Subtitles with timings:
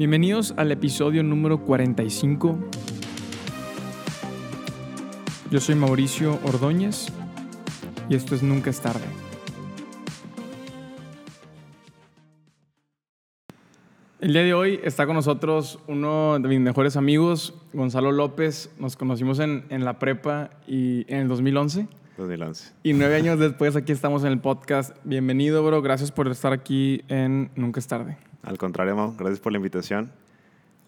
[0.00, 2.58] Bienvenidos al episodio número 45.
[5.50, 7.08] Yo soy Mauricio Ordóñez
[8.08, 9.04] y esto es Nunca es tarde.
[14.20, 18.74] El día de hoy está con nosotros uno de mis mejores amigos, Gonzalo López.
[18.78, 21.88] Nos conocimos en, en la prepa y en el 2011.
[22.16, 22.72] 2011.
[22.84, 24.96] Y nueve años después aquí estamos en el podcast.
[25.04, 25.82] Bienvenido, bro.
[25.82, 28.29] Gracias por estar aquí en Nunca es tarde.
[28.42, 30.10] Al contrario, Mau, gracias por la invitación.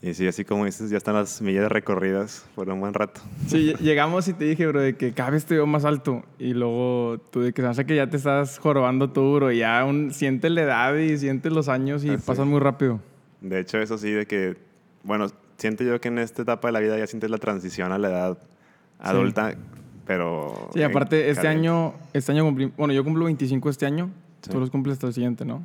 [0.05, 3.21] Y sí, así como dices, ya están las millas recorridas por un buen rato.
[3.47, 6.25] Sí, llegamos y te dije, bro, de que cada vez te veo más alto.
[6.41, 9.53] Y luego tú de que se hace que ya te estás jorobando tú, bro.
[9.53, 12.23] Y ya un, sientes la edad y sientes los años y Ah, sí.
[12.27, 12.99] pasan muy rápido.
[13.41, 14.57] De hecho, eso sí, de que,
[15.05, 17.99] bueno, siento yo que en esta etapa de la vida ya sientes la transición a
[17.99, 18.39] la edad
[18.99, 19.55] adulta,
[20.05, 20.69] pero...
[20.75, 21.69] Sí, aparte, este caliente.
[21.69, 24.11] año, este año cumplí, bueno, yo cumplo 25 este año.
[24.43, 24.51] Sí.
[24.51, 25.65] Tú los cumples hasta el siguiente, ¿no?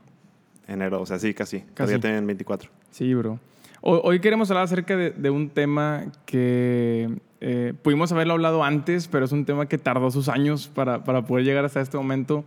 [0.67, 1.61] Enero, o sea, sí, casi.
[1.73, 1.93] Casi.
[1.93, 2.69] Ya tienen 24.
[2.91, 3.39] Sí, bro.
[3.81, 7.09] Hoy, hoy queremos hablar acerca de, de un tema que
[7.39, 11.23] eh, pudimos haberlo hablado antes, pero es un tema que tardó sus años para, para
[11.23, 12.43] poder llegar hasta este momento.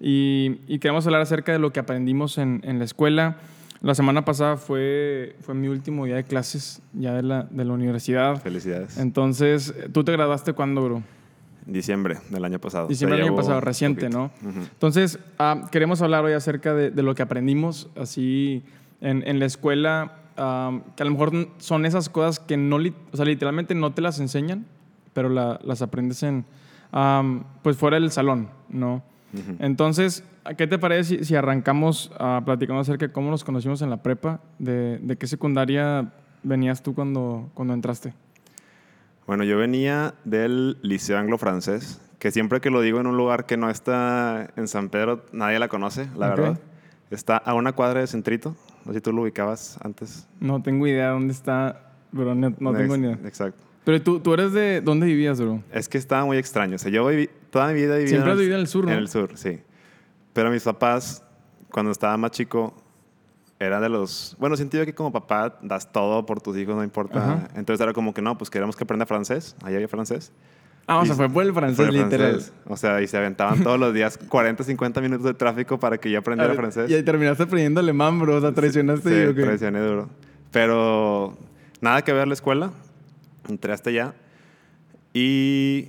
[0.00, 3.38] Y, y queremos hablar acerca de lo que aprendimos en, en la escuela.
[3.80, 7.72] La semana pasada fue, fue mi último día de clases ya de la, de la
[7.72, 8.40] universidad.
[8.40, 8.98] Felicidades.
[8.98, 11.02] Entonces, ¿tú te graduaste cuándo, bro?
[11.66, 12.88] Diciembre del año pasado.
[12.88, 14.30] Diciembre del año pasado, reciente, poquito.
[14.42, 14.60] ¿no?
[14.60, 18.62] Entonces, ah, queremos hablar hoy acerca de, de lo que aprendimos así
[19.00, 23.16] en, en la escuela, ah, que a lo mejor son esas cosas que no, o
[23.16, 24.66] sea, literalmente no te las enseñan,
[25.14, 26.44] pero la- las aprendes en,
[26.92, 27.22] ah,
[27.62, 29.02] pues fuera del salón, ¿no?
[29.58, 30.22] Entonces,
[30.56, 33.96] ¿qué te parece si, si arrancamos ah, platicando acerca de cómo nos conocimos en la
[34.02, 34.40] prepa?
[34.60, 36.12] ¿De, de qué secundaria
[36.44, 38.12] venías tú cuando, cuando entraste?
[39.26, 43.56] Bueno, yo venía del Liceo Anglo-Francés, que siempre que lo digo en un lugar que
[43.56, 46.58] no está en San Pedro, nadie la conoce, la verdad.
[47.10, 48.54] Está a una cuadra de Centrito.
[48.84, 50.28] No sé si tú lo ubicabas antes.
[50.40, 53.18] No tengo idea dónde está, pero no, no tengo ni idea.
[53.24, 53.64] Exacto.
[53.84, 54.80] Pero tú, tú eres de...
[54.80, 55.62] ¿Dónde vivías, bro?
[55.70, 56.76] Es que estaba muy extraño.
[56.76, 58.92] O sea, yo viví, toda mi vida viví Siempre has vivido en el sur, ¿no?
[58.92, 59.60] En el sur, sí.
[60.32, 61.22] Pero mis papás,
[61.70, 62.74] cuando estaba más chico,
[63.58, 64.36] eran de los...
[64.38, 67.18] Bueno, siento yo que como papá das todo por tus hijos, no importa.
[67.18, 67.48] Ajá.
[67.54, 69.56] Entonces era como que no, pues queremos que aprenda francés.
[69.62, 70.32] Ahí había francés.
[70.86, 72.42] Ah, o sea, fue por el francés, literal.
[72.66, 76.10] O sea, y se aventaban todos los días 40, 50 minutos de tráfico para que
[76.10, 76.90] yo aprendiera Ah, francés.
[76.90, 78.36] Y ahí terminaste aprendiendo alemán, bro.
[78.36, 79.42] O sea, traicionaste Sí, y ¿o qué?
[79.42, 80.10] traicioné duro.
[80.50, 81.36] Pero
[81.80, 82.70] nada que ver la escuela.
[83.48, 84.14] Entré hasta allá.
[85.14, 85.88] Y...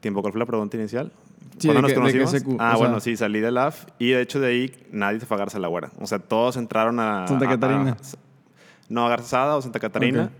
[0.00, 1.12] ¿Tiempo cuál fue la pregunta inicial?
[1.58, 2.60] Sí, ¿Cuándo de nos conocimos?
[2.60, 3.86] ah, o bueno, sea- sí, salí del AF.
[3.98, 5.90] Y de hecho de ahí nadie se fue a Garza la Güera.
[5.98, 7.26] O sea, todos entraron a...
[7.26, 7.90] Santa a- Catarina.
[7.92, 7.96] a-
[8.88, 10.30] no, a Garzada o Santa Catarina.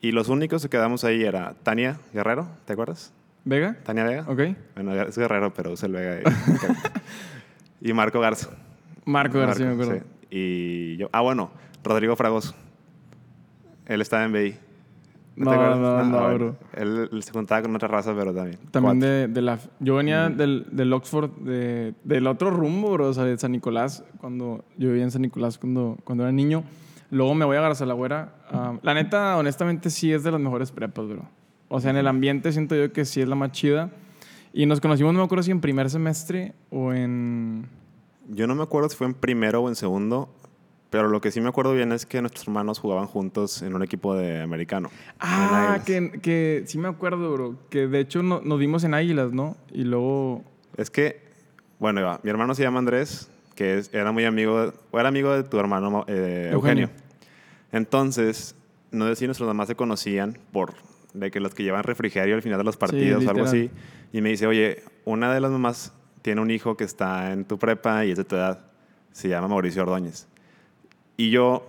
[0.00, 3.12] Y los únicos que quedamos ahí era Tania Guerrero, ¿te acuerdas?
[3.44, 3.76] ¿Vega?
[3.84, 4.24] Tania Vega.
[4.28, 4.40] Ok.
[4.74, 6.30] Bueno, es Guerrero, pero usa el Vega.
[7.80, 8.50] y Marco Garza.
[9.04, 10.04] Marco García, me Marco, acuerdo.
[10.30, 10.36] sí.
[10.36, 11.08] Y yo.
[11.12, 11.50] Ah, bueno,
[11.84, 12.54] Rodrigo Fragoso.
[13.86, 14.56] Él estaba en BI.
[15.36, 15.78] No, te acuerdas?
[15.78, 16.34] no, no, bueno.
[16.34, 16.56] bro.
[16.72, 18.58] Él, él se juntaba con otra raza, pero también.
[18.70, 19.58] También de, de la...
[19.80, 23.08] Yo venía del, del Oxford, de, del otro rumbo, bro.
[23.08, 24.02] O sea, de San Nicolás.
[24.18, 26.64] Cuando yo vivía en San Nicolás cuando, cuando era niño.
[27.10, 28.34] Luego me voy a Garza la Güera.
[28.50, 31.22] Ah, la neta, honestamente, sí es de las mejores prepas, bro.
[31.68, 33.90] O sea, en el ambiente siento yo que sí es la más chida.
[34.52, 37.66] Y nos conocimos, no me acuerdo si en primer semestre o en...
[38.28, 40.28] Yo no me acuerdo si fue en primero o en segundo,
[40.90, 43.82] pero lo que sí me acuerdo bien es que nuestros hermanos jugaban juntos en un
[43.82, 44.90] equipo de americano.
[45.20, 47.56] Ah, que, que sí me acuerdo, bro.
[47.70, 49.56] Que de hecho no- nos vimos en Águilas, ¿no?
[49.72, 50.42] Y luego.
[50.76, 51.20] Es que,
[51.78, 55.32] bueno, Eva, mi hermano se llama Andrés, que es- era muy amigo, o era amigo
[55.32, 56.84] de tu hermano eh, Eugenio.
[56.84, 56.90] Eugenio.
[57.72, 58.54] Entonces,
[58.90, 60.74] no sé si nuestros mamás se conocían por
[61.14, 63.70] de que los que llevan refrigerio al final de los partidos o algo así.
[64.12, 65.92] Y me dice, oye, una de las mamás
[66.22, 68.60] tiene un hijo que está en tu prepa y es de tu edad.
[69.12, 70.28] Se llama Mauricio Ordóñez.
[71.16, 71.66] Y yo,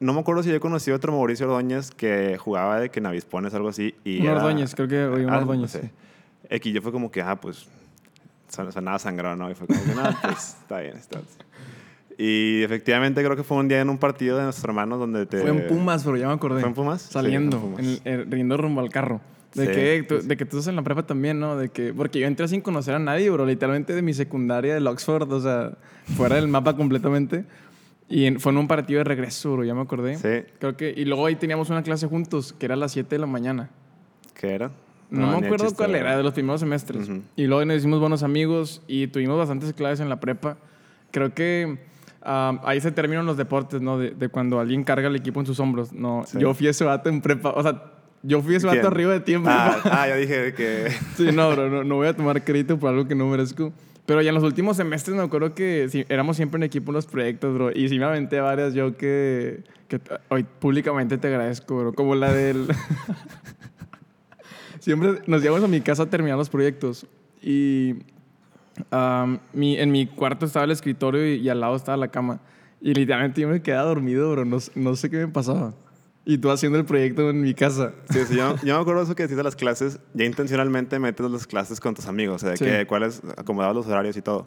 [0.00, 3.06] no me acuerdo si yo conocí a otro Mauricio Ordóñez que jugaba de que en
[3.06, 3.94] Avispones algo así.
[4.04, 5.80] Y Un era- Ordóñez, creo que oí un Ah, Ordóñez, no sé.
[5.82, 5.90] sí.
[6.50, 7.66] X, yo fue como que, ah, pues,
[8.48, 9.50] son- sonaba sangrón, ¿no?
[9.50, 11.28] Y fue como que, no, pues, está bien, está bien.
[12.18, 15.38] Y efectivamente creo que fue un día en un partido de nuestros hermanos donde te...
[15.40, 16.60] Fue en Pumas, bro, ya me acordé.
[16.60, 17.02] ¿Fue en Pumas?
[17.02, 18.00] Sí, Saliendo, fue en en Pumas.
[18.04, 19.20] el- eh, riendo rumbo al carro.
[19.54, 20.28] De, Sí, que, tú, sí.
[20.28, 21.56] de que tú estás en la prepa también, ¿no?
[21.56, 23.44] De que, porque yo entré sin conocer a nadie, bro.
[23.46, 25.72] Literalmente de mi secundaria del Oxford, o sea,
[26.16, 27.44] fuera del mapa completamente.
[28.12, 30.16] Y en- fue en un partido de regreso, bro, ya me acordé.
[30.16, 30.46] Sí.
[30.58, 33.18] Creo que, y luego ahí teníamos una clase juntos, que era a las 7 de
[33.20, 33.70] la mañana.
[34.38, 34.70] ¿Qué era?
[35.10, 37.08] No, ni me acuerdo chiste, cuál era, de los primeros semestres.
[37.08, 37.22] Ujú.
[37.36, 40.56] Y luego nos hicimos buenos amigos y tuvimos bastantes clases en la prepa.
[41.10, 41.78] Creo que
[42.22, 43.98] ah, ahí se terminan los deportes, ¿no?
[43.98, 45.92] De, de cuando alguien carga el equipo en sus hombros.
[45.92, 46.38] No, Sí.
[46.38, 47.50] yo fui ese vato en prepa.
[47.50, 47.82] O sea,
[48.22, 49.48] yo fui ese vato arriba de tiempo.
[49.50, 50.88] Ah, ah, ya dije que...
[51.16, 53.72] Sí, no, bro, no, no voy a tomar crédito por algo que no merezco.
[54.06, 57.06] Pero ya en los últimos semestres me acuerdo que éramos siempre en equipo en los
[57.06, 57.70] proyectos, bro.
[57.72, 61.92] Y sí me aventé varias yo que, que hoy públicamente te agradezco, bro.
[61.92, 62.66] Como la del...
[64.80, 67.06] siempre nos llevamos a mi casa a terminar los proyectos.
[67.40, 67.94] Y
[68.90, 72.40] am, mi, en mi cuarto estaba el escritorio y, y al lado estaba la cama.
[72.80, 74.44] Y literalmente yo me quedaba dormido, bro.
[74.44, 75.74] No, no sé qué me pasaba.
[76.24, 77.92] Y tú haciendo el proyecto en mi casa.
[78.10, 81.28] Sí, sí, yo, yo me acuerdo eso que decís de las clases, ya intencionalmente metes
[81.30, 82.64] las clases con tus amigos, o sea, de Sí.
[82.64, 84.46] que cuáles acomodabas los horarios y todo.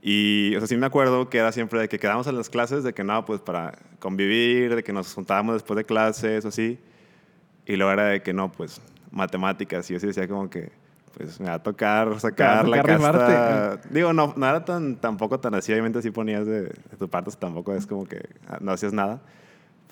[0.00, 2.82] Y, o sea, sí me acuerdo que era siempre de que quedábamos en las clases,
[2.84, 6.78] de que no, pues para convivir, de que nos juntábamos después de clases o así.
[7.66, 8.80] Y luego era de que no, pues
[9.12, 9.88] matemáticas.
[9.90, 10.72] Y yo sí decía como que,
[11.16, 13.80] pues me va a tocar sacar la tocar casta.
[13.90, 15.72] Digo, no, no era tan, tampoco tan así.
[15.72, 19.20] Obviamente sí ponías de, de tu parte, tampoco es como que ah, no hacías nada.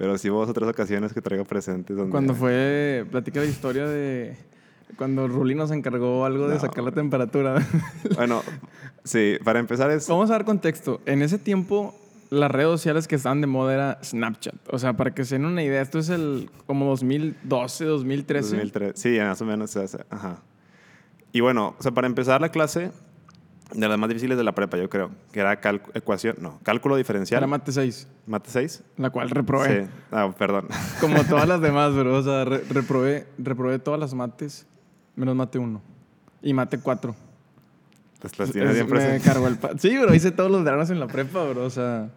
[0.00, 2.10] Pero sí hubo dos o tres ocasiones que traigo presentes donde...
[2.10, 3.04] Cuando fue...
[3.10, 4.34] Platica la historia de...
[4.96, 7.56] Cuando Ruli nos encargó algo de No, sacar la temperatura.
[8.16, 8.42] Bueno,
[9.04, 10.08] sí, para empezar es...
[10.08, 11.02] Vamos a dar contexto.
[11.04, 11.94] En ese tiempo,
[12.30, 14.54] las redes sociales que estaban de moda era Snapchat.
[14.72, 18.48] O sea, para que se den una idea, esto es el como 2012, 2013.
[18.52, 18.92] 2003.
[18.98, 19.76] Sí, más o menos.
[19.76, 20.38] o sea, Ajá.
[21.32, 22.90] Y bueno, o sea, para empezar la clase,
[23.72, 25.58] de las más difíciles de la prepa, yo creo, que era
[25.94, 27.38] ecuación, no, cálculo diferencial.
[27.38, 28.82] Era Mate 6, ¿Mate 6?
[28.96, 29.84] la cual reprobé.
[29.86, 29.90] Sí.
[30.10, 30.66] Ah, perdón.
[31.00, 32.16] Como todas las demás, bro.
[32.16, 34.66] O sea, re- reprobé, reprobé todas las mates,
[35.16, 35.80] menos Mate 1.
[36.42, 37.14] Y Mate 4.
[38.20, 39.22] Pues las tienes Es- bien me presentes.
[39.24, 39.56] cargó el...
[39.56, 40.14] pa- sí, bro.
[40.14, 41.64] Hice todos los veranos en la prepa, bro.
[41.64, 42.10] O sea,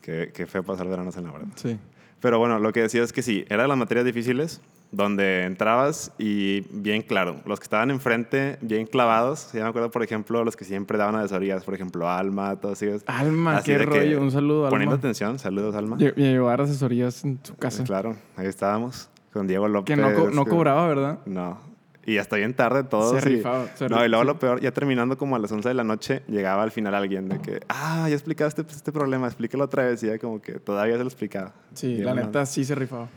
[0.00, 1.48] Qué, qué feo pasar veranos en la verdad.
[1.56, 1.78] sí.
[2.20, 4.60] Pero bueno, lo que decía es que sí, era de las materias difíciles
[4.92, 7.36] donde entrabas y bien claro.
[7.46, 9.50] Los que estaban enfrente, bien clavados.
[9.52, 13.02] Ya me acuerdo, por ejemplo, los que siempre daban asesorías, por ejemplo, Alma, todos ellos.
[13.06, 14.20] Alma, Así qué rollo.
[14.20, 15.00] Un saludo, Poniendo Alma.
[15.00, 15.96] atención, saludos, Alma.
[15.96, 17.82] Lle- Me llevó a dar asesorías en su casa.
[17.84, 19.96] Claro, ahí estábamos con Diego López.
[19.96, 21.18] Que no, co- no cobraba, ¿verdad?
[21.24, 21.58] No.
[22.04, 23.18] Y hasta bien tarde todos.
[23.22, 25.68] Se y- rifaba, se no, y luego lo peor, ya terminando como a las 11
[25.68, 29.26] de la noche, llegaba al final alguien de que, ah, ya explicaste pues, este problema,
[29.28, 30.02] explícalo otra vez.
[30.02, 31.52] Y ya como que todavía se lo explicaba.
[31.74, 33.08] Sí, Bien la neta sí se rifaba.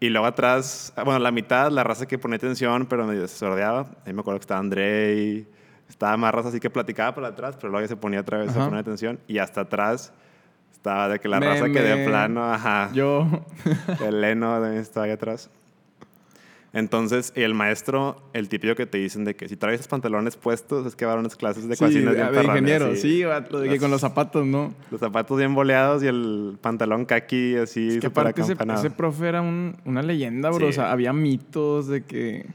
[0.00, 3.36] Y luego atrás, ah, bueno, la mitad, la raza que ponía atención, pero medio se
[3.36, 3.86] sordeaba.
[4.06, 5.46] Ahí me acuerdo que estaba Andrei,
[5.88, 8.48] estaba más raza así que platicaba por atrás, pero luego ya se ponía otra vez
[8.50, 8.62] Ajá.
[8.62, 9.20] a poner atención.
[9.28, 10.12] Y hasta atrás
[10.72, 12.90] estaba de que la Me- raza que de me- plano, ajá.
[12.94, 13.26] Yo,
[14.00, 15.50] El Leno también estaba ahí atrás.
[16.72, 20.86] Entonces, el maestro, el típico que te dicen de que si traes los pantalones puestos,
[20.86, 23.00] es que van a unas clases de sí, ecuaciones de, bien de perronas, ingeniero, sí.
[23.00, 24.72] sí, vato, de que con los zapatos, ¿no?
[24.90, 29.26] Los zapatos bien boleados y el pantalón kaki así, Es que aparte ese, ese profe
[29.28, 30.58] era un- una leyenda, bro.
[30.60, 30.64] Sí.
[30.66, 32.46] O sea, había mitos de que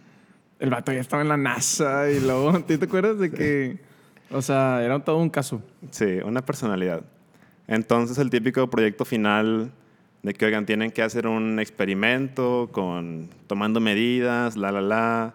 [0.59, 3.79] el vato ya estaba en la NASA y luego, ¿tú te acuerdas de que,
[4.31, 5.61] o sea, era todo un caso?
[5.91, 7.01] Sí, una personalidad.
[7.67, 9.71] Entonces, el típico proyecto final
[10.25, 15.33] de que, oigan, tienen que hacer un experimento con tomando medidas, la, la, la.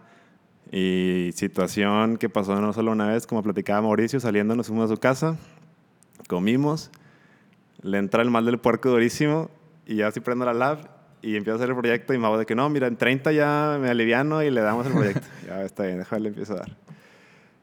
[0.73, 4.95] Y situación que pasó no solo una vez, como platicaba Mauricio, saliendo nos fuimos a
[4.95, 5.37] su casa,
[6.29, 6.91] comimos,
[7.83, 9.49] le entra el mal del puerco durísimo
[9.87, 10.91] y ya así prendo la lab
[11.23, 13.33] y empiezo a hacer el proyecto y me hago de que no, mira, en 30
[13.33, 15.27] ya me aliviano y le damos el proyecto.
[15.47, 16.77] ya está bien, déjale, empiezo a dar.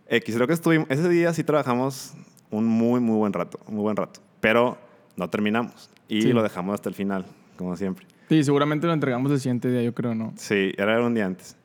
[0.09, 2.13] X, creo que estuvimos, ese día sí trabajamos
[2.51, 4.77] un muy, muy buen rato, muy buen rato, pero
[5.17, 6.31] no terminamos y Sí.
[6.33, 7.25] lo dejamos hasta el final,
[7.57, 8.05] como siempre.
[8.29, 10.33] Sí, seguramente lo entregamos el siguiente día, yo creo, ¿no?
[10.37, 11.57] Sí, era un día antes.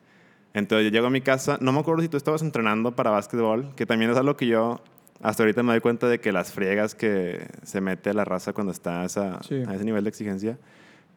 [0.55, 3.75] Entonces yo llego a mi casa, no me acuerdo si tú estabas entrenando para básquetbol,
[3.75, 4.83] que también es algo que yo
[5.23, 8.73] hasta ahorita me doy cuenta de que las friegas que se mete la raza cuando
[8.73, 9.63] está a, esa- Sí.
[9.67, 10.59] a ese nivel de exigencia.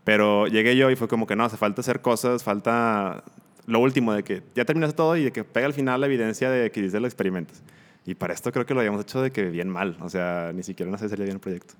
[0.04, 3.24] Pero llegué yo y fue como que no, hace falta hacer cosas, falta
[3.66, 6.50] lo último de que ya terminaste todo y de que pega al final la evidencia
[6.52, 7.62] de que hiciste los experimentos.
[8.06, 10.62] Y para esto creo que lo habíamos hecho de que bien mal, o sea, ni
[10.62, 11.74] siquiera nos salía bien el proyecto.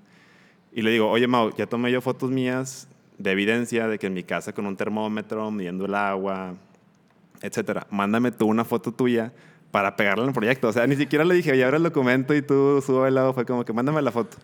[0.76, 4.12] Y le digo, oye Mau, ya tomé yo fotos mías de evidencia de que en
[4.12, 6.52] mi casa con un termómetro, midiendo el agua,
[7.40, 7.86] etcétera.
[7.90, 9.32] Mándame tú una foto tuya
[9.70, 10.68] para pegarla en el proyecto.
[10.68, 13.32] O sea, ni siquiera le dije, oye, abre el documento y tú sube el lado.
[13.32, 14.36] Fue como que mándame la foto.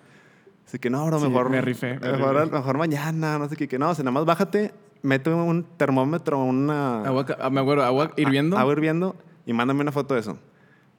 [0.66, 1.50] Así que no, bro, Sí, mejor.
[1.50, 2.56] me rifé, me mejor, rifé.
[2.56, 3.68] mejor mañana, no sé qué.
[3.68, 4.72] Que no, o sea, nada más bájate,
[5.02, 7.02] mete un termómetro, una.
[7.04, 8.56] Agua, ah, me acuerdo, agua hirviendo.
[8.56, 10.38] Agua hirviendo y mándame una foto de eso.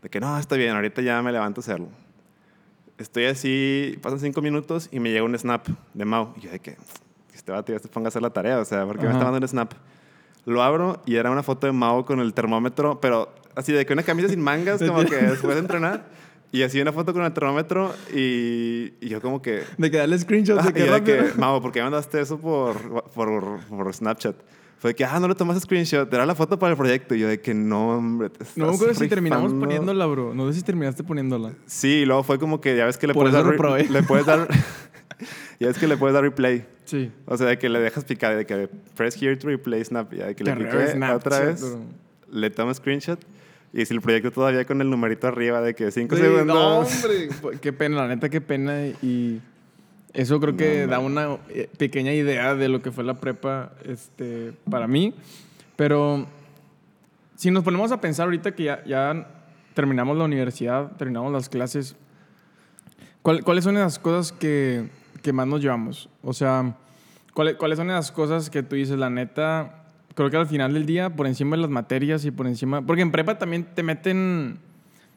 [0.03, 1.87] De que no, está bien, ahorita ya me levanto a hacerlo.
[3.03, 6.33] Estoy así, pasan cinco minutos y me llega un snap de Mau.
[6.37, 6.77] Y yo de que
[7.35, 9.17] este vato ya se ponga a hacer la tarea, o sea, ¿por qué me Ajá.
[9.17, 9.73] está mandando un snap?
[10.45, 13.91] Lo abro y era una foto de Mau con el termómetro, pero así de que
[13.91, 16.05] una camisa sin mangas, como que después de entrenar.
[16.53, 19.63] Y así una foto con el termómetro y, y yo como que...
[19.77, 23.03] De que darle screenshots Ah, de que de que, Mau, ¿por qué mandaste eso por,
[23.09, 24.35] por, por Snapchat?
[24.83, 27.15] Fue que, ah, no le tomaste screenshot, era la foto para el proyecto.
[27.15, 28.29] Y yo de que no, hombre.
[28.29, 29.65] te No me estás acuerdo si terminamos rifando".
[29.65, 30.33] poniéndola, bro.
[30.33, 31.53] No sé si terminaste poniéndola.
[31.65, 33.45] Sí, y luego fue como que ya ves que le Por puedes eso dar.
[33.45, 33.87] re- reprobé.
[33.89, 34.45] Le puedes dar.
[35.61, 36.65] ya ves que le puedes dar replay.
[36.83, 37.09] Sí.
[37.27, 40.11] O sea, de que le dejas picar, de que press here to replay snap.
[40.13, 41.79] Ya de que le Qué piqué Snapchat, otra vez, bro.
[42.29, 43.19] le tomo screenshot
[43.71, 46.45] Y si el proyecto todavía con el numerito arriba de que 5 Sí, segundos.
[46.47, 47.57] No, hombre.
[47.61, 48.85] Qué pena, la neta, qué pena.
[49.01, 49.39] Y
[50.13, 53.71] eso creo que No, da una eh, pequeña idea de lo que fue la prepa
[53.85, 55.13] este, para mí.
[55.75, 56.27] Pero
[57.35, 59.27] si nos ponemos a pensar ahorita que ya, ya
[59.73, 61.95] terminamos la universidad, terminamos las clases,
[63.21, 64.87] ¿cuál- ¿cuáles son las cosas que,
[65.23, 66.09] que más nos llevamos?
[66.21, 66.75] O sea,
[67.33, 70.85] ¿cuáles, ¿cuáles son las cosas que tú dices, la neta, creo que al final del
[70.85, 72.81] día, por encima de las materias y por encima...
[72.83, 74.59] Porque en prepa también te meten...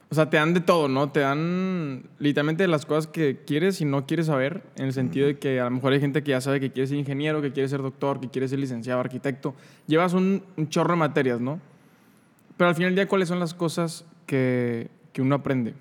[0.08, 1.10] O sea, te dan de todo, ¿no?
[1.10, 5.38] Te dan literalmente las cosas que quieres y no quieres saber, en el sentido de
[5.38, 7.68] que a lo mejor hay gente que ya sabe que quiere ser ingeniero, que quiere
[7.68, 9.54] ser doctor, que quiere ser licenciado, arquitecto.
[9.88, 11.60] Llevas un, un chorro de materias, ¿no?
[12.56, 15.74] Pero al final del día, ¿cuáles son las cosas que, que uno aprende?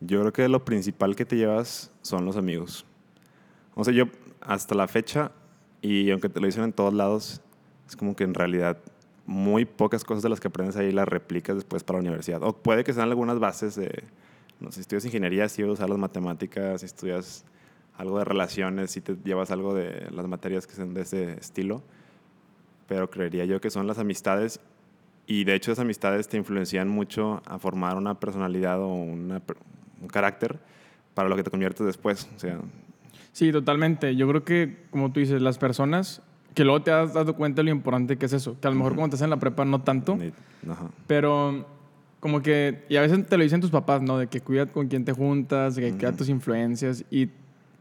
[0.00, 2.86] Yo creo que lo principal que te llevas son los amigos.
[3.74, 4.04] O sea, yo
[4.40, 5.32] hasta la fecha,
[5.82, 7.40] y aunque te lo dicen en todos lados,
[7.88, 8.78] es como que en realidad
[9.26, 12.42] muy pocas cosas de las que aprendes ahí las replicas después para la universidad.
[12.42, 14.04] O puede que sean algunas bases de,
[14.60, 17.44] no sé, si estudias ingeniería, si vas a usar las matemáticas, si estudias
[17.96, 21.82] algo de relaciones, si te llevas algo de las materias que son de ese estilo.
[22.86, 24.60] Pero creería yo que son las amistades
[25.26, 29.40] y de hecho esas amistades te influencian mucho a formar una personalidad o una
[30.02, 30.58] un carácter
[31.14, 32.28] para lo que te conviertes después.
[32.36, 32.60] O sea,
[33.34, 34.14] Sí, totalmente.
[34.14, 36.22] Yo creo que, como tú dices, las personas
[36.54, 38.76] que luego te has dado cuenta de lo importante que es eso, que a lo
[38.76, 40.16] mejor cuando estás en la prepa no tanto,
[40.70, 40.88] ajá.
[41.06, 41.66] pero
[42.20, 44.16] como que, y a veces te lo dicen tus papás, ¿no?
[44.18, 47.28] De que cuida con quién te juntas, de que cuida tus influencias y,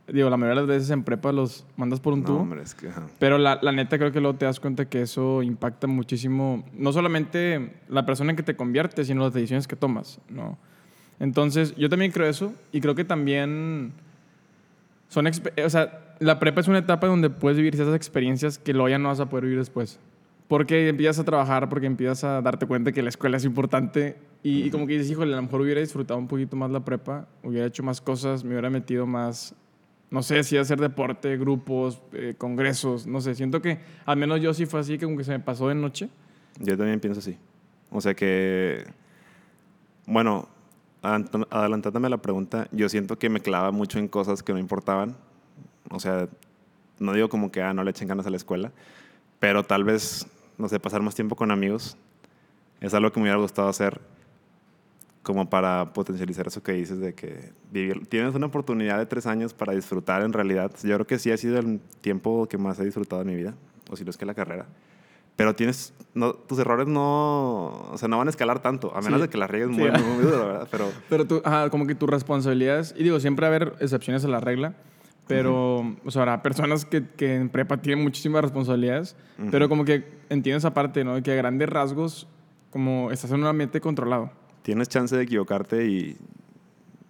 [0.08, 2.40] digo, la mayoría de las veces en prepa los mandas por un No, tubo.
[2.40, 3.04] hombre, es que, ajá.
[3.20, 6.92] Pero la, la neta creo que luego te das cuenta que eso impacta muchísimo, no
[6.92, 10.58] solamente la persona en que te conviertes, sino las decisiones que tomas, ¿no?
[11.22, 13.94] Entonces, yo también creo eso y creo que también
[15.08, 18.90] son, o sea, la prepa es una etapa donde puedes vivir esas experiencias que luego
[18.90, 20.00] ya no vas a poder vivir después.
[20.48, 24.70] Porque empiezas a trabajar, porque empiezas a darte cuenta que la escuela es importante y,
[24.72, 27.66] como que dices, híjole, a lo mejor hubiera disfrutado un poquito más la prepa, hubiera
[27.66, 29.56] hecho más cosas, me hubiera metido más,
[30.12, 34.54] no sé, si hacer deporte, grupos, eh, congresos, no sé, siento que al menos yo
[34.54, 36.10] sí fue así, que como que se me pasó de noche.
[36.60, 37.38] Yo también pienso así.
[37.90, 38.84] O sea que,
[40.06, 40.50] bueno,
[41.02, 44.60] adelant- adelantándome a la pregunta, yo siento que me clava mucho en cosas que no
[44.60, 45.16] importaban.
[45.94, 46.28] O sea,
[47.00, 48.72] no digo como que, ah, no le echen ganas a la escuela,
[49.40, 50.26] pero tal vez,
[50.58, 51.98] no sé, pasar más tiempo con amigos
[52.82, 54.02] es algo que me hubiera gustado hacer
[55.22, 59.54] como para potencializar eso que dices de que vivir, tienes una oportunidad de tres años
[59.54, 60.72] para disfrutar en realidad.
[60.84, 63.54] Yo creo que sí ha sido el tiempo que más he disfrutado en mi vida,
[63.90, 64.66] o si no es que la carrera.
[65.38, 69.20] Pero tienes, no, tus errores no, o sea, no van a escalar tanto, a menos
[69.20, 69.28] Sí.
[69.28, 69.82] de que la riegues Sí.
[69.82, 70.68] muy, muy, muy duro, ¿verdad?
[70.70, 74.26] Pero Pero tú, ajá, como que tus responsabilidades, y digo, siempre va a haber excepciones
[74.26, 74.74] a la regla,
[75.28, 79.16] pero, o sea, habrá personas que, que en prepa tienen muchísimas responsabilidades,
[79.52, 81.16] pero como que entiendes aparte, ¿no?
[81.16, 82.28] De que a grandes rasgos,
[82.72, 84.32] como estás en un ambiente controlado.
[84.64, 86.18] tienes chance de equivocarte y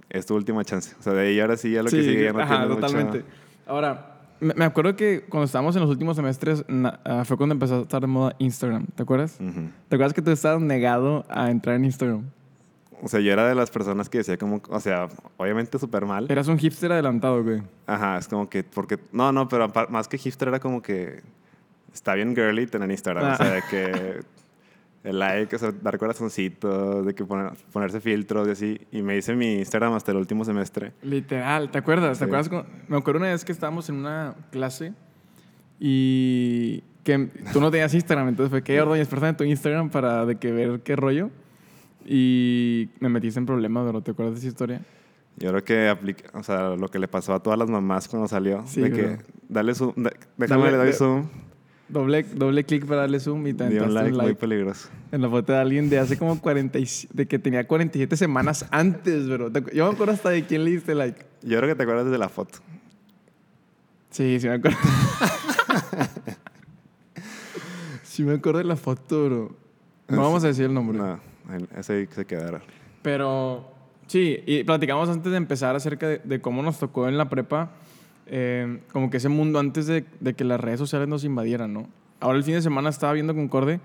[0.10, 0.96] es tu última chance.
[1.00, 2.70] O sea, de ahí ahora sí ya lo que Sí, sigue ya no ajá, tienes
[2.70, 3.26] mucha- totalmente.
[3.66, 6.66] Ahora, me, acuerdo que cuando estábamos en los últimos semestres,
[7.06, 9.38] ah, fue cuando empezó a estar de moda Instagram, ¿te acuerdas?
[9.40, 9.70] Ujú.
[9.90, 12.26] ¿Te acuerdas que tú estabas negado a entrar en Instagram?
[13.04, 16.26] O sea, yo era de las personas que decía como, o sea, obviamente súper mal.
[16.32, 17.62] Eras un hipster adelantado, güey.
[17.86, 21.22] Ajá, es como que, porque, no, no, pero más que hipster era como que
[21.94, 23.26] está bien girly tener Instagram.
[23.26, 23.34] Ah.
[23.34, 24.20] O sea, de que
[25.04, 28.82] el like, o sea, dar corazoncitos, de que poner- ponerse filtros y así.
[28.92, 30.94] Y me hice mi Instagram hasta el último semestre.
[31.02, 32.18] Literal, ¿te acuerdas?
[32.20, 32.32] ¿Te Sí.
[32.32, 32.48] acuerdas?
[32.48, 34.94] cu- Me acuerdo una vez que estábamos en una clase
[35.80, 40.38] y que tú no tenías Instagram, entonces fue que, Ordóñez, préstame tu Instagram para de
[40.38, 41.30] que ver qué rollo.
[42.06, 44.02] Y me metiste en problemas, bro.
[44.02, 44.82] ¿Te acuerdas de esa historia?
[45.38, 48.28] Yo creo que aplica, o sea, lo que le pasó a todas las mamás cuando
[48.28, 48.64] salió.
[48.68, 48.98] Sí, de bro.
[48.98, 49.18] que,
[49.50, 51.28] dale zoom, da- déjame Dale- le doy zoom.
[51.90, 54.90] Doble, doble clic para darle zoom y te Di un like, un muy like peligroso.
[55.12, 58.66] en la foto de alguien de hace como 40 y- de que tenía 47 semanas
[58.72, 59.52] antes, bro.
[59.74, 61.20] Yo me acuerdo hasta de quién le diste like.
[61.42, 62.60] Yo creo que te acuerdas de la foto.
[64.12, 64.78] Sí, sí me acuerdo.
[68.04, 69.56] sí me acuerdo de la foto, bro.
[70.08, 70.98] No vamos a decir el nombre.
[70.98, 71.20] No,
[71.78, 72.62] ese se quedará.
[73.02, 73.70] Pero
[74.08, 77.72] sí, y platicamos antes de empezar acerca de, de cómo nos tocó en la prepa,
[78.28, 81.88] eh, como que ese mundo antes de, de que las redes sociales nos invadieran, ¿no?
[82.20, 83.80] Ahora el fin de semana estaba viendo Concorde,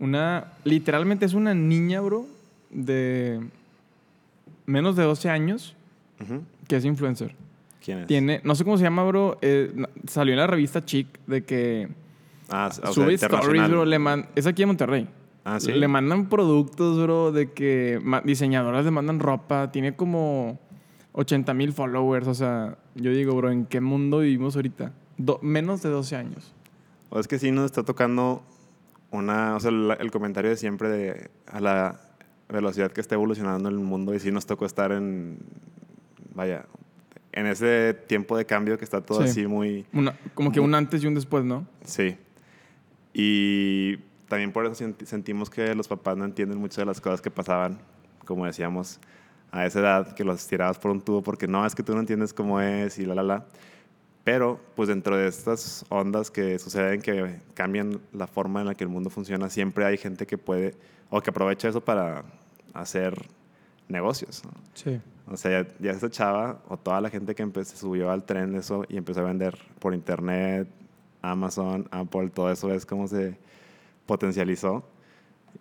[0.00, 2.26] una, literalmente es una niña, bro,
[2.70, 3.40] de
[4.66, 5.76] menos de 12 años
[6.20, 6.42] Ujú.
[6.68, 7.34] que es influencer.
[7.84, 8.06] ¿Quién es?
[8.08, 9.72] Tiene, no sé cómo se llama, bro, eh,
[10.08, 11.88] salió en la revista Chic de que
[12.48, 15.08] Ah, o sea, sube stories, bro, le man- es aquí en Monterrey.
[15.48, 15.70] Ah, sí.
[15.72, 19.70] Le mandan productos, bro, de que diseñadoras le mandan ropa.
[19.70, 20.58] Tiene como
[21.12, 22.26] 80 mil followers.
[22.26, 24.92] O sea, yo digo, bro, ¿en qué mundo vivimos ahorita?
[25.18, 26.52] Do- menos de 12 años.
[27.10, 28.42] O es que sí nos está tocando
[29.12, 32.00] una, o sea, la- el comentario de siempre de a la
[32.48, 35.38] velocidad que está evolucionando el mundo y sí nos tocó estar en,
[36.34, 36.66] vaya,
[37.30, 39.28] en ese tiempo de cambio que está todo Sí.
[39.28, 39.86] así muy...
[39.92, 41.68] Una- como que un antes y un después, ¿no?
[41.84, 42.16] Sí.
[43.14, 43.96] Y
[44.28, 47.30] también por eso senti- sentimos que los papás no entienden muchas de las cosas que
[47.30, 47.78] pasaban,
[48.24, 48.98] como decíamos,
[49.52, 52.00] a esa edad, que los tirabas por un tubo porque no, es que tú no
[52.00, 53.46] entiendes cómo es y la, la, la.
[54.24, 58.82] Pero, pues dentro de estas ondas que suceden, que cambian la forma en la que
[58.82, 60.74] el mundo funciona, siempre hay gente que puede
[61.10, 62.24] o que aprovecha eso para
[62.74, 63.14] hacer
[63.88, 64.42] negocios.
[64.44, 64.50] ¿no?
[64.74, 65.00] Sí.
[65.28, 68.24] O sea, ya, ya esa chava o toda la gente que empe- se subió al
[68.24, 70.68] tren de eso y empezó a vender por internet,
[71.22, 73.36] Amazon, Apple, todo eso es como se
[74.06, 74.84] potencializó.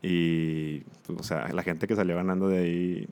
[0.02, 3.08] Y, pues, o sea, la gente que salió ganando de ahí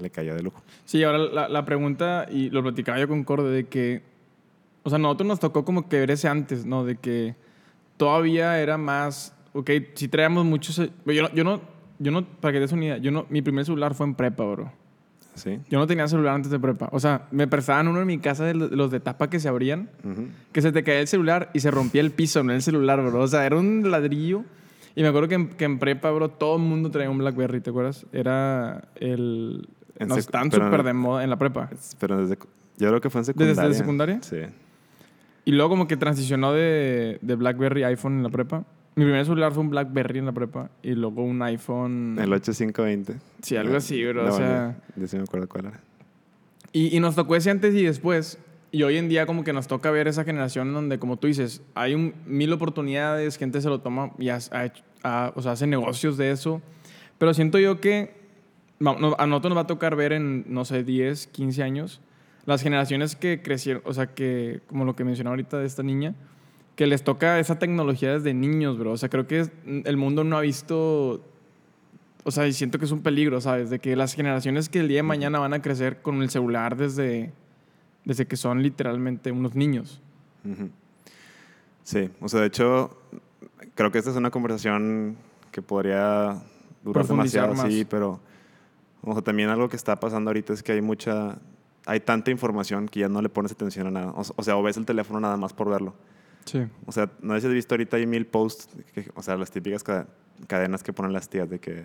[0.00, 0.62] le cayó de lujo.
[0.84, 4.02] Sí, ahora la, la pregunta, y lo platicaba yo con Corde, de que,
[4.82, 6.84] o sea, a nosotros nos tocó como que ver ese antes, ¿no?
[6.84, 7.34] De que
[7.96, 11.60] todavía era más, ok, si traíamos muchos, yo no, yo no,
[11.98, 14.14] yo no, para que te des una idea, yo no, mi primer celular fue en
[14.14, 14.72] prepa, bro.
[15.34, 15.60] ¿Sí?
[15.70, 16.90] Yo no tenía celular antes de prepa.
[16.92, 19.88] O sea, me prestaban uno en mi casa de los de, tapa que se abrían,
[20.04, 20.26] Ujú.
[20.52, 23.20] que se te caía el celular y se rompía el piso, no el celular, bro.
[23.20, 24.44] O sea, era un ladrillo.
[24.94, 27.60] Y me acuerdo que en, que en prepa, bro, todo el mundo traía un Blackberry,
[27.60, 28.06] ¿te acuerdas?
[28.12, 29.68] Era el...
[29.98, 31.70] En no, pero- súper de moda en la prepa.
[31.98, 32.36] Pero desde,
[32.78, 33.68] yo creo que fue en ¿Desde- secundaria.
[33.68, 34.18] desde secundaria?
[34.22, 34.38] Sí.
[35.44, 38.64] Y luego como que transicionó de, de BlackBerry a iPhone en la prepa.
[38.94, 42.18] Mi primer celular fue un BlackBerry en la prepa y luego un iPhone...
[42.20, 43.14] El 8520.
[43.42, 45.80] Sí, algo así, bro, o No, sea- Yo, yo sí me acuerdo cuál era.
[46.72, 48.38] Y, y nos tocó ese antes y después.
[48.72, 51.62] Y hoy en día como que nos toca ver esa generación donde, como tú dices,
[51.74, 55.66] hay un, mil oportunidades, gente se lo toma y ha, ha ha- o sea, hace
[55.66, 56.62] negocios de eso.
[57.18, 58.14] Pero siento yo que
[58.84, 62.00] a nosotros nos va a tocar ver en, no sé, 10, 15 años,
[62.46, 66.14] las generaciones que crecieron, o sea, que, como lo que mencionaba ahorita de esta niña,
[66.74, 68.92] que les toca esa tecnología desde niños, bro.
[68.92, 69.46] O sea, creo que
[69.84, 71.22] el mundo no ha visto
[72.24, 73.68] o sea, y siento que es un peligro, ¿sabes?
[73.68, 76.76] De que las generaciones que el día de mañana van a crecer con el celular
[76.76, 77.32] desde,
[78.04, 80.00] desde que son literalmente unos niños.
[81.84, 82.96] Sí, o sea, de hecho,
[83.74, 85.16] creo que esta es una conversación
[85.50, 86.42] que podría
[86.84, 87.72] durar demasiado, más.
[87.72, 88.20] sí, pero
[89.02, 91.38] o sea, también algo que está pasando ahorita es que hay mucha,
[91.86, 94.12] hay tanta información que ya no le pones atención a nada.
[94.16, 95.94] O, sea, o ves el teléfono nada más por verlo.
[96.44, 96.64] Sí.
[96.86, 99.50] O sea, no sé si has visto ahorita hay mil posts, que- o sea, las
[99.50, 100.06] típicas ca-
[100.46, 101.84] cadenas que ponen las tías de que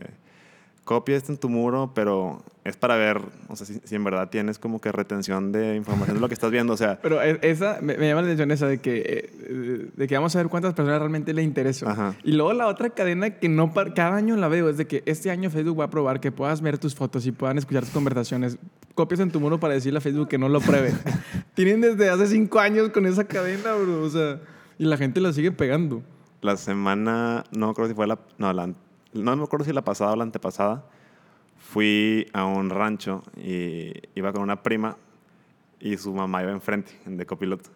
[0.88, 4.30] copia esto en tu muro, pero es para ver, o sea, si, si en verdad
[4.30, 7.40] tienes como que retención de información de lo que estás viendo, o sea, Pero e-
[7.42, 10.48] esa, me, me llama la atención esa de que, eh, de que vamos a ver
[10.48, 11.92] cuántas personas realmente le interesa.
[11.92, 12.16] Ajá.
[12.24, 15.30] Y luego la otra cadena que no, cada año la veo, es de que este
[15.30, 18.58] año Facebook va a probar que puedas ver tus fotos y puedan escuchar tus conversaciones.
[18.96, 20.94] Copias en tu muro para decirle a Facebook que no lo pruebe.
[21.54, 24.04] Tienen desde hace cinco años con esa cadena, bro.
[24.04, 24.40] O sea,
[24.80, 26.02] y la gente la sigue pegando.
[26.42, 28.74] la semana, no acuerdo si fue la, no, la,
[29.24, 30.86] no me acuerdo si la pasada o la antepasada,
[31.60, 34.98] fui a un rancho y iba con una prima
[35.80, 37.70] y su mamá iba enfrente, de copiloto.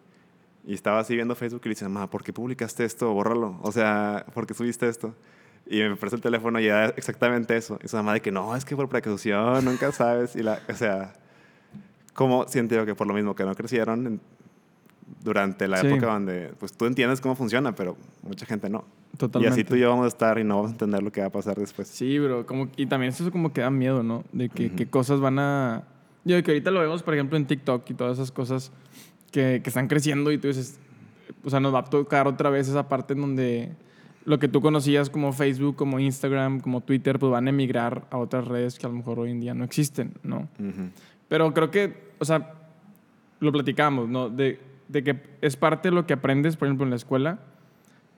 [0.65, 3.11] Y estaba así viendo Facebook y le dice, mamá, ¿por qué publicaste esto?
[3.13, 3.57] Bórralo.
[3.63, 5.15] O sea, ¿por qué subiste esto?
[5.67, 7.79] Y me presta el teléfono y era exactamente eso.
[7.83, 10.35] Y su mamá de que no, es que por precaución, nunca sabes.
[10.35, 11.13] Y la, o sea,
[12.13, 14.19] como siento yo que por lo mismo que no crecieron
[15.23, 15.87] durante la Sí.
[15.87, 18.85] época donde, pues tú entiendes cómo funciona, pero mucha gente no.
[19.17, 19.59] Totalmente.
[19.59, 21.21] Y así tú y yo vamos a estar y no vamos a entender lo que
[21.21, 21.87] va a pasar después.
[21.87, 22.45] Sí, bro.
[22.45, 24.23] Como, y también eso como que da miedo, ¿no?
[24.31, 24.75] De que Ujú.
[24.75, 25.83] qué cosas van a...
[26.23, 28.71] Yo que ahorita lo vemos, por ejemplo, en TikTok y todas esas cosas
[29.31, 30.79] que, que están creciendo y tú dices...
[31.43, 33.71] O sea, nos va a tocar otra vez esa parte en donde
[34.25, 38.17] lo que tú conocías como Facebook, como Instagram, como Twitter, pues van a emigrar a
[38.17, 40.47] otras redes que a lo mejor hoy en día no existen, ¿no?
[40.59, 40.89] Ujú.
[41.27, 42.53] Pero creo que, o sea,
[43.39, 44.29] lo platicamos, ¿no?
[44.29, 47.39] De, de que es parte de lo que aprendes, por ejemplo, en la escuela,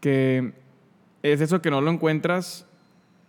[0.02, 0.54] que
[1.24, 2.68] es eso que no lo encuentras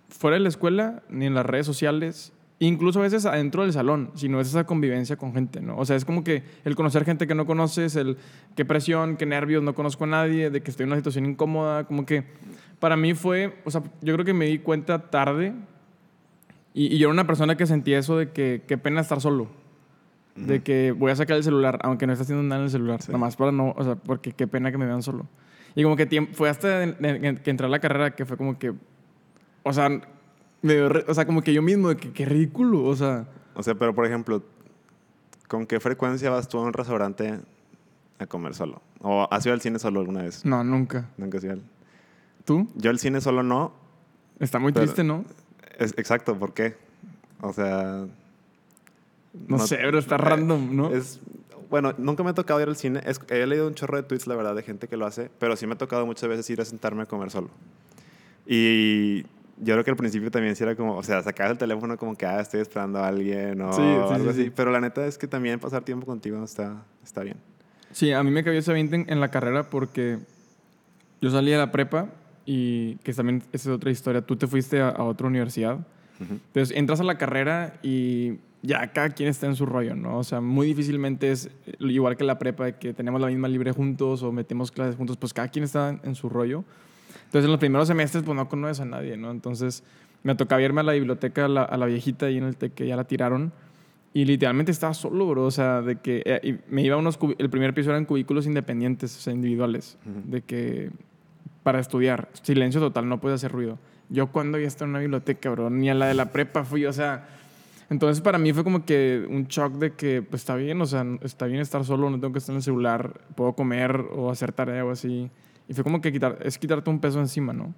[0.09, 4.11] fuera de la escuela ni en las redes sociales, incluso a veces adentro del salón,
[4.15, 5.77] sino es esa convivencia con gente, ¿no?
[5.77, 8.17] O sea, es como que el conocer gente que no conoces, el
[8.55, 11.85] qué presión, qué nervios, no conozco a nadie, de que estoy en una situación incómoda,
[11.85, 12.25] como que
[12.79, 15.55] para mí fue, o sea, yo creo que me di cuenta tarde
[16.75, 19.49] y, y yo era una persona que sentía eso de que qué pena estar solo.
[20.35, 23.01] De que voy a sacar el celular, aunque no esté haciendo nada en el celular.
[23.01, 23.13] Sí.
[23.13, 25.29] Nada más para no, o sea, porque qué pena que me vean solo.
[25.75, 28.59] Y como que fue hasta en- en- que entré a la carrera que fue como
[28.59, 28.73] que,
[29.63, 32.85] o sea, me dio re- o sea, como que yo mismo, de que qué ridículo,
[32.85, 33.27] o sea.
[33.55, 34.43] O sea, pero por ejemplo,
[35.49, 37.41] ¿con qué frecuencia vas tú a un restaurante
[38.19, 38.81] a comer solo?
[39.01, 40.45] ¿O has ido al cine solo alguna vez?
[40.45, 41.11] No, nunca.
[41.17, 41.63] Nunca has ido al-
[42.45, 42.69] ¿Tú?
[42.77, 43.73] Yo al cine solo no.
[44.39, 45.25] Está muy Pero- triste, ¿no?
[45.79, 46.77] Es, exacto, ¿por qué?
[47.41, 48.07] O sea...
[49.49, 50.91] No, sé, pero está eh, random, ¿no?
[50.95, 51.21] Es,
[51.71, 53.01] bueno, nunca me ha tocado ir al cine.
[53.05, 55.57] Es- he leído un chorro de tweets, la verdad, de gente que lo hace, pero
[55.57, 57.51] sí me ha tocado muchas veces ir a sentarme a comer solo.
[58.47, 59.23] Y
[59.59, 62.17] yo creo que al principio también sí era como, o sea, sacabas el teléfono como
[62.17, 64.45] que, ah, estoy esperando a alguien o Sí, sí, algo sí, así.
[64.45, 64.53] sí.
[64.55, 67.37] Pero la neta es que también pasar tiempo contigo está, está bien.
[67.93, 70.19] Sí, a mí me cayó ese 20 en, en la carrera porque
[71.21, 72.09] yo salí de la prepa
[72.45, 74.21] y que también esa es otra historia.
[74.21, 75.75] Tú te fuiste a, a otra universidad.
[76.21, 76.35] Ujú.
[76.35, 80.19] Entonces entras a la carrera y ya cada quien está en su rollo, ¿no?
[80.19, 84.23] O sea, muy difícilmente es igual que la prepa, que tenemos la misma libre juntos
[84.23, 86.65] o metemos clases juntos, pues cada quien está en su rollo.
[87.27, 89.31] Entonces en los primeros semestres pues no conoces a nadie, ¿no?
[89.31, 89.85] Entonces
[90.23, 92.73] me tocaba irme a la biblioteca, a la, a la viejita ahí en el TEC
[92.73, 93.53] que ya la tiraron.
[94.15, 95.45] Y literalmente estaba solo, bro.
[95.45, 97.19] O sea, de que eh, me iba a unos...
[97.37, 99.99] El primer piso eran cubículos independientes, o sea, individuales.
[100.07, 100.31] Ujú.
[100.31, 100.91] De que...
[101.65, 102.29] Para estudiar.
[102.43, 103.79] Silencio total, no puedes hacer ruido.
[104.09, 106.87] Yo cuando ya estaba en una biblioteca, bro, ni a la de la prepa fui,
[106.87, 107.29] o sea...
[107.91, 111.05] Entonces para mí fue como que un shock de que, pues está bien, o sea,
[111.23, 114.53] está bien estar solo, no tengo que estar en el celular, puedo comer o hacer
[114.53, 115.31] tarea o así.
[115.69, 117.75] Y fue como que quitar, es quitarte un peso encima, ¿no?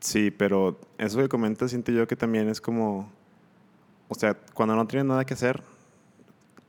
[0.00, 3.10] Sí, pero eso que comentas siento yo que también es como,
[4.08, 5.62] o sea, cuando no tienes nada que hacer,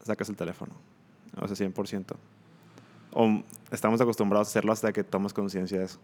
[0.03, 0.73] sacas el teléfono,
[1.39, 2.15] o sea, 100%.
[3.11, 5.99] O estamos acostumbrados a hacerlo hasta que tomas conciencia de eso.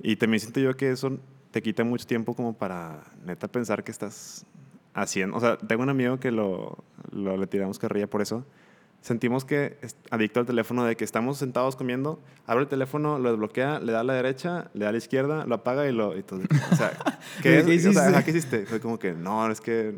[0.00, 1.18] Y también siento yo que eso
[1.50, 4.44] te quita mucho tiempo como para neta pensar que estás
[5.00, 5.36] haciendo.
[5.36, 6.78] O sea, tengo un amigo que lo,
[7.10, 8.44] lo le tiramos carrilla por eso.
[9.00, 13.30] Sentimos que es adicto al teléfono de que estamos sentados comiendo, abre el teléfono, lo
[13.30, 16.16] desbloquea, le da a la derecha, le da a la izquierda, lo apaga y lo...
[16.18, 16.40] y todo.
[16.72, 16.90] o sea,
[17.42, 17.86] ¿qué, ¿Qué es?
[17.86, 18.24] O sea, hiciste?
[18.24, 18.66] ¿qué hiciste?
[18.66, 19.96] Fue como que, no, es que...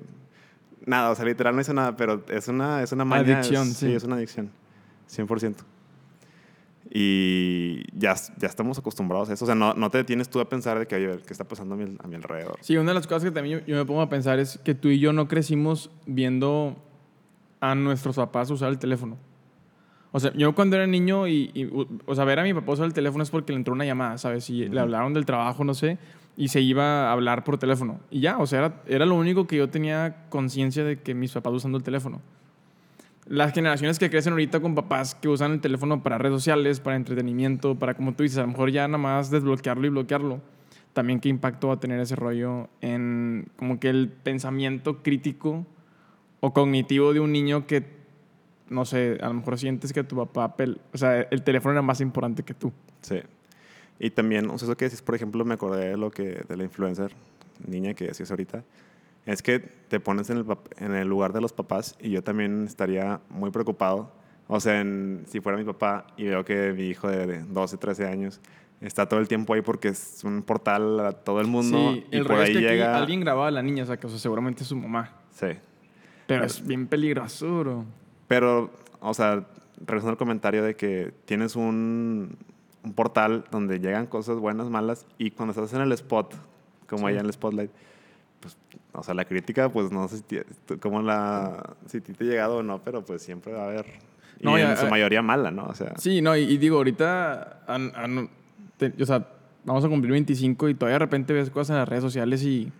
[0.84, 3.38] Nada, o sea, literal no hizo nada, pero es una, es una maña.
[3.38, 3.92] Adicción, es- sí.
[3.92, 4.50] es una adicción.
[5.10, 5.56] 100%.
[6.92, 9.44] Y ya, ya estamos acostumbrados a eso.
[9.44, 11.74] O sea, no, no te detienes tú a pensar de que, oye, ¿qué está pasando
[11.74, 12.58] a mi, a mi alrededor?
[12.60, 14.74] Sí, una de las cosas que también yo, yo me pongo a pensar es que
[14.74, 16.76] tú y yo no crecimos viendo
[17.60, 19.16] a nuestros papás usar el teléfono.
[20.12, 21.70] O sea, yo cuando era niño y, y,
[22.06, 24.18] o sea, ver a mi papá usar el teléfono es porque le entró una llamada,
[24.18, 24.50] ¿sabes?
[24.50, 24.78] Y le Ujú.
[24.80, 25.98] hablaron del trabajo, no sé,
[26.36, 28.00] y se iba a hablar por teléfono.
[28.10, 31.30] Y ya, o sea, era, era lo único que yo tenía conciencia de que mis
[31.30, 32.20] papás usando el teléfono.
[33.30, 36.96] Las generaciones que crecen ahorita con papás que usan el teléfono para redes sociales, para
[36.96, 40.40] entretenimiento, para, como tú dices, a lo mejor ya nada más desbloquearlo y bloquearlo.
[40.94, 45.64] También qué impacto va a tener ese rollo en como que el pensamiento crítico
[46.40, 47.84] o cognitivo de un niño que,
[48.68, 50.52] no sé, a lo mejor sientes que tu papá,
[50.92, 52.72] o sea, el teléfono era más importante que tú.
[53.00, 53.20] Sí.
[54.00, 56.56] Y también, o sea, eso que decís, por ejemplo, me acordé de lo que, de
[56.56, 57.12] la influencer
[57.64, 58.64] niña que decías ahorita.
[59.26, 60.46] Es que te pones en el,
[60.78, 64.12] en el lugar de los papás y yo también estaría muy preocupado.
[64.48, 67.76] O sea, en- si fuera mi papá y veo que mi hijo de, de 12,
[67.76, 68.40] 13 años
[68.80, 72.16] está todo el tiempo ahí porque es un portal a todo el mundo sí, y
[72.16, 72.96] el por ahí es que aquí llega...
[72.96, 75.12] alguien grababa a la niña, o sea, que o sea, seguramente es su mamá.
[75.32, 75.46] Sí.
[75.46, 75.58] Pero
[76.26, 77.84] Pero- es bien peligroso, bro.
[78.26, 79.44] Pero, o sea,
[79.78, 82.36] regresando al comentario de que tienes un,
[82.82, 86.34] un portal donde llegan cosas buenas, malas, y cuando estás en el spot,
[86.88, 87.06] como Sí.
[87.12, 87.70] allá en el spotlight,
[88.40, 88.56] pues,
[88.92, 92.62] o sea, la crítica, pues no sé si, cómo la, si te ha llegado o
[92.62, 93.86] no, pero pues siempre va a haber,
[94.40, 95.64] y No, en ya, su eh, mayoría mala, ¿no?
[95.66, 98.30] O sea, Sí, no, y, y digo, ahorita, an- an-
[98.78, 99.26] te- o sea,
[99.64, 102.72] vamos a cumplir 25 y todavía de repente ves cosas en las redes sociales y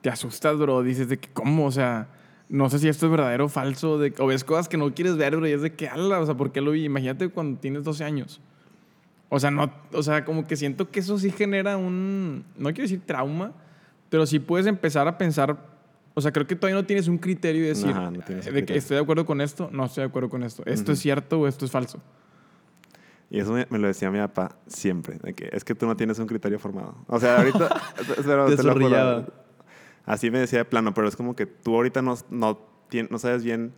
[0.00, 0.82] te asustas, bro.
[0.84, 1.66] Dices de que, ¿cómo?
[1.66, 2.06] O sea,
[2.48, 3.98] no sé si esto es verdadero o falso.
[3.98, 6.24] De, o ves cosas que no quieres ver, bro, y es de que, ala, o
[6.26, 6.84] sea, ¿por qué lo vi?
[6.84, 8.40] Imagínate cuando tienes 12 años.
[9.28, 12.82] O sea, no, o sea, como que siento que eso sí genera un, no quiero
[12.82, 13.52] decir trauma,
[14.10, 15.56] pero sí puedes empezar a pensar,
[16.14, 18.40] o sea, creo que todavía no tienes un criterio y decir, Ajá, no eh, de
[18.42, 18.76] que criterio.
[18.78, 20.62] estoy de acuerdo con esto, no estoy de acuerdo con esto.
[20.66, 21.02] ¿Esto es Ujú.
[21.02, 22.00] cierto o esto es falso?
[23.30, 25.94] y eso me, me lo decía mi papá siempre, de que es que tú no
[25.96, 26.96] tienes un criterio formado.
[27.08, 27.68] O sea, ahorita,
[28.24, 29.26] pero Te lo.
[30.06, 32.58] Así me decía de plano, pero es como que tú ahorita no, no,
[33.10, 33.74] no sabes bien,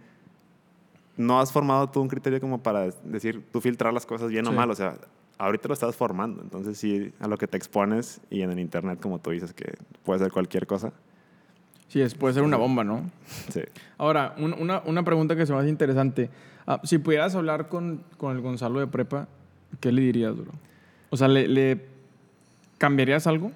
[1.16, 4.50] no has formado tú un criterio como para decir, tú filtrar las cosas bien o
[4.50, 4.56] Sí.
[4.56, 4.96] mal, o sea,
[5.46, 9.00] ahorita lo estás formando, entonces sí, a lo que te expones y en el internet,
[9.00, 9.74] como tú dices, que
[10.04, 10.92] puede ser cualquier cosa,
[11.88, 13.10] Sí, es, puede ser una bomba, ¿no?
[13.48, 13.62] sí.
[13.98, 16.30] Ahora, un- una, una pregunta que se me hace interesante.
[16.64, 19.26] Ah, si pudieras hablar con, con el Gonzalo de prepa,
[19.80, 20.52] ¿qué le dirías, bro?
[21.10, 21.84] O sea, ¿le, le
[22.78, 23.50] cambiarías algo?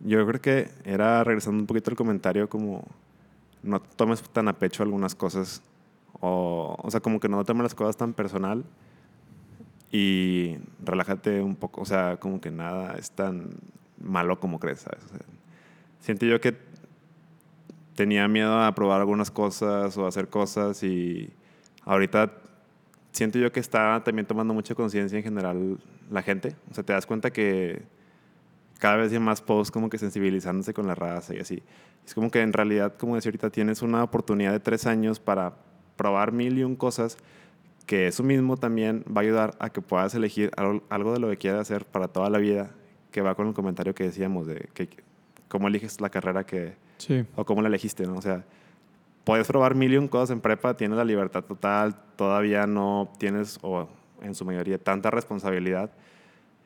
[0.00, 2.84] Yo creo que era, regresando un poquito al comentario, como
[3.62, 5.60] no tomes tan a pecho algunas cosas,
[6.20, 8.64] o, o sea, como que no tomes las cosas tan personal
[9.90, 13.50] y relájate un poco, o sea, como que nada es tan
[13.98, 15.04] malo como crees, ¿sabes?
[15.04, 15.26] O sea,
[16.00, 16.56] siento yo que
[17.94, 21.32] tenía miedo a probar algunas cosas o hacer cosas y
[21.84, 22.32] ahorita
[23.12, 25.78] siento yo que está también tomando mucha conciencia en general
[26.10, 27.82] la gente, o sea, te das cuenta que
[28.78, 31.62] cada vez hay más posts como que sensibilizándose con la raza y así.
[32.04, 35.54] Es como que en realidad, como decía ahorita, tienes una oportunidad de tres años para
[35.96, 37.16] probar mil y un cosas
[37.86, 40.50] que eso mismo también va a ayudar a que puedas elegir
[40.88, 42.70] algo, de lo que quieras hacer para toda la vida,
[43.12, 44.88] que va con el comentario que decíamos de que
[45.48, 47.24] cómo eliges la carrera que, Sí.
[47.36, 48.16] o cómo la elegiste, ¿no?
[48.16, 48.44] O sea,
[49.24, 53.58] puedes probar mil y un cosas en prepa, tienes la libertad total, todavía no tienes,
[53.62, 53.88] o
[54.22, 55.90] en su mayoría, tanta responsabilidad.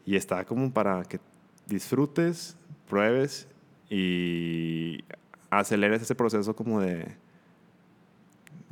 [0.07, 1.21] Y está como para que
[1.67, 2.57] disfrutes,
[2.89, 3.47] pruebes
[3.91, 5.05] y
[5.51, 7.07] aceleres ese proceso como de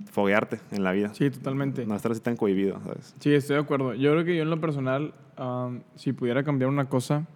[0.07, 1.13] foguearte en la vida.
[1.15, 1.87] Sí, totalmente.
[1.87, 3.15] No estar así tan cohibido, ¿sabes?
[3.19, 3.95] Sí, estoy de acuerdo.
[3.95, 7.27] Yo creo que yo en lo personal, am, si pudiera cambiar una cosa,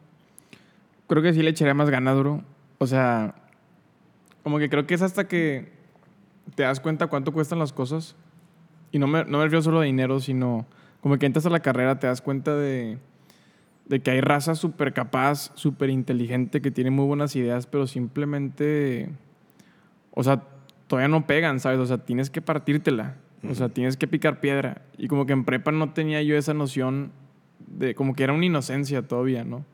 [1.08, 2.42] creo que sí le echaría más ganas, bro.
[2.78, 3.34] O sea,
[4.42, 5.72] como que creo que es hasta que
[6.54, 8.16] te das cuenta cuánto cuestan las cosas.
[8.90, 10.66] Y no me, no me refiero solo a dinero, sino
[11.00, 12.98] como que entras a la carrera, te das cuenta de,
[13.86, 19.10] de que hay raza súper capaz, súper inteligente, que tiene muy buenas ideas, pero simplemente,
[20.12, 20.44] o sea,
[20.92, 21.78] todavía no pegan, ¿sabes?
[21.78, 23.16] O sea, tienes que partírtela.
[23.48, 24.82] O sea, tienes que picar piedra.
[24.98, 27.12] Y como que en prepa no tenía yo esa noción
[27.66, 29.64] de, como que era una inocencia todavía, ¿no?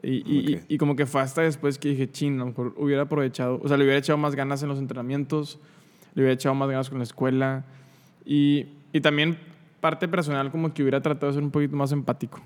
[0.00, 0.64] Y, y- Ok.
[0.68, 3.60] y- y como que fue hasta después que dije, chin, a lo mejor hubiera aprovechado,
[3.62, 5.58] o sea, le hubiera echado más ganas en los entrenamientos,
[6.14, 7.64] le hubiera echado más ganas con la escuela.
[8.24, 9.36] Y, y también
[9.80, 12.40] parte personal como que hubiera tratado de ser un poquito más empático.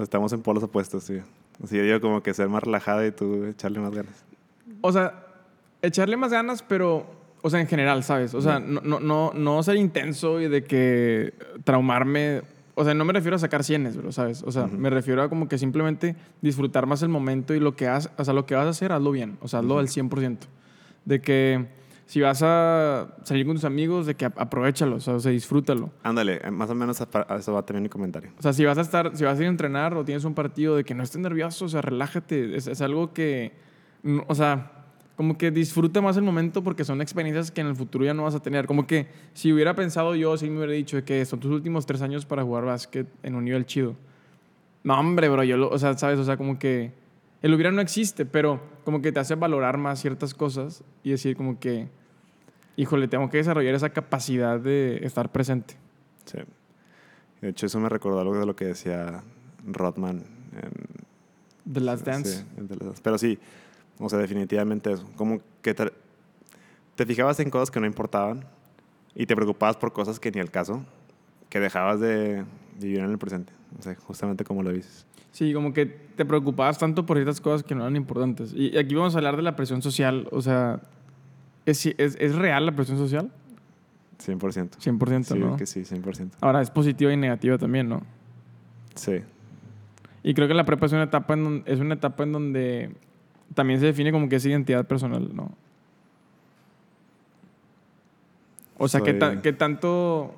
[0.00, 1.18] Estamos en polos opuestos, sí.
[1.64, 4.24] Así yo digo como que ser más relajada y tú echarle más ganas.
[4.82, 5.26] O sea,
[5.82, 7.10] echarle más ganas, pero,
[7.42, 8.34] o sea, en general, ¿sabes?
[8.34, 11.32] O sea, no, no, no, no ser intenso y de que
[11.64, 12.42] traumarme.
[12.74, 14.42] O sea, no me refiero a sacar cienes, bro, ¿sabes?
[14.42, 14.76] O sea, Ujú.
[14.76, 18.24] me refiero a como que simplemente disfrutar más el momento y lo que, has, o
[18.24, 19.36] sea, lo que vas a hacer, hazlo bien.
[19.42, 20.38] O sea, hazlo al 100%.
[21.04, 21.66] De que
[22.06, 25.30] si vas a salir con tus amigos, de que ap- aprovechalo, o sea, o sea,
[25.30, 25.90] disfrútalo.
[26.02, 28.30] Ándale, eh, más o menos a, eso va también mi comentario.
[28.38, 30.34] O sea, si vas a estar, si vas a ir a entrenar o tienes un
[30.34, 32.56] partido, de que no estés nervioso, o sea, relájate.
[32.56, 33.52] Es, es algo que,
[34.26, 34.79] o sea,
[35.20, 38.22] como que disfruta más el momento porque son experiencias que en el futuro ya no
[38.22, 38.66] vas a tener.
[38.66, 42.00] Como que si hubiera pensado yo, si me hubiera dicho que son tus últimos tres
[42.00, 43.96] años para jugar básquet en un nivel chido.
[44.82, 46.92] No, hombre, bro, yo, lo, o sea, sabes, o sea, como que
[47.42, 51.36] el hubiera no existe, pero como que te hace valorar más ciertas cosas y decir
[51.36, 51.88] como que,
[52.76, 55.74] híjole, tengo que desarrollar esa capacidad de estar presente.
[56.24, 56.38] Sí.
[57.42, 59.22] De hecho, eso me recordó algo de lo que decía
[59.66, 62.38] Rodman en, The Last Dance.
[62.38, 63.02] Sí, en The Last Dance.
[63.04, 63.38] Pero sí,
[64.00, 65.08] o sea, definitivamente eso.
[65.16, 65.92] Como que te,
[66.96, 68.44] te fijabas en cosas que no importaban
[69.14, 70.84] y te preocupabas por cosas que ni el caso,
[71.48, 72.44] que dejabas de
[72.80, 73.52] vivir en el presente.
[73.78, 75.06] O sea, justamente como lo dices.
[75.32, 78.52] Sí, como que te preocupabas tanto por ciertas cosas que no eran importantes.
[78.52, 80.26] Y aquí vamos a hablar de la presión social.
[80.32, 80.80] O sea,
[81.66, 83.30] ¿es, es, es real la presión social?
[84.18, 84.70] 100%.
[84.78, 85.56] 100%, Sí, ¿no?
[85.56, 86.30] que sí, 100%.
[86.40, 88.02] Ahora, es positiva y negativa también, ¿no?
[88.94, 89.20] Sí.
[90.22, 92.90] Y creo que la prepa es una etapa en donde, es una etapa en donde
[93.54, 95.50] también se define como que es identidad personal, ¿no?
[98.78, 100.34] O sea, ¿qué, Soy- ta- qué tanto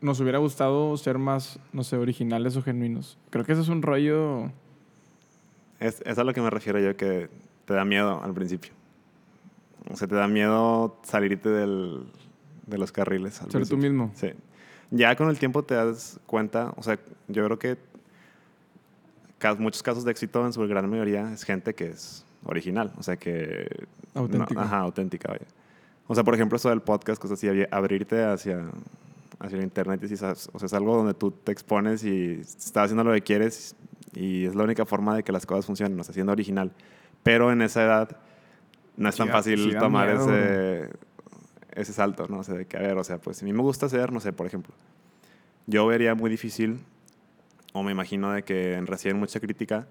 [0.00, 3.18] nos hubiera gustado ser más, no sé, originales o genuinos?
[3.30, 4.50] Creo que eso es un rollo...
[5.78, 7.28] Es, es a lo que me refiero yo, que
[7.66, 8.72] te da miedo al principio.
[9.90, 12.06] O sea, te da miedo salirte del,
[12.66, 13.42] de los carriles.
[13.42, 14.10] Al Ser tú mismo.
[14.14, 14.28] Sí.
[14.90, 16.98] Ya con el tiempo te das cuenta, o sea,
[17.28, 17.76] yo creo que
[19.58, 22.92] muchos casos de éxito, en su gran mayoría, es gente que es original.
[22.98, 23.68] O sea, que...
[24.14, 24.62] no- Auténtica.
[24.62, 25.46] ajá, auténtica, vaya.
[26.06, 28.64] O sea, por ejemplo, eso del podcast, cosas así, abri- abrirte hacia,
[29.40, 32.40] hacia el internet, y si sabes- o sea, es algo donde tú te expones y
[32.40, 33.74] estás haciendo lo que quieres
[34.14, 36.70] y es la única forma de que las cosas funcionen, o sea, siendo original.
[37.22, 38.16] Pero en esa edad
[38.96, 40.90] no es tan fácil sí tomar miedo, ese,
[41.72, 42.38] ese salto, ¿no?
[42.38, 44.20] O sea, de que, a ver, o sea, pues a mí me gusta hacer, no
[44.20, 44.72] sé, por ejemplo,
[45.66, 46.78] yo vería muy difícil,
[47.78, 49.86] o me imagino de que reciben mucha crítica,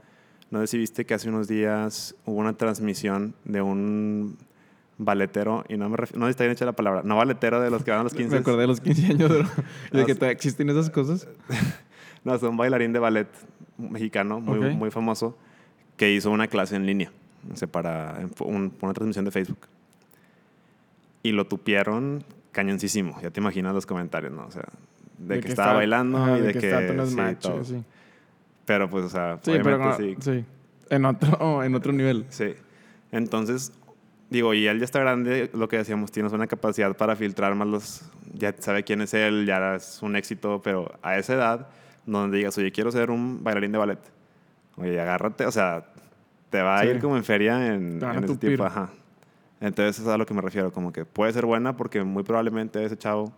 [0.51, 4.37] no sé si viste que hace unos días hubo una transmisión de un
[4.97, 7.91] balletero, y no me no está bien hecha la palabra, no balletero de los que
[7.91, 8.29] van a los 15.
[8.35, 9.31] Me acordé de los 15 años.
[9.91, 11.27] Y de Ah, que existen esas cosas.
[12.23, 13.27] No, es un bailarín de ballet
[13.77, 14.73] mexicano muy, Ok.
[14.73, 15.37] muy famoso
[15.95, 17.11] que hizo una clase en línea,
[17.53, 19.59] o sea, para un- una transmisión de Facebook.
[21.21, 24.43] Y lo tupieron cañoncísimo, ya te imaginas los comentarios, ¿no?
[24.47, 24.63] O sea,
[25.17, 26.59] de, que, estaba bailando ajá, y de, que...
[26.59, 27.83] está apenas sí, macho, sí.
[28.65, 30.45] Pero pues, o sea, Sí, pero obviamente no- sí.
[30.89, 32.25] En otro, en otro nivel.
[32.29, 32.55] Sí.
[33.11, 33.71] Entonces,
[34.29, 37.67] digo, y él ya está grande, lo que decíamos, tienes una capacidad para filtrar más
[37.67, 38.11] los...
[38.33, 41.67] Ya sabe quién es él, ya es un éxito, pero a esa edad,
[42.05, 43.99] donde digas, oye, quiero ser un bailarín de ballet.
[44.77, 45.85] Oye, agárrate, o sea,
[46.49, 48.89] te va a ir como en feria en, en ese tipo, ajá.
[49.61, 52.83] Entonces, es a lo que me refiero, como que puede ser buena porque muy probablemente
[52.83, 53.31] ese chavo,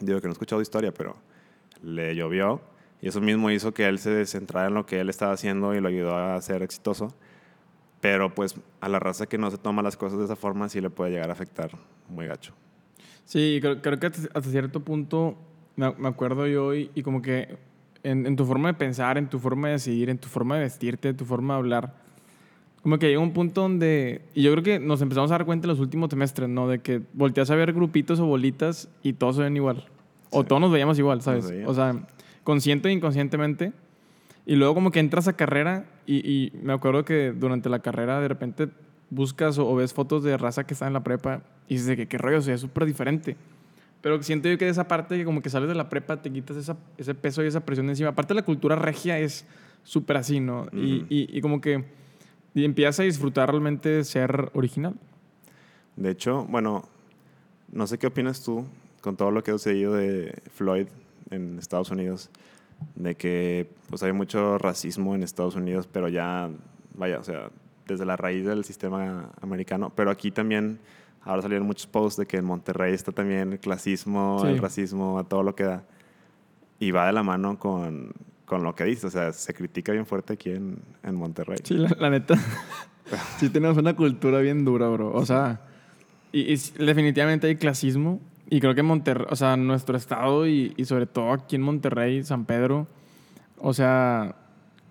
[0.00, 1.16] digo que no he escuchado historia, pero
[1.82, 2.60] le llovió
[3.00, 5.80] y eso mismo hizo que él se centrara en lo que él estaba haciendo y
[5.80, 7.14] lo ayudó a ser exitoso.
[8.00, 10.80] Pero pues a la raza que no se toma las cosas de esa forma sí
[10.80, 11.70] le puede llegar a afectar
[12.08, 12.54] muy gacho.
[13.24, 15.36] Sí, creo, creo que hasta, cierto punto
[15.76, 17.58] me acuerdo yo y, y como que
[18.02, 20.62] en, en tu forma de pensar, en tu forma de decidir, en tu forma de
[20.62, 21.94] vestirte, en tu forma de hablar,
[22.86, 25.66] como que llega un punto donde, y yo creo que nos empezamos a dar cuenta
[25.66, 26.68] en los últimos semestres, ¿no?
[26.68, 29.86] De que volteas a ver grupitos o bolitas y todos se ven igual.
[30.30, 30.46] O Sí.
[30.46, 31.50] todos nos veíamos igual, ¿sabes?
[31.50, 31.72] Veíamos.
[31.72, 32.06] O sea,
[32.44, 33.72] consciente e inconscientemente.
[34.46, 38.20] Y luego como que entras a carrera y, y me acuerdo que durante la carrera
[38.20, 38.68] de repente
[39.10, 41.96] buscas o, o ves fotos de raza que está en la prepa y dices de
[41.96, 43.36] que qué rollo, o sea, es súper diferente.
[44.00, 46.30] Pero siento yo que de esa parte que como que sales de la prepa te
[46.30, 48.10] quitas esa- ese peso y esa presión de encima.
[48.10, 49.44] Aparte la cultura regia es
[49.82, 50.68] súper así, ¿no?
[50.72, 51.84] y, y, y como que
[52.56, 54.94] y empiezas a disfrutar realmente ser original.
[55.96, 56.84] De hecho, bueno,
[57.70, 58.64] no sé qué opinas tú
[59.02, 60.86] con todo lo que ha sucedido de Floyd
[61.30, 62.30] en Estados Unidos,
[62.94, 66.48] de que pues hay mucho racismo en Estados Unidos, pero ya,
[66.94, 67.50] vaya, o sea,
[67.86, 70.78] desde la raíz del sistema americano, pero aquí también
[71.22, 74.48] ahora salieron muchos posts de que en Monterrey está también el clasismo, Sí.
[74.48, 75.84] el racismo, a todo lo que da,
[76.80, 78.12] y va de la mano con,
[78.46, 81.58] con lo que dices, o sea, se critica bien fuerte aquí en, en Monterrey.
[81.64, 82.34] Sí, la, la neta.
[83.38, 85.12] sí tenemos una cultura bien dura, bro.
[85.12, 85.60] O sea,
[86.32, 88.20] y, y definitivamente hay clasismo.
[88.48, 92.22] Y creo que Monterrey, o sea, nuestro estado y, y sobre todo aquí en Monterrey,
[92.22, 92.86] San Pedro,
[93.58, 94.36] o sea,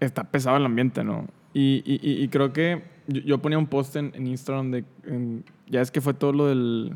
[0.01, 1.25] está pesado el ambiente, ¿no?
[1.53, 5.79] Y, y- creo que yo, yo ponía un post en, en Instagram de, en- ya
[5.79, 6.93] es que fue todo lo del,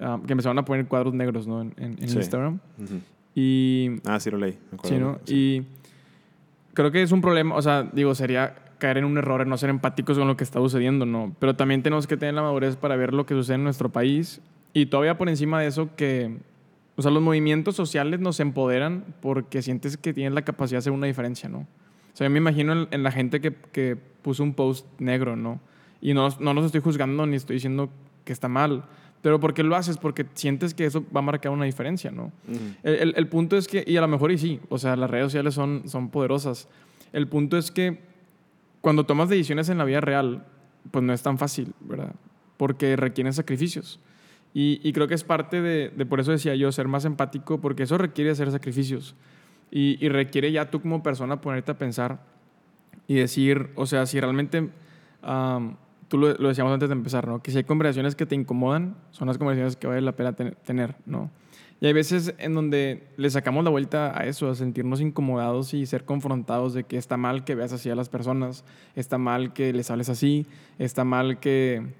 [0.00, 1.60] ah, que empezaron a poner cuadros negros, ¿no?
[1.62, 2.16] En, en- Sí.
[2.16, 2.58] Instagram.
[2.82, 2.94] Ujú.
[3.34, 4.58] Y Ah, sí lo leí.
[4.70, 4.96] me acuerdo.
[4.96, 5.18] Sí, ¿no?
[5.24, 5.34] Sí.
[5.34, 5.66] Y
[6.74, 9.56] creo que es un problema, o sea, digo, sería caer en un error en no
[9.58, 11.34] ser empáticos con lo que está sucediendo, ¿no?
[11.40, 14.40] Pero también tenemos que tener la madurez para ver lo que sucede en nuestro país
[14.72, 16.36] y todavía por encima de eso que,
[16.96, 20.92] o sea, los movimientos sociales nos empoderan porque sientes que tienes la capacidad de hacer
[20.92, 21.58] una diferencia, ¿no?
[21.60, 25.34] O sea, yo me imagino en, en la gente que, que puso un post negro,
[25.34, 25.60] ¿no?
[26.00, 27.90] Y no, no los estoy juzgando ni estoy diciendo
[28.24, 28.84] que está mal,
[29.22, 29.96] pero ¿por qué lo haces?
[29.98, 32.32] Porque sientes que eso va a marcar una diferencia, ¿no?
[32.48, 32.58] Ujú.
[32.82, 35.10] El, el- el punto es que, y a lo mejor y sí, o sea, las
[35.10, 36.68] redes sociales son, son poderosas.
[37.12, 38.00] El punto es que
[38.80, 40.44] cuando tomas decisiones en la vida real,
[40.90, 42.12] pues no es tan fácil, ¿verdad?
[42.56, 43.98] Porque requieren sacrificios.
[44.54, 47.60] Y, y creo que es parte de, de, por eso decía yo, ser más empático,
[47.60, 49.14] porque eso requiere hacer sacrificios.
[49.70, 52.20] Y, y requiere ya tú como persona ponerte a pensar
[53.06, 54.70] y decir, o sea, si realmente,
[55.22, 55.76] am,
[56.08, 57.42] tú lo, lo decíamos antes de empezar, ¿no?
[57.42, 60.56] Que si hay conversaciones que te incomodan, son las conversaciones que vale la pena ten-
[60.64, 61.30] tener, ¿no?
[61.80, 65.86] Y hay veces en donde le sacamos la vuelta a eso, a sentirnos incomodados y
[65.86, 68.64] ser confrontados de que está mal que veas así a las personas,
[68.96, 70.44] está mal que les hables así,
[70.80, 71.94] está mal que,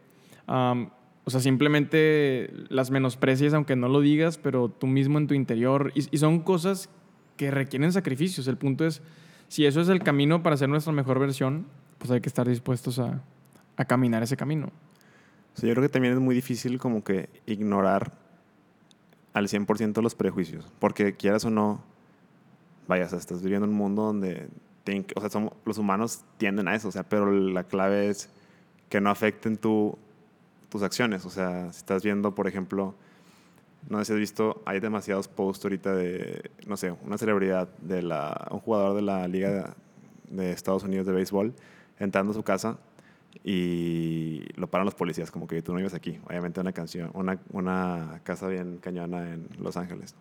[0.48, 0.90] am,
[1.24, 5.92] o sea, simplemente las menosprecies aunque no lo digas, pero tú mismo en tu interior.
[5.94, 6.90] Y, y son cosas
[7.36, 8.48] que requieren sacrificios.
[8.48, 9.00] El punto es,
[9.46, 11.66] si eso es el camino para ser nuestra mejor versión,
[11.98, 13.22] pues hay que estar dispuestos a,
[13.78, 14.70] a caminar ese camino.
[15.54, 18.12] Sí, yo creo que también es muy difícil como que ignorar
[19.32, 21.82] al 100% los prejuicios, porque quieras o no,
[22.86, 24.48] vaya, o sea, estás viviendo en un mundo donde,
[25.16, 28.30] o sea, somos- los humanos tienden a eso, o sea, pero la clave es
[28.88, 29.96] que no afecten tu,
[30.70, 32.94] tus acciones, o sea, si estás viendo, por ejemplo,
[33.88, 38.02] no sé si has visto, hay demasiados posts ahorita de, no sé, una celebridad, de
[38.02, 39.64] la, un jugador de la Liga de,
[40.36, 41.54] de Estados Unidos de béisbol,
[41.98, 42.78] entrando a su casa
[43.44, 46.18] y lo paran los policías, como que tú no vives aquí.
[46.28, 50.14] Obviamente una canción, una, una casa bien cañona en Los Ángeles.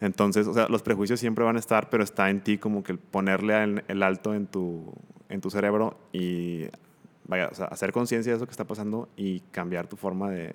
[0.00, 2.94] Entonces, o sea, los prejuicios siempre van a estar, pero está en ti como que
[2.94, 4.92] ponerle el, el alto en tu,
[5.28, 6.64] en tu cerebro y,
[7.26, 10.54] vaya, o sea, hacer conciencia de eso que está pasando y cambiar tu forma de,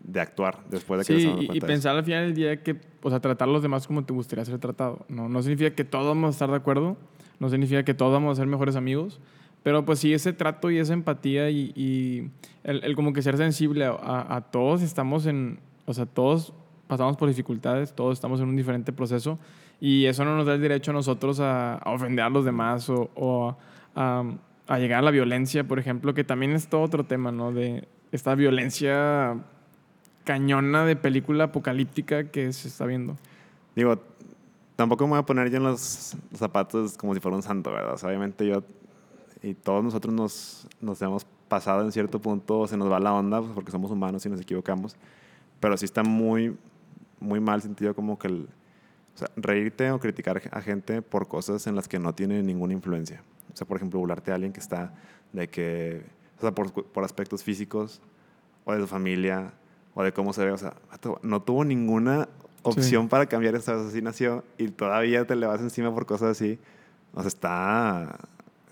[0.00, 3.10] de actuar después de que Sí, y, y pensar al final del día que, o
[3.10, 5.06] sea, tratar a los demás como te gustaría ser tratado.
[5.08, 6.96] No, no significa que todos vamos a estar de acuerdo,
[7.38, 9.20] no significa que todos vamos a ser mejores amigos,
[9.62, 12.30] pero pues sí ese trato y esa empatía y, y
[12.64, 16.52] el, el como que ser sensible a, a- a todos estamos en, o sea, todos
[16.86, 19.38] pasamos por dificultades, todos estamos en un diferente proceso
[19.80, 22.88] y eso no nos da el derecho a nosotros a, a ofender a los demás
[22.88, 23.56] o, o
[23.94, 24.24] a,
[24.78, 27.52] llegar a la violencia, por ejemplo, que también es todo otro tema, ¿no?
[27.52, 29.36] De esta violencia
[30.24, 33.16] cañona de película apocalíptica que se está viendo.
[33.74, 33.98] Digo,
[34.76, 37.94] tampoco me voy a poner yo en los zapatos como si fuera un santo, ¿verdad?
[37.94, 38.62] O sea, obviamente yo
[39.42, 43.40] y todos nosotros nos, nos hemos pasado en cierto punto, se nos va la onda,
[43.40, 44.96] pues, porque somos humanos y nos equivocamos.
[45.60, 46.56] Pero sí está muy,
[47.20, 48.48] muy mal sentido como que el,
[49.14, 52.72] o sea, reírte o criticar a gente por cosas en las que no tiene ninguna
[52.72, 53.22] influencia.
[53.52, 54.94] O sea, por ejemplo, burlarte a alguien que está
[55.32, 56.02] de que,
[56.38, 58.00] o sea, por, por aspectos físicos
[58.64, 59.52] o de su familia
[59.94, 60.52] o de cómo se ve.
[60.52, 60.74] O sea,
[61.22, 62.28] no tuvo ninguna
[62.62, 66.58] opción para cambiar vez así nació y todavía te le vas encima por cosas así.
[67.14, 68.18] O sea, está,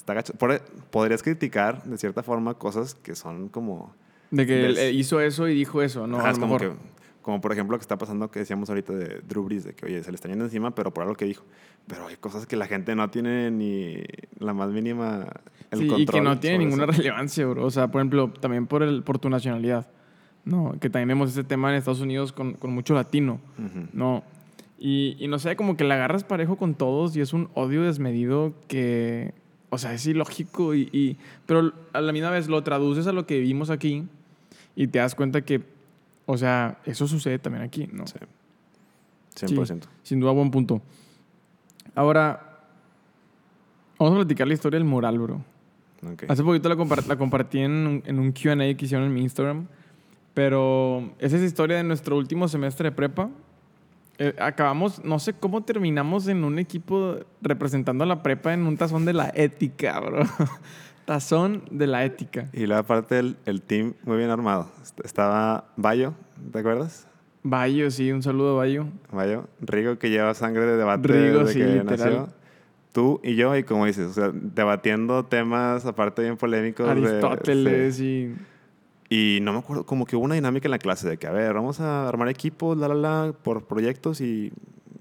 [0.07, 0.33] está gacho.
[0.35, 3.93] Por- podrías criticar de cierta forma cosas que son como...
[4.31, 6.19] De que él Des- eh, hizo eso y dijo eso, ¿no?
[6.19, 6.77] Ajá, a es lo como mejor.
[6.77, 6.83] que
[7.23, 9.87] Como por ejemplo lo que está pasando que decíamos ahorita de Drew Brees, de que,
[9.87, 11.45] oye, se le está yendo encima, pero por algo que dijo.
[11.89, 14.03] Pero hay cosas que la gente no tiene ni
[14.39, 15.27] la más mínima
[15.71, 16.93] el Sí, control y que no tiene ninguna eso.
[16.93, 17.65] relevancia, bro.
[17.65, 19.89] O sea, por ejemplo, también por, el, por tu nacionalidad.
[20.45, 23.41] No, que también vemos ese tema en Estados Unidos con, con mucho latino.
[23.59, 23.87] Ujú.
[23.93, 24.23] No.
[24.79, 27.83] Y, y no sé, como que la agarras parejo con todos y es un odio
[27.83, 29.33] desmedido que,
[29.71, 30.75] o sea, es ilógico.
[30.75, 34.05] Y, y- pero a la misma vez lo traduces a lo que vivimos aquí
[34.75, 35.63] y te das cuenta que,
[36.27, 38.07] o sea, eso sucede también aquí, ¿no?
[38.07, 38.19] Sí.
[39.47, 39.83] 100%.
[40.03, 40.81] Sin duda, buen punto.
[41.95, 42.61] Ahora,
[43.99, 45.45] vamos a platicar la historia del mural, bro.
[46.13, 46.25] Ok.
[46.29, 49.23] Hace poquito la, compar- la compartí en un, en un QA que hicieron en mi
[49.23, 49.67] Instagram.
[50.35, 53.31] Pero esa es la historia de nuestro último semestre de prepa.
[54.19, 58.77] Eh, acabamos, no sé cómo terminamos en un equipo representando a la prepa en un
[58.77, 60.21] tazón de la ética, bro.
[61.05, 62.49] tazón de la ética.
[62.53, 64.71] Y la parte del el team muy bien armado.
[64.83, 66.15] Est- Estaba Bayo,
[66.53, 67.07] ¿te acuerdas?
[67.43, 68.87] Bayo, sí, un saludo, Bayo.
[69.13, 69.47] Bayo.
[69.61, 71.89] Rigo que lleva sangre de debate Rigo, desde sí, que literal.
[71.99, 72.29] nació.
[72.93, 76.87] Tú y yo, y como dices, o sea, debatiendo temas aparte bien polémicos.
[76.87, 78.35] de- Aristóteles sí.
[78.35, 78.37] y...
[79.09, 81.31] Y no me acuerdo, como que hubo una dinámica en la clase de que, a
[81.33, 84.53] ver, vamos a armar equipos, la, la, la, por proyectos y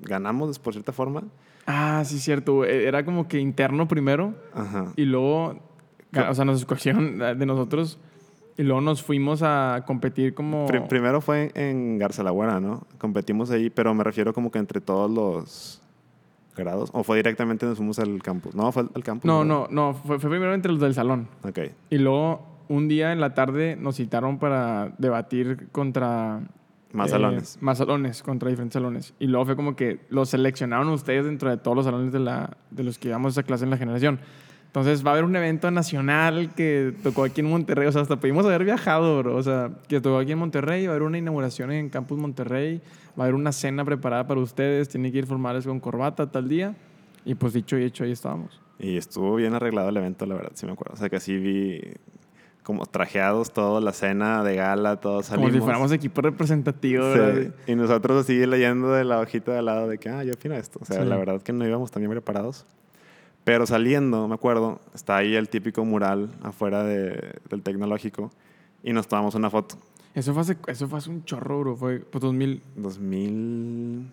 [0.01, 1.23] ganamos por cierta forma.
[1.65, 2.63] Ah, sí, cierto.
[2.65, 4.93] eh, Era como que interno primero Ajá.
[4.95, 5.59] y luego,
[6.29, 7.97] o sea, nos escogieron de nosotros
[8.57, 10.67] y luego nos fuimos a competir como...
[10.67, 12.85] Pri- primero fue en, Garza ¿no?
[12.99, 15.81] Competimos ahí, pero me refiero como que entre todos los
[16.55, 16.89] grados.
[16.93, 18.53] ¿O fue directamente nos fuimos al campus?
[18.55, 19.25] No, fue al, campus.
[19.25, 21.27] No, no, no, fue, fue primero entre los del salón.
[21.43, 21.59] Ok.
[21.89, 26.41] Y luego un día en la tarde nos citaron para debatir contra...
[26.91, 27.57] Más eh, salones.
[27.61, 29.13] Más salones, contra diferentes salones.
[29.19, 32.57] Y luego fue como que los seleccionaron ustedes dentro de todos los salones de, la,
[32.71, 34.19] de los que llevamos esa clase en la generación.
[34.67, 37.87] Entonces va a haber un evento nacional que tocó aquí en Monterrey.
[37.87, 39.35] O sea, hasta pudimos haber viajado, bro.
[39.35, 40.85] O sea, que tocó aquí en Monterrey.
[40.85, 42.81] Va a haber una inauguración en Campus Monterrey.
[43.17, 44.89] Va a haber una cena preparada para ustedes.
[44.89, 46.75] Tienen que ir formales con corbata tal día.
[47.23, 48.61] Y pues dicho y hecho, ahí estábamos.
[48.77, 50.95] Y estuvo bien arreglado el evento, la verdad, sí me acuerdo.
[50.95, 51.81] O sea, que así vi
[52.65, 55.51] como trajeados todos, la cena de gala, todos salimos.
[55.51, 57.53] Como si fuéramos equipo representativo, Sí, ¿verdad?
[57.67, 60.55] Y nosotros así leyendo de la hojita de al lado de que, ah, yo opino
[60.55, 60.79] esto.
[60.81, 61.07] O sea, Sí.
[61.07, 62.65] la verdad que no íbamos tan bien preparados.
[63.43, 68.31] Pero saliendo, me acuerdo, está ahí el típico mural afuera de- del tecnológico
[68.81, 69.75] y nos tomamos una foto.
[70.15, 71.75] Eso fue hace, eso fue hace un chorro, bro.
[71.75, 74.07] Fue pues, 2000, 2000...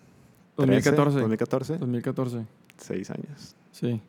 [0.57, 1.19] 2014.
[1.19, 1.77] 2014.
[1.79, 2.45] 2014.
[2.77, 3.55] Seis años.
[3.71, 3.99] Sí.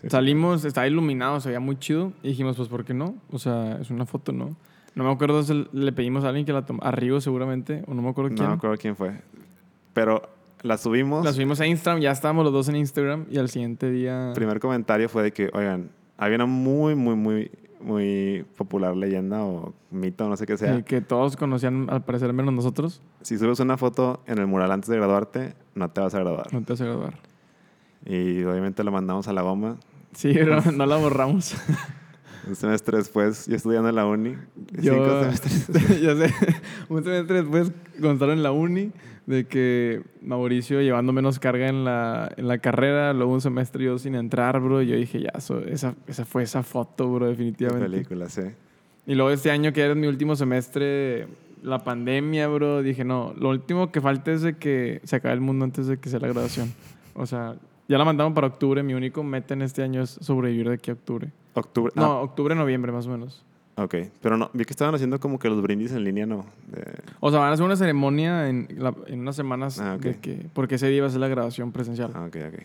[0.00, 0.08] Sí.
[0.08, 2.12] Salimos, estaba iluminado, se veía muy chido.
[2.22, 3.16] Y dijimos, pues, ¿por qué no?
[3.30, 4.56] O sea, es una foto, ¿no?
[4.94, 6.90] No me acuerdo si le pedimos a alguien que la tomara.
[6.90, 7.84] A seguramente.
[7.86, 8.48] O no me acuerdo No quién.
[8.48, 9.20] me acuerdo quién fue.
[9.92, 10.22] Pero
[10.62, 11.24] la subimos.
[11.24, 12.02] La subimos a Instagram.
[12.02, 13.26] Ya estábamos los dos en Instagram.
[13.30, 14.28] Y al siguiente día...
[14.28, 19.42] El primer comentario fue de que, oigan, había una muy, muy, muy, muy popular leyenda
[19.44, 20.76] o mito, no sé qué sea.
[20.78, 23.00] eh, que todos conocían, al parecer, menos nosotros.
[23.22, 26.52] Si subes una foto en el mural antes de graduarte, no te vas a graduar.
[26.52, 27.14] No te hace graduar.
[28.04, 29.76] Y obviamente lo mandamos a la goma.
[30.12, 31.54] Sí, pero no la borramos.
[32.48, 34.34] Un semestre después, yo estudiando en la uni.
[34.80, 36.00] Yo, Cinco semestres.
[36.00, 36.34] ya sé,
[36.88, 37.70] un semestre después,
[38.02, 38.90] estaba en la uni,
[39.26, 43.98] de que Mauricio llevando menos carga en la, en la carrera, luego un semestre yo
[43.98, 47.32] sin entrar, bro, y yo dije, ya, eso- esa, esa fue esa foto, bro, De
[47.32, 47.88] definitivamente.
[47.90, 48.42] película, sí.
[49.06, 51.28] Y luego este año, que era mi último semestre,
[51.62, 55.40] la pandemia, bro, dije, no, lo último que falta es de que se acabe el
[55.40, 56.72] mundo antes de que sea la graduación.
[57.14, 57.56] O sea,
[57.90, 60.90] ya la mandaron para octubre, mi único meta en este año es sobrevivir de aquí
[60.90, 61.30] a octubre.
[61.54, 61.92] Octubre.
[61.96, 63.44] No, octubre, noviembre, más o menos.
[63.76, 63.94] Ah, ok.
[64.22, 66.46] Pero no, vi que estaban haciendo como que los brindis en línea, ¿no?
[67.20, 70.02] O sea, van a hacer una ceremonia en, la- en unas semanas Ah, ok.
[70.02, 72.10] de que, porque ese día va a ser la grabación presencial.
[72.14, 72.60] Ah, ok, ok.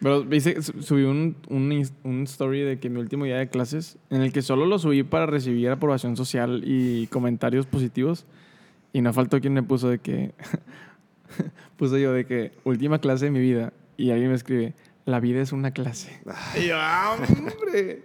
[0.00, 3.98] Pero viste, su- subí un, un, un story de que mi último día de clases,
[4.10, 8.26] en el que solo lo subí para recibir aprobación social y comentarios positivos.
[8.92, 10.32] Y no faltó quien me puso de que,
[11.78, 13.72] puso yo de que última clase de mi vida.
[13.96, 14.74] Y alguien me escribe,
[15.04, 16.20] la vida es una clase.
[16.60, 18.02] y yo, ¡ah, hombre!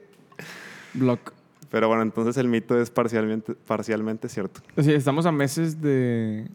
[0.94, 1.34] Block.
[1.70, 4.62] Pero bueno, entonces el mito es parcialmente, parcialmente cierto.
[4.76, 6.48] O sea, estamos a meses de...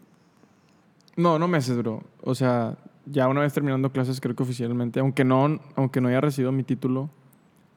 [1.15, 2.03] No, no meses, bro.
[2.21, 6.19] O sea, ya una vez terminando clases, creo que oficialmente, aunque no, aunque no haya
[6.21, 7.09] recibido mi título,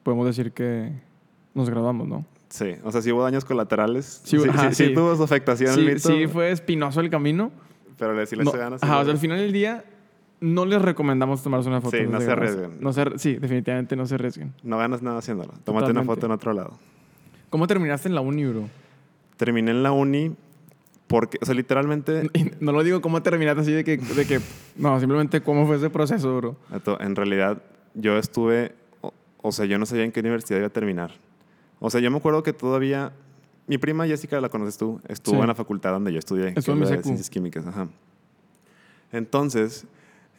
[0.01, 0.91] podemos decir que
[1.53, 2.25] nos graduamos, ¿no?
[2.49, 4.21] Sí, o sea, sí hubo daños colaterales.
[4.23, 4.93] Sí, Sí, ajá, sí, sí sí.
[4.95, 5.99] tuvo su afectación el Sí, mito.
[6.09, 7.51] sí fue espinoso el camino.
[7.99, 8.77] Pero le sí le No, ganando.
[8.81, 9.83] ajá, o sea, al final del día,
[10.39, 11.97] no les recomendamos tomarse una foto.
[11.97, 12.77] Sí, no se arriesguen.
[12.79, 14.53] No se- sí, definitivamente no se arriesguen.
[14.63, 15.49] No ganas nada haciéndolo.
[15.63, 16.05] Tómate una Totalmente.
[16.15, 16.77] foto en otro lado.
[17.49, 18.69] ¿Cómo terminaste en la uni, bro?
[19.37, 20.35] Terminé en la uni
[21.07, 24.39] porque, o sea, literalmente, Y no lo digo cómo terminaste así de que, de que...
[24.75, 26.55] No, simplemente cómo fue ese proceso, bro.
[26.99, 27.61] En realidad,
[27.93, 31.11] yo estuve, o, o sea, yo no sabía en qué universidad iba a terminar.
[31.79, 33.13] O sea, yo me acuerdo que todavía
[33.67, 35.41] mi prima Jessica, la conoces tú, estuvo Sí.
[35.41, 37.03] en la facultad donde yo estudié, Estuvo es en de.
[37.03, 37.65] Ciencias Químicas.
[37.67, 37.87] Ajá.
[39.11, 39.85] Entonces,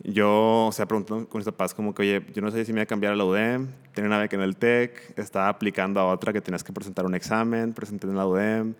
[0.05, 2.79] yo, o sea, preguntando con mis papás como que, oye, yo no sé si me
[2.79, 6.07] voy a cambiar a la UDEM, tenía una beca en el TEC, estaba aplicando a
[6.07, 8.75] otra que tenías que presentar un examen, presenté en la UDEM,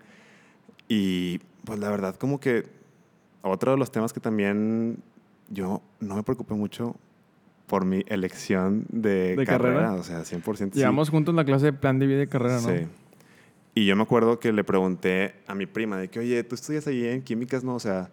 [0.87, 2.65] y pues la verdad como que
[3.41, 4.97] otro de los temas que también
[5.49, 6.95] yo no me preocupé mucho
[7.67, 9.93] por mi elección de, ¿De carrera, carrera?
[9.93, 10.79] o sea, 100% sí.
[10.79, 12.67] Llevamos juntos la clase de plan de vida y carrera, ¿no?
[12.67, 12.87] Sí.
[13.75, 16.87] Y yo me acuerdo que le pregunté a mi prima de que, oye, tú estudias
[16.87, 17.75] ahí en químicas, ¿no?
[17.75, 18.09] O sea,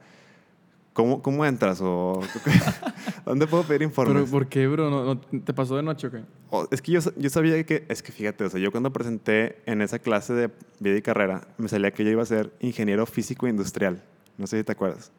[0.93, 1.81] ¿cómo, cómo entras?
[1.81, 2.21] O,
[3.27, 4.15] ¿Dónde puedo pedir informes?
[4.15, 4.89] Pero ¿por qué, bro?
[4.89, 6.23] ¿No, no- te pasó de noche o qué?
[6.49, 9.59] O- es que yo, yo sabía que, es que fíjate, o sea, yo cuando presenté
[9.67, 13.05] en esa clase de vida y carrera, me salía que yo iba a ser ingeniero
[13.05, 14.03] físico industrial.
[14.39, 15.11] No sé si te acuerdas.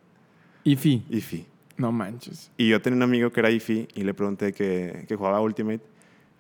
[0.64, 1.06] IFI.
[1.10, 1.46] IFI.
[1.76, 2.50] No manches.
[2.58, 5.82] Y yo tenía un amigo que era IFI y le pregunté que, que jugaba Ultimate.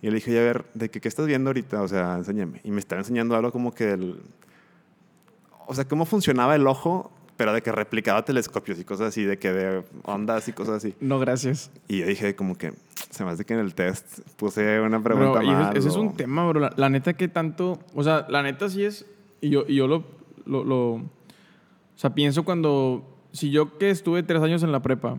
[0.01, 1.81] Y le dije, "Oye, a ver, ¿de qué, qué estás viendo ahorita?
[1.81, 2.61] O sea, enséñame.
[2.63, 4.21] Y me estaba enseñando algo como que el...
[5.67, 9.37] O sea, cómo funcionaba el ojo, pero de que replicaba telescopios y cosas así, de
[9.37, 10.95] que de ondas y cosas así.
[10.99, 11.71] No, gracias.
[11.87, 12.73] Y yo dije como que,
[13.11, 15.77] se me hace que en el test puse una Bro, pregunta ese- mal.
[15.77, 16.59] ese, es un tema, bro.
[16.59, 17.79] La, la neta que tanto...
[17.93, 19.05] O sea, la neta sí es...
[19.39, 20.03] Y yo, y yo lo,
[20.45, 21.01] lo, lo- O
[21.95, 23.13] sea, pienso cuando...
[23.33, 25.17] Si yo que estuve tres años en la prepa,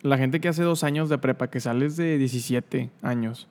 [0.00, 3.48] la gente que hace dos años de prepa, que sales de 17 años,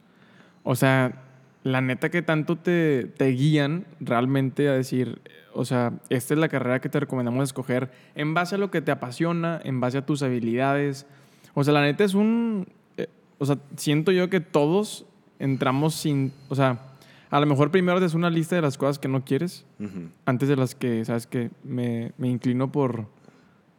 [0.63, 1.21] o sea,
[1.63, 5.21] la neta que tanto te, te guían realmente a decir,
[5.53, 8.81] o sea, esta es la carrera que te recomendamos escoger en base a lo que
[8.81, 11.05] te apasiona, en base a tus habilidades.
[11.53, 12.67] O sea, la neta es un...
[12.97, 13.07] eh,
[13.37, 15.05] o sea, siento yo que todos
[15.39, 16.31] entramos sin...
[16.47, 16.79] O sea,
[17.29, 19.65] a lo mejor primero es una lista de las cosas que no quieres,
[20.25, 21.27] antes de las que, ¿sabes?
[21.27, 23.05] Que me, me inclino por...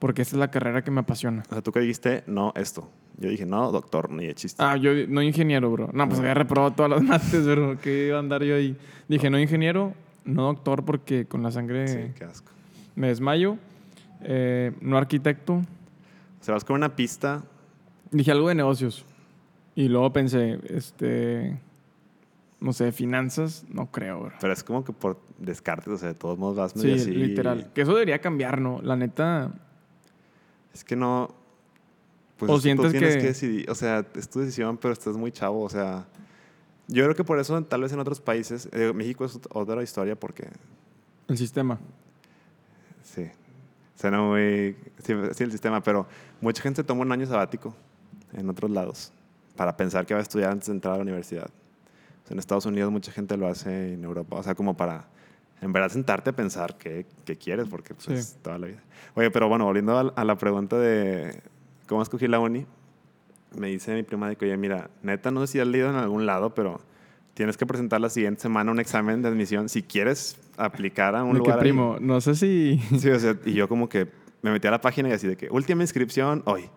[0.01, 1.44] Porque esta es la carrera que me apasiona.
[1.48, 2.90] O sea, tú que dijiste, no, esto.
[3.18, 4.61] Yo dije, no, doctor, ni de chiste.
[4.61, 5.90] Ah, yo no ingeniero, bro.
[5.92, 7.78] No, pues había reprobado todas las mates, bro.
[7.78, 8.76] Que iba a andar yo ahí.
[9.09, 9.92] Dije, no ingeniero,
[10.24, 12.51] no doctor, porque con la sangre sí, qué asco.
[12.96, 13.57] me desmayo.
[14.22, 15.53] Eh, no arquitecto.
[15.55, 15.64] O
[16.42, 17.42] sea, vas con una pista.
[18.11, 19.05] Dije algo de negocios.
[19.74, 21.59] Y luego pensé, este.
[22.59, 24.32] No sé, finanzas, no creo, bro.
[24.40, 27.11] Pero es como que por descartes, o sea, de todos modos vas Sí, medio así.
[27.12, 27.70] literal.
[27.74, 28.80] Que eso debería cambiar, ¿no?
[28.82, 29.51] La neta.
[30.75, 31.35] Es que no.
[32.37, 33.71] Pues ¿O tú sientes tienes que- que decidir.
[33.71, 35.62] O sea, es tu decisión, pero estás muy chavo.
[35.62, 36.07] O sea,
[36.89, 38.68] yo creo que por eso, tal vez en otros países.
[38.73, 40.49] eh, México es otra historia porque.
[41.29, 41.79] El sistema.
[43.03, 43.29] Sí.
[43.95, 44.77] Suena muy.
[45.05, 46.07] Sí, sí, el sistema, pero
[46.41, 47.75] mucha gente toma un año sabático
[48.33, 49.12] en otros lados
[49.57, 51.47] para pensar que va a estudiar antes de entrar a la universidad.
[52.25, 54.37] O sea, en Estados Unidos mucha gente lo hace en Europa.
[54.37, 55.07] O sea, como para
[55.61, 58.38] en verdad sentarte a pensar qué, qué quieres, porque pues, Sí.
[58.42, 58.82] toda la vida.
[59.14, 61.40] Oye, pero bueno, volviendo a, a la pregunta de
[61.86, 62.66] cómo escogí la uni,
[63.56, 65.96] me dice mi prima de que, oye, mira, neta, no sé si has leído en
[65.96, 66.80] algún lado, pero
[67.34, 71.34] tienes que presentar la siguiente semana un examen de admisión si quieres aplicar a un
[71.34, 71.56] De que, lugar.
[71.58, 71.62] ahí".
[71.62, 72.80] primo, no sé si.
[72.98, 74.08] Sí, o sea, y yo como que
[74.42, 76.70] me metí a la página y así de que última inscripción hoy.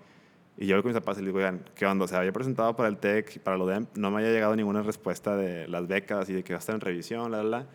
[0.58, 2.06] Y yo con mis papás y les digo, oigan, ¿qué onda?
[2.06, 4.56] O sea, había presentado para el TEC y para lo DEM, no me había llegado
[4.56, 7.44] ninguna respuesta de las becas y de que va a estar en revisión, la, la,
[7.60, 7.66] la.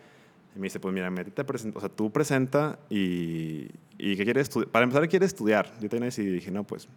[0.55, 4.23] Y me dice, pues mira, métete a presentar, o sea, tú presenta y, y ¿qué
[4.23, 4.69] quieres estudiar?
[4.69, 5.71] Para empezar, quiere estudiar.
[5.79, 6.87] Yo tenía y dije, no, pues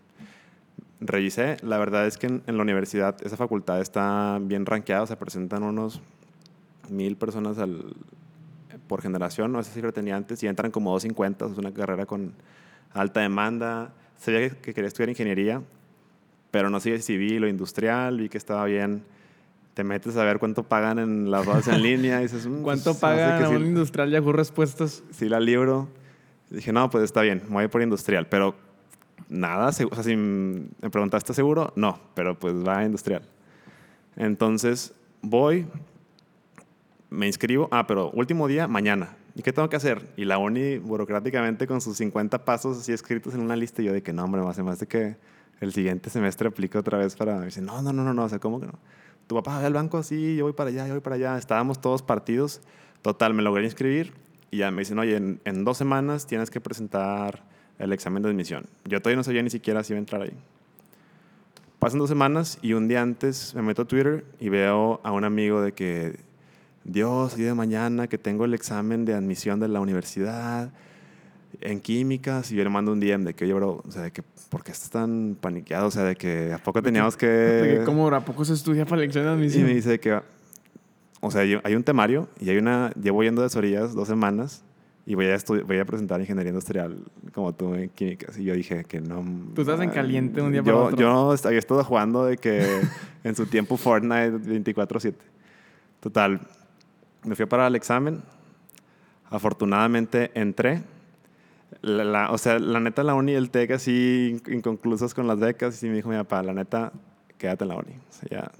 [1.00, 1.56] revisé.
[1.62, 5.18] La verdad es que en, en la universidad esa facultad está bien rankeada, o sea,
[5.18, 6.00] presentan unos
[6.88, 7.94] mil personas al,
[8.86, 12.32] por generación, no esa cifra tenía antes, y entran como 250, es una carrera con
[12.92, 13.92] alta demanda.
[14.16, 15.62] Sabía que, que quería estudiar ingeniería,
[16.50, 19.02] pero no sé civil o industrial, vi que estaba bien.
[19.74, 22.94] Te metes a ver cuánto pagan en las horas en línea y dices, "Mm, ¿Cuánto
[22.94, 25.02] pues, se me hace paga que a sí- un industrial Yahoo Respuestas?
[25.10, 25.88] sí la libro.
[26.50, 28.26] Y dije, no, pues está bien, me voy por industrial.
[28.28, 28.54] Pero
[29.30, 33.22] nada, o sea, si me preguntaste seguro, no, pero pues va a industrial.
[34.16, 34.92] Entonces
[35.22, 35.66] voy,
[37.10, 39.16] me inscribo, ah, pero último día, mañana.
[39.34, 40.06] ¿Y qué tengo que hacer?
[40.18, 43.92] Y la uni, burocráticamente, con sus 50 pasos así escritos en una lista, y yo
[43.94, 45.16] de que no, hombre, más hace que
[45.60, 47.38] el siguiente semestre aplico otra vez para...
[47.38, 48.74] Me dice, no, no, no, no, no, o sea, ¿cómo que no?
[49.26, 51.38] Tu papá ve al banco así, yo voy para allá, yo voy para allá.
[51.38, 52.60] Estábamos todos partidos.
[53.02, 54.12] Total, me logré inscribir
[54.50, 57.42] y ya me dicen, oye, en, en dos semanas tienes que presentar
[57.78, 58.66] el examen de admisión.
[58.84, 60.32] Yo todavía no sabía ni siquiera si iba a entrar ahí.
[61.78, 65.24] Pasan dos semanas y un día antes me meto a Twitter y veo a un
[65.24, 66.20] amigo de que,
[66.84, 70.72] Dios, día de mañana que tengo el examen de admisión de la universidad
[71.62, 74.10] en químicas y yo le mando un DM de que, oye, bro, o sea, de
[74.10, 75.86] que, ¿por qué estás tan paniqueado?
[75.86, 77.26] O sea, de que a poco teníamos que...
[77.26, 79.64] De que, ¿Cómo, ¿A poco se estudia para la elección de Y admisión?
[79.64, 80.20] me dice que,
[81.20, 84.62] o sea, yo- hay un temario y hay una, llevo yendo de Sorillas dos semanas
[85.06, 85.36] y voy a,
[85.66, 86.96] voy a presentar ingeniería industrial
[87.32, 88.38] como tú en químicas.
[88.38, 89.24] Y yo dije que no.
[89.54, 90.98] Tú estás en caliente un día yo, para otro.
[90.98, 92.64] Yo había estado jugando de que
[93.24, 95.14] en su tiempo Fortnite 24-7.
[96.00, 96.40] Total,
[97.24, 98.20] me fui a parar al examen.
[99.30, 100.82] afortunadamente entré.
[101.80, 105.38] La, o sea, la neta, la uni y el TEC así in- inconclusos con las
[105.38, 105.82] becas.
[105.82, 106.92] Y me dijo mi papá, la neta,
[107.38, 107.92] quédate en la uni.
[107.92, 108.52] O sea, ya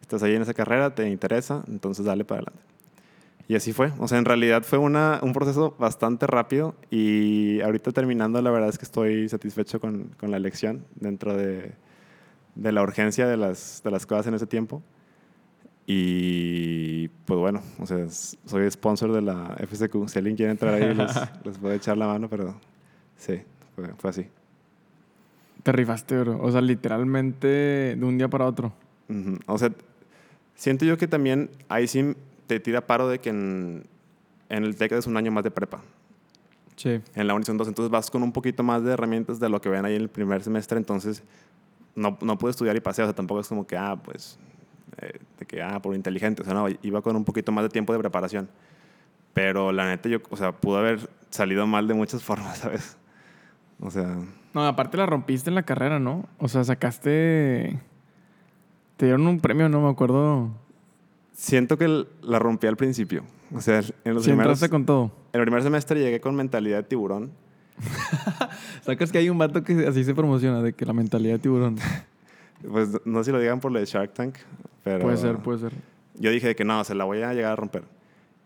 [0.00, 2.62] estás ahí en esa carrera, te interesa, entonces dale para adelante.
[3.48, 3.90] Y así fue.
[3.98, 6.74] O sea, en realidad fue una, un proceso bastante rápido.
[6.90, 11.72] Y ahorita terminando, la verdad es que estoy satisfecho con, con la elección dentro de,
[12.54, 14.82] de la urgencia de las, de las cosas en ese tiempo.
[15.92, 20.06] Y pues bueno, o sea, soy sponsor de la FSQ.
[20.06, 21.12] Si alguien quiere entrar ahí, les,
[21.44, 22.54] les puedo echar la mano, pero
[23.16, 23.40] sí,
[23.74, 24.26] fue, fue así.
[25.64, 26.40] Te rifaste, bro.
[26.40, 27.48] O sea, literalmente
[27.96, 28.72] de un día para otro.
[29.08, 29.40] Ujú.
[29.46, 29.72] O sea,
[30.54, 32.14] siento yo que también ahí sí
[32.46, 33.84] te tira paro de que en,
[34.48, 35.82] en el TEC es un año más de prepa.
[36.76, 37.00] Sí.
[37.16, 39.60] En la uni son dos, entonces vas con un poquito más de herramientas de lo
[39.60, 41.24] que ven ahí en el primer semestre, entonces
[41.96, 44.38] no, no puedo estudiar y paseo, o sea, tampoco es como que, ah, pues,
[44.98, 47.68] eh, de que, ah, por inteligente, o sea, no, iba con un poquito más de
[47.70, 48.48] tiempo de preparación.
[49.32, 52.96] Pero la neta, yo, o sea, pudo haber salido mal de muchas formas, ¿sabes?
[53.80, 54.16] O sea,
[54.54, 56.26] No, aparte la rompiste en la carrera, ¿no?
[56.38, 57.78] O sea, sacaste...
[58.96, 60.50] Te dieron un premio, no me acuerdo.
[61.32, 63.22] siento que la rompí al principio.
[63.54, 65.10] O sea, en los Si primeros, con todo.
[65.32, 67.30] en el primer semestre llegué con mentalidad de tiburón.
[68.84, 71.76] Sacas que hay un vato que así se promociona, de que la mentalidad de tiburón.
[72.70, 74.34] Pues no sé si lo digan por lo de Shark Tank,
[74.84, 75.00] pero...
[75.00, 75.72] puede ser, puede ser.
[76.14, 77.84] yo dije que no, se la voy a llegar a romper.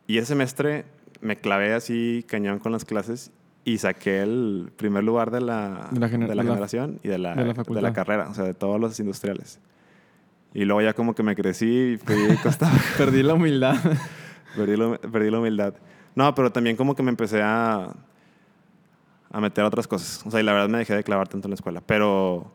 [0.07, 0.85] Y ese semestre
[1.21, 3.31] me clavé así cañón con las clases
[3.65, 7.19] y saqué el primer lugar de la, De la gener- de la- generación y de
[7.19, 9.59] la, de la de la carrera, o sea, de todos los industriales.
[10.53, 13.77] Y luego ya como que me crecí y costa, Perdí la humildad.
[14.57, 15.75] perdí, la- perdí la humildad.
[16.15, 17.95] No, pero también como que me empecé a,
[19.33, 20.23] a meter a otras cosas.
[20.27, 21.81] O sea, y la verdad me dejé de clavar tanto en la escuela.
[21.85, 22.53] Pero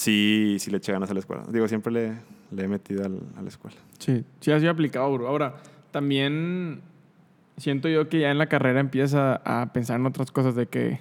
[0.00, 1.42] sí, sí le eché ganas a la escuela.
[1.50, 3.08] Digo, siempre le, he metido a
[3.42, 3.76] la escuela.
[3.98, 5.28] Sí, sí ha sido aplicado, bro.
[5.28, 5.56] Ahora,
[5.90, 6.80] también
[7.56, 11.00] siento yo que ya en la carrera empieza a pensar en otras cosas de que,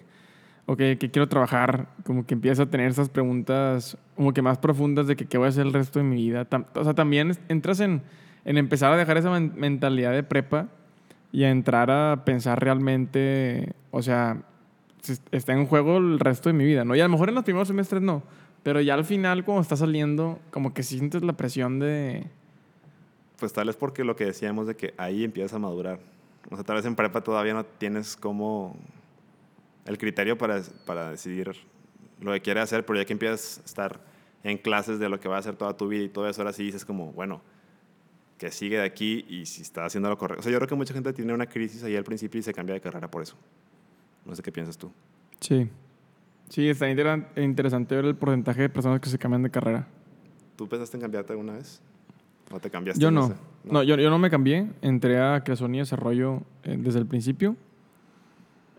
[0.65, 5.07] ok, que quiero trabajar, como que empieza a tener esas preguntas como que más profundas
[5.07, 6.47] de que qué voy a hacer el resto de mi vida.
[6.75, 8.01] O sea, también entras en,
[8.43, 10.67] en empezar a dejar esa men- mentalidad de prepa
[11.31, 14.41] y a entrar a pensar realmente, o sea,
[15.31, 16.95] está en juego el resto de mi vida, ¿no?
[16.95, 18.23] Y a lo mejor en los primeros semestres no,
[18.63, 22.27] pero ya al final cuando estás saliendo, como que sientes la presión de...
[23.37, 25.99] Pues tal vez porque lo que decíamos de que ahí empiezas a madurar.
[26.51, 28.75] O sea, tal vez en prepa todavía no tienes como
[29.85, 31.55] el criterio para, para decidir
[32.19, 33.99] lo que quieres hacer, pero ya que empiezas a estar
[34.43, 36.53] en clases de lo que va a hacer toda tu vida y todo eso, ahora
[36.53, 37.41] sí dices como, bueno,
[38.37, 40.39] que sigue de aquí y si está haciendo lo correcto.
[40.39, 42.53] O sea, yo creo que mucha gente tiene una crisis ahí al principio y se
[42.53, 43.35] cambia de carrera por eso.
[44.25, 44.91] No sé qué piensas tú.
[45.39, 45.69] Sí.
[46.49, 49.87] Sí, está interesante ver el porcentaje de personas que se cambian de carrera.
[50.55, 51.81] ¿Tú pensaste en cambiarte alguna vez?
[52.51, 53.01] ¿O te cambiaste?
[53.01, 53.27] Yo no.
[53.27, 53.33] sé?
[53.63, 54.67] No, yo, yo no me cambié.
[54.81, 57.55] Entré a creación y desarrollo eh, desde el principio.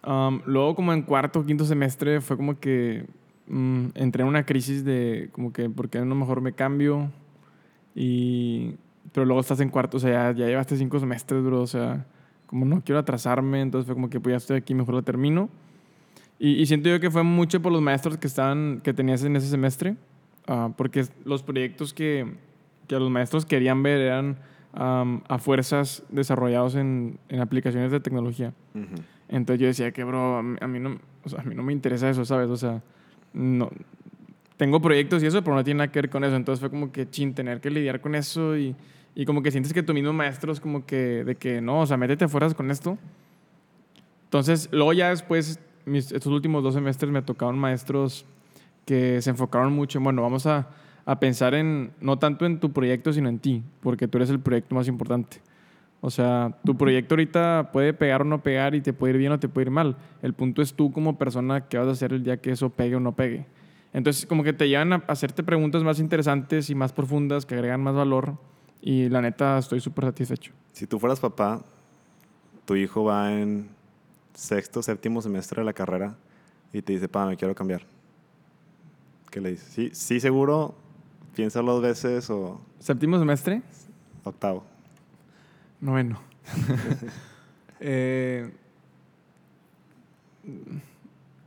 [0.03, 3.07] Am, luego, como en cuarto o quinto semestre, fue como que
[3.47, 7.12] mm, entré en una crisis de como que, ¿por qué no mejor me cambio?
[7.95, 8.75] Y,
[9.12, 11.62] pero luego estás en cuarto, o sea, ya, ya llevaste cinco semestres, bro.
[11.62, 12.05] O sea,
[12.47, 15.49] como no quiero atrasarme, entonces fue como que pues ya estoy aquí, mejor lo termino.
[16.43, 19.36] Y, y siento yo que fue mucho por los maestros que estaban, que tenías en
[19.36, 19.97] ese semestre,
[20.49, 22.32] ah, porque los proyectos que,
[22.88, 24.38] que los maestros querían ver eran
[24.72, 28.55] am, a fuerzas desarrollados en, en aplicaciones de tecnología.
[28.74, 29.03] Ujú.
[29.28, 31.62] Entonces yo decía que, bro, a mí, a mí no, o sea, a mí no
[31.62, 32.49] me interesa eso, ¿sabes?
[32.49, 32.82] O sea,
[33.34, 33.70] no,
[34.57, 36.36] tengo proyectos y eso, pero no tiene nada que ver con eso.
[36.36, 38.74] Entonces fue como que, chin, tener que lidiar con eso y,
[39.14, 41.86] y como que sientes que tu mismo maestro es como que, de que, no, o
[41.86, 42.99] sea, métete a fuerzas con esto.
[44.24, 48.24] Entonces, luego ya después, estos últimos dos semestres me tocaron maestros
[48.85, 50.68] que se enfocaron mucho en, bueno, vamos a,
[51.05, 54.41] a pensar en, no tanto en tu proyecto, sino en ti, porque tú eres el
[54.41, 55.41] proyecto más importante.
[56.03, 59.33] O sea, tu proyecto ahorita puede pegar o no pegar y te puede ir bien
[59.33, 59.97] o te puede ir mal.
[60.22, 62.97] El punto es tú como persona qué vas a hacer el día que eso pegue
[62.97, 63.47] o no pegue.
[63.93, 67.83] Entonces, como que te llevan a hacerte preguntas más interesantes y más profundas que agregan
[67.83, 68.37] más valor.
[68.81, 70.53] Y la neta, estoy súper satisfecho.
[70.72, 71.62] Si tú fueras papá,
[72.64, 73.68] tu hijo va en
[74.35, 76.16] sexto, séptimo semestre de la carrera
[76.72, 77.83] y te dice, pa, me quiero cambiar.
[79.31, 79.68] ¿Qué le dices?
[79.72, 80.74] ¿Sí, sí seguro?
[81.35, 83.62] Piénsalo dos veces o Séptimo semestre,
[84.24, 84.64] octavo.
[85.81, 86.20] noveno.
[87.83, 88.53] Eh,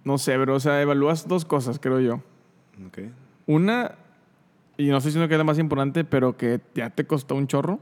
[0.04, 0.56] no sé, bro.
[0.56, 2.16] O sea, evalúas dos cosas, creo yo.
[2.88, 3.00] Ok.
[3.46, 3.92] Una,
[4.78, 7.46] y no estoy diciendo que es la más importante, pero que ya te costó un
[7.48, 7.80] chorro.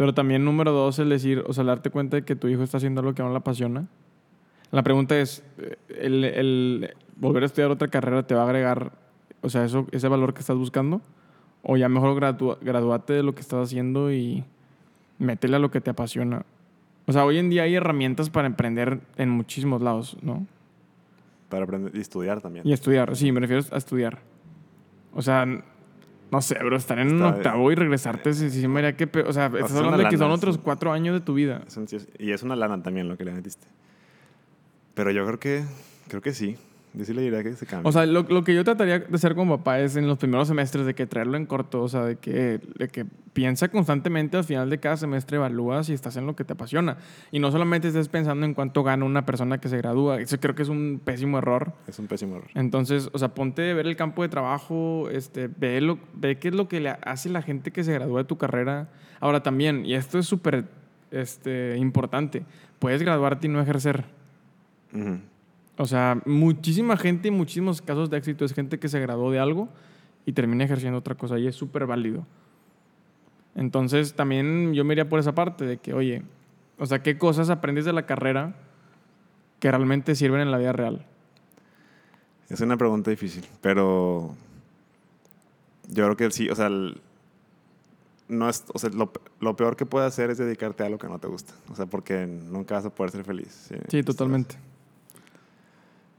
[0.00, 2.78] Pero también número dos, el decir, o sea, darte cuenta de que tu hijo está
[2.78, 3.86] haciendo algo que no le apasiona.
[4.70, 8.92] La pregunta es, eh, el, el volver a estudiar otra carrera te va a agregar,
[9.42, 11.02] o sea, eso, ese valor que estás buscando?
[11.62, 14.42] O ya mejor gradua- graduate de lo que estás haciendo y
[15.18, 16.46] métele a lo que te apasiona.
[17.06, 20.46] O sea, hoy en día hay herramientas para emprender en muchísimos lados, ¿no?
[21.50, 22.66] Para aprender y estudiar también.
[22.66, 24.20] Y estudiar, sí, me refiero a estudiar.
[25.12, 25.44] O sea,
[26.30, 29.06] no sé, bro, estar en un octavo y regresarte, sí, sí, que...
[29.06, 31.62] pe- O sea, estás hablando de que son otros cuatro años de tu vida.
[32.18, 33.66] Y es una lana también lo que le metiste.
[34.94, 35.64] Pero yo creo que,
[36.08, 36.56] creo que sí.
[36.92, 37.88] Yo sí le diría que se cambie.
[37.88, 40.48] O sea, lo, lo que yo trataría de hacer como papá es en los primeros
[40.48, 44.44] semestres de que traerlo en corto, o sea, de que, de que piensa constantemente al
[44.44, 46.96] final de cada semestre, evalúa si estás en lo que te apasiona.
[47.30, 50.20] Y no solamente estés pensando en cuánto gana una persona que se gradúa.
[50.20, 51.74] Eso creo que es un pésimo error.
[51.86, 52.50] es un pésimo error.
[52.54, 56.48] Entonces, o sea, ponte a ver el campo de trabajo, este, ve, lo, ve qué
[56.48, 58.88] es lo que le hace la gente que se gradúa de tu carrera.
[59.20, 60.64] Ahora también, y esto es súper
[61.12, 62.44] este, importante,
[62.80, 64.04] puedes graduarte y no ejercer.
[64.92, 65.20] Ujú.
[65.80, 69.38] O sea, muchísima gente y muchísimos casos de éxito es gente que se graduó de
[69.38, 69.70] algo
[70.26, 72.26] y termina ejerciendo otra cosa y es súper válido.
[73.54, 76.22] Entonces, también yo me iría por esa parte de que, oye,
[76.78, 78.56] o sea, ¿qué cosas aprendes de la carrera
[79.58, 81.06] que realmente sirven en la vida real?
[82.50, 84.34] Es una pregunta difícil, pero
[85.88, 87.00] yo creo que sí, o sea, el-
[88.28, 91.08] no es, o sea, lo, lo peor que puedes hacer es dedicarte a algo que
[91.08, 93.70] no te gusta, o sea, porque nunca vas a poder ser feliz.
[93.88, 94.56] Sí, totalmente.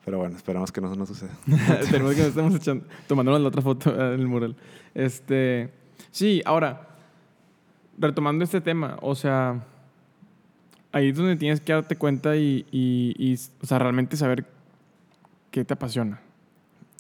[0.06, 1.32] Pero bueno, esperamos que no nos suceda.
[1.92, 4.56] Tenemos que nos estamos echando, tomándonos la otra foto en el mural.
[4.96, 5.70] Este,
[6.10, 6.88] sí, ahora,
[8.00, 9.64] retomando este tema, o sea,
[10.92, 14.46] ahí es donde tienes que darte cuenta y, y- y, o sea, realmente saber
[15.52, 16.20] qué te apasiona.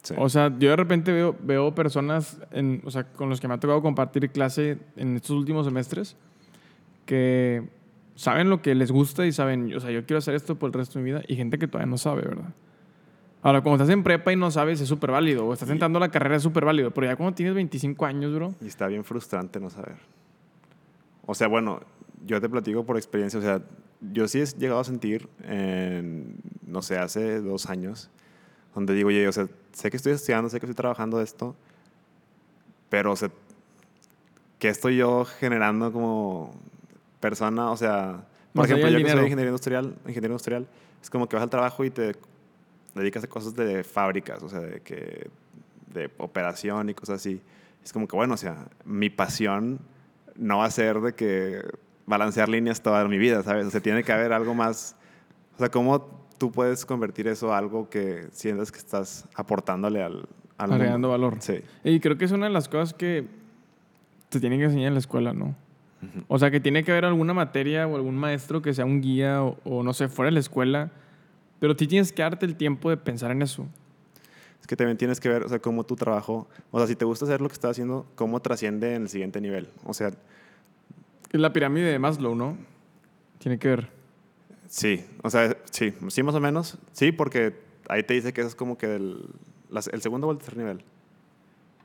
[0.03, 0.13] Sí.
[0.17, 3.55] O sea, yo de repente veo, veo personas, en, o sea, con los que me
[3.55, 6.15] ha tocado compartir clase en estos últimos semestres,
[7.05, 7.63] que
[8.15, 10.73] saben lo que les gusta y saben, o sea, yo quiero hacer esto por el
[10.73, 12.53] resto de mi vida, y gente que todavía no sabe, ¿verdad?
[13.43, 15.99] Ahora, cuando estás en prepa y no sabes, es súper válido, o estás entrando a
[15.99, 19.03] la carrera, es súper válido, pero ya cuando tienes 25 años, bro, Y está bien
[19.03, 19.95] frustrante no saber.
[21.25, 21.79] O sea, bueno,
[22.25, 23.39] yo te platico por experiencia.
[23.39, 23.61] O sea,
[24.13, 26.35] yo sí he llegado a sentir, en,
[26.65, 28.09] no sé, hace dos años,
[28.75, 31.55] donde digo, oye, o sea, sé que estoy estudiando, sé que estoy trabajando de esto,
[32.89, 33.31] pero, o sea,
[34.59, 36.53] ¿qué estoy yo generando como
[37.19, 37.71] persona?
[37.71, 40.67] O sea, por Más ejemplo, yo que soy ingeniero industrial, ingeniero industrial,
[41.01, 42.13] es como que vas al trabajo y te
[42.95, 45.29] dedicas a cosas de fábricas, o sea, de que
[45.93, 47.41] de operación y cosas así.
[47.83, 49.79] Es como que, bueno, o sea, mi pasión
[50.35, 51.61] no va a ser de que
[52.05, 53.65] balancear líneas toda mi vida, ¿sabes?
[53.67, 54.95] O sea, tiene que haber algo más.
[55.55, 60.27] O sea, ¿cómo tú puedes convertir eso a algo que sientas que estás aportándole al,
[60.57, 61.09] al agregando mundo?
[61.09, 61.37] valor.
[61.41, 61.61] Sí.
[61.83, 63.25] Y creo que es una de las cosas que
[64.29, 65.55] te tienen que enseñar en la escuela, ¿no?
[66.27, 69.43] O sea, que tiene que haber alguna materia o algún maestro que sea un guía
[69.43, 70.89] o, o no sé, fuera de la escuela.
[71.61, 73.65] Pero tú tienes que darte el tiempo de pensar en eso.
[74.59, 77.05] Es que también tienes que ver, o sea, cómo tu trabajo, o sea, si te
[77.05, 79.69] gusta hacer lo que estás haciendo, cómo trasciende en el siguiente nivel.
[79.85, 80.09] O sea,
[81.31, 82.57] Es la pirámide de Maslow, ¿no?
[83.39, 83.87] Tiene que ver.
[84.67, 86.77] sí, o sea, sí, sí más o menos.
[86.91, 87.55] Sí, porque
[87.87, 89.25] ahí te dice que eso es como que el,
[89.93, 90.83] el segundo o el tercer nivel.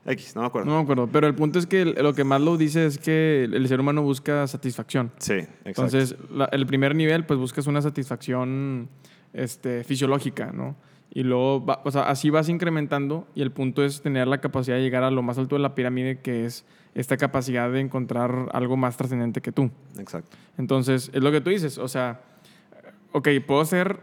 [0.05, 0.69] X, no me acuerdo.
[0.69, 1.07] No me acuerdo.
[1.11, 4.01] Pero el punto es que lo que Maslow dice es que el, el ser humano
[4.03, 5.11] busca satisfacción.
[5.17, 5.59] Sí, exacto.
[5.65, 8.87] Entonces, la- el primer nivel, pues buscas una satisfacción
[9.33, 10.75] este, fisiológica, ¿no?
[11.13, 14.75] Y luego, va- o sea, así vas incrementando y el punto es tener la capacidad
[14.75, 16.65] de llegar a lo más alto de la pirámide, que es
[16.95, 19.71] esta capacidad de encontrar algo más trascendente que tú.
[19.99, 20.35] exacto.
[20.57, 22.21] Entonces, es lo que tú dices, o sea,
[23.13, 23.99] ok, puedo ser,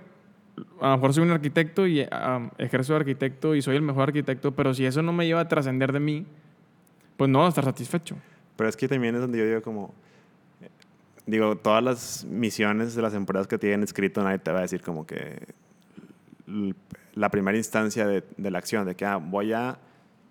[0.81, 4.05] a lo mejor soy un arquitecto y ah, ejerzo de arquitecto y soy el mejor
[4.05, 6.27] arquitecto, pero si eso no me lleva a trascender de mí,
[7.17, 8.17] pues no voy a estar satisfecho.
[8.57, 9.95] Pero es que también es donde yo digo como,
[11.27, 14.83] digo, todas las misiones de las empresas que tienen escrito, nadie te va a decir
[14.83, 15.55] como que
[17.15, 19.79] la primera instancia de, de la acción, de que ah, voy a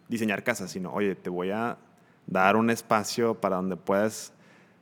[0.07, 1.77] diseñar casas, sino, oye, te voy a
[2.27, 4.33] dar un espacio para donde puedas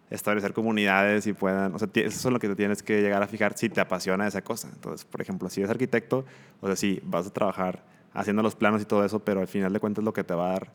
[0.10, 3.28] establecer comunidades y puedan, o sea, eso es lo que te tienes que llegar a
[3.28, 4.70] fijar si te apasiona esa cosa.
[4.74, 6.26] Entonces, por ejemplo, si eres arquitecto,
[6.60, 7.84] o sea, sí, vas a trabajar
[8.14, 10.50] haciendo los planos y todo eso, pero al final de cuentas lo que te va
[10.50, 10.72] a dar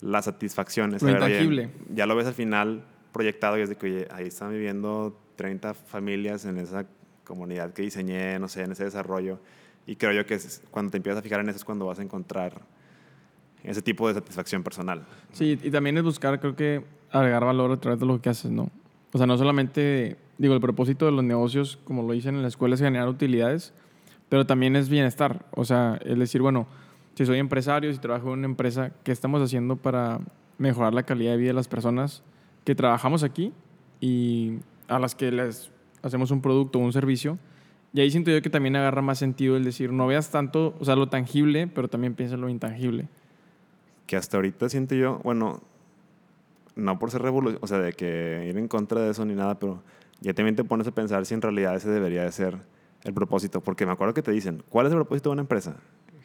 [0.00, 2.84] la satisfacción es Lo saber, oye, ya lo ves al final
[3.14, 6.84] proyectado y es de que, ahí están viviendo 30 familias en esa
[7.24, 9.38] comunidad que diseñé, no sé, en ese desarrollo.
[9.86, 10.38] Y creo yo que
[10.70, 12.60] cuando te empiezas a fijar en eso es cuando vas a encontrar
[13.62, 15.06] ese tipo de satisfacción personal.
[15.32, 18.50] Sí, y también es buscar, creo que, agregar valor a través de lo que haces,
[18.50, 18.68] ¿no?
[19.12, 22.48] O sea, no solamente, digo, el propósito de los negocios, como lo dicen en la
[22.48, 23.72] escuela, es generar utilidades,
[24.28, 25.46] pero también es bienestar.
[25.52, 26.66] O sea, es decir, bueno,
[27.14, 30.18] si soy empresario, si trabajo en una empresa, ¿qué estamos haciendo para
[30.58, 32.24] mejorar la calidad de vida de las personas
[32.64, 33.52] que trabajamos aquí
[34.00, 34.58] y
[34.88, 35.70] a las que les
[36.02, 37.38] hacemos un producto o un servicio?
[37.92, 40.84] Y ahí siento yo que también agarra más sentido el decir, no veas tanto, o
[40.84, 43.08] sea, lo tangible, pero también piensa en lo intangible.
[44.06, 45.62] Que hasta ahorita siento yo, bueno,
[46.74, 49.58] no por ser revolucionario, o sea, de que ir en contra de eso ni nada,
[49.58, 49.82] pero
[50.20, 52.58] ya también te pones a pensar si en realidad ese debería de ser
[53.04, 53.60] el propósito.
[53.60, 55.76] Porque me acuerdo que te dicen, ¿cuál es el propósito de una empresa?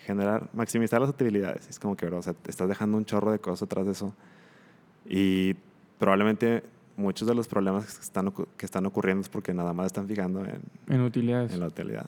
[0.05, 1.67] Generar, maximizar las utilidades.
[1.69, 3.91] Es como que, bro, o sea, te estás dejando un chorro de cosas atrás de
[3.91, 4.15] eso.
[5.05, 5.55] Y
[5.99, 6.63] probablemente
[6.97, 10.43] muchos de los problemas que están, que están ocurriendo es porque nada más están fijando
[10.43, 11.53] en, En utilidades.
[11.53, 12.07] en la utilidad.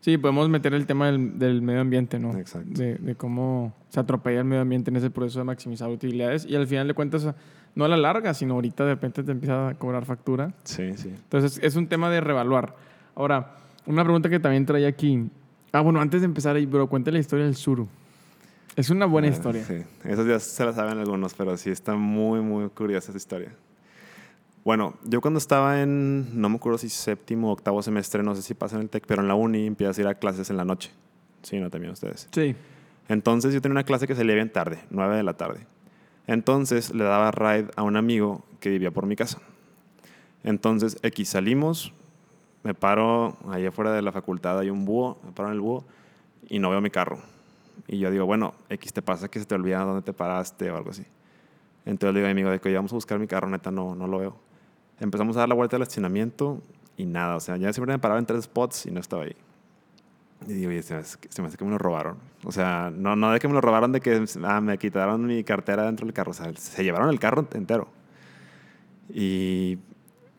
[0.00, 2.36] Sí, podemos meter el tema del, del medio ambiente, ¿no?
[2.38, 2.70] Exacto.
[2.80, 6.54] De, de cómo se atropella el medio ambiente en ese proceso de maximizar utilidades y
[6.54, 7.28] al final de cuentas,
[7.74, 10.54] no a la larga, sino ahorita de repente te empieza a cobrar factura.
[10.62, 11.08] Sí, sí.
[11.08, 12.76] Entonces es un tema de revaluar.
[13.16, 13.56] Ahora,
[13.86, 15.28] una pregunta que también traía aquí.
[15.72, 17.88] Ah, bueno, antes de empezar bro, cuenta la historia del Suru.
[18.78, 19.64] Es una buena Ah, historia.
[19.64, 23.52] Sí, esos días se la saben algunos, pero sí está muy, muy curiosa esa historia.
[24.64, 28.42] Bueno, yo cuando estaba en, no me acuerdo si séptimo o octavo semestre, no sé
[28.42, 30.56] si pasa en el TEC, pero en la uni empiezas a ir a clases en
[30.56, 30.92] la noche.
[31.42, 32.28] Sí, no también ustedes.
[32.30, 32.54] Sí.
[33.08, 35.66] Entonces yo tenía una clase que salía bien tarde, 9 de la tarde.
[36.28, 39.38] Entonces le daba ride a un amigo que vivía por mi casa.
[40.44, 41.92] Entonces, X salimos,
[42.62, 45.84] me paro ahí afuera de la facultad, hay un búho, me paro en el búho
[46.48, 47.18] y no veo mi carro.
[47.88, 50.76] Y yo digo, bueno, X te pasa que se te olvida dónde te paraste o
[50.76, 51.04] algo así.
[51.86, 53.70] Entonces le digo a mi amigo, de que "Oye, vamos a buscar mi carro, neta,
[53.70, 54.36] no, no lo veo.
[55.00, 56.60] Empezamos a dar la vuelta al estacionamiento
[56.98, 59.34] y nada, o sea, ya siempre me paraba en tres spots y no estaba ahí.
[60.46, 62.18] Y digo, oye, se me, hace, se me hace que me lo robaron.
[62.44, 65.42] O sea, no, no de que me lo robaron, de que ah, me quitaron mi
[65.42, 66.30] cartera dentro del carro.
[66.32, 67.88] O sea, se llevaron el carro entero.
[69.08, 69.78] Y,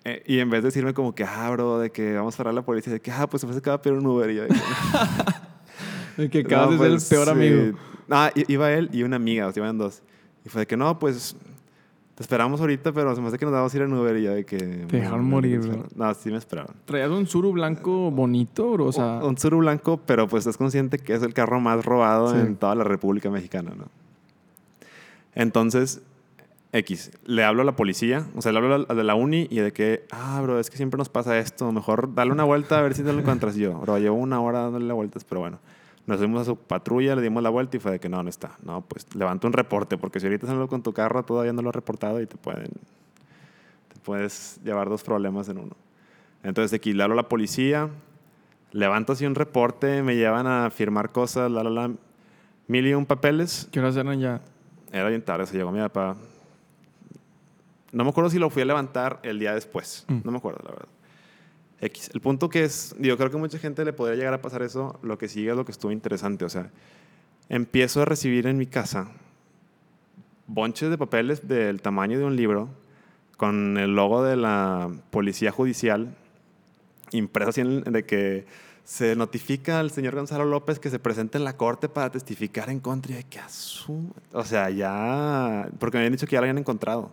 [0.05, 2.51] eh, y en vez de decirme como que, ah, bro, de que vamos a parar
[2.51, 4.05] a la policía, de que, ah, pues se me hace que va a pedir un
[4.05, 4.29] Uber.
[4.29, 4.43] Y yo,
[6.19, 7.31] El que acabas no, de ser pues, el peor sí.
[7.31, 7.77] amigo.
[8.09, 10.01] Ah, i- iba él y una amiga, o sea, iban dos.
[10.45, 11.35] Y fue de que, no, pues
[12.15, 14.17] te esperamos ahorita, pero se me hace que nos vamos a ir en Uber.
[14.17, 14.57] Y yo de que...
[14.57, 15.85] Te dejaron morir, bro.
[15.95, 16.75] No, sí me esperaron.
[16.85, 18.85] Traías un Suru blanco bonito, bro.
[18.87, 22.33] O sea, un Tsuru blanco, pero pues estás consciente que es el carro más robado
[22.33, 22.39] Sí.
[22.39, 23.85] en toda la República Mexicana, ¿no?
[25.35, 26.01] Entonces,
[26.73, 29.57] X, le hablo a la policía, o sea, le hablo al de la uni y
[29.59, 32.81] de que, ah, bro, es que siempre nos pasa esto, mejor dale una vuelta a
[32.81, 33.73] ver si te lo encuentras Y yo.
[33.79, 35.59] Bro, llevo una hora dándole la vueltas, pero bueno.
[36.09, 38.29] Nos fuimos a su patrulla, le dimos la vuelta y fue de que no, no
[38.29, 38.57] está.
[38.63, 41.69] No, pues levanta un reporte, porque si ahorita sales con tu carro todavía no lo
[41.69, 45.75] has reportado y te pueden, te puedes llevar dos problemas en uno.
[46.41, 47.89] Entonces, aquí le hablo a la policía,
[48.71, 51.91] levanto así un reporte, me llevan a firmar cosas, la, la, la,
[52.65, 53.69] mil y un papeles.
[53.71, 54.41] ¿qué horas eran ya?
[54.91, 56.15] Era bien tarde, se llegó mi papá.
[57.91, 60.05] No me acuerdo si lo fui a levantar el día después.
[60.07, 60.21] Mm.
[60.23, 60.87] No me acuerdo, la verdad.
[61.81, 62.09] X.
[62.13, 64.99] El punto que es, digo, creo que mucha gente le podría llegar a pasar eso.
[65.01, 66.45] Lo que sigue es lo que estuvo interesante.
[66.45, 66.71] O sea,
[67.47, 69.11] empiezo a recibir en mi casa
[70.47, 72.69] bonches de papeles del tamaño de un libro
[73.37, 76.15] con el logo de la policía judicial
[77.11, 78.45] impreso así de que
[78.83, 82.79] se notifica al señor Gonzalo López que se presente en la corte para testificar en
[82.79, 84.09] contra y de que asume.
[84.33, 85.69] O sea, ya.
[85.79, 87.11] Porque me habían dicho que ya lo habían encontrado.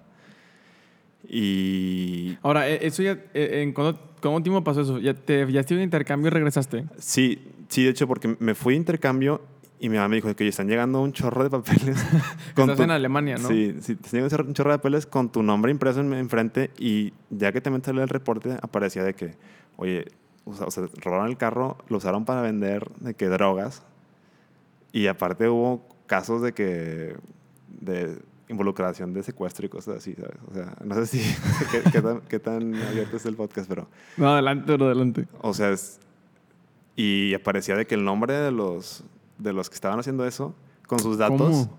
[1.28, 2.38] Y.
[2.42, 4.00] Ahora, eh, eso ya, eh, ¿en cuándo,
[4.30, 4.98] cuánto tiempo pasó eso?
[4.98, 6.84] ¿Ya, te, ¿Ya estuviste intercambio y regresaste?
[6.98, 9.40] Sí, sí, de hecho, porque me fui a intercambio
[9.78, 11.96] y mi mamá me dijo que oye, están llegando un chorro de papeles.
[12.56, 13.48] Estás tu- en Alemania, ¿no?
[13.48, 17.12] Sí, sí, te llegando un chorro de papeles con tu nombre impreso en- enfrente y
[17.30, 19.34] ya que te metes el reporte aparecía de que,
[19.76, 20.06] oye,
[20.44, 23.82] o sea, o sea, robaron el carro, lo usaron para vender de que drogas
[24.92, 27.16] y aparte hubo casos de que
[27.68, 28.16] de
[28.48, 30.36] involucración de secuestro y cosas así, ¿sabes?
[30.50, 31.18] O sea, no sé si
[31.70, 35.26] qué, qué tan, qué tan abierto es el podcast, pero No, adelante, bro, adelante.
[35.40, 35.98] o sea, es-
[36.94, 39.04] y aparecía de que el nombre de los,
[39.38, 40.54] de los que estaban haciendo eso,
[40.86, 41.76] con sus datos, ¿Cómo?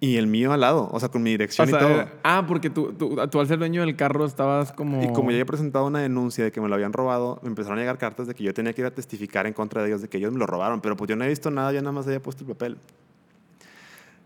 [0.00, 1.90] y el mío al lado, o sea, con mi O dirección sea, y todo.
[1.94, 5.02] era- ah, porque tú, tú, tú al ser dueño del carro estabas como...
[5.02, 7.78] Y como ya había presentado una denuncia de que me lo habían robado, me empezaron
[7.78, 10.02] a llegar cartas de que yo tenía que ir a testificar en contra de ellos,
[10.02, 11.92] de que ellos me lo robaron, pero pues yo no he visto nada, yo nada
[11.92, 12.76] más había puesto el papel.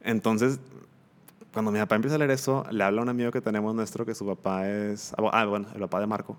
[0.03, 0.59] Entonces,
[1.53, 4.07] cuando mi papá empieza a leer eso, le habla a un amigo que tenemos nuestro,
[4.07, 6.36] que su papá es, ah, bueno, el papá de Marco,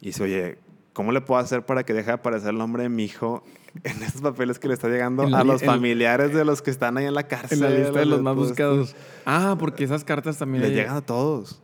[0.00, 0.58] y dice, oye,
[0.92, 3.42] ¿cómo le puedo hacer para que deje de aparecer el nombre de mi hijo
[3.84, 7.06] en estos papeles que le está llegando a los familiares de los que están ahí
[7.06, 7.62] en la cárcel?
[7.64, 8.96] En la lista de los más todos buscados.
[9.26, 10.62] Ah, porque esas cartas también...
[10.62, 11.60] le llegan a todos.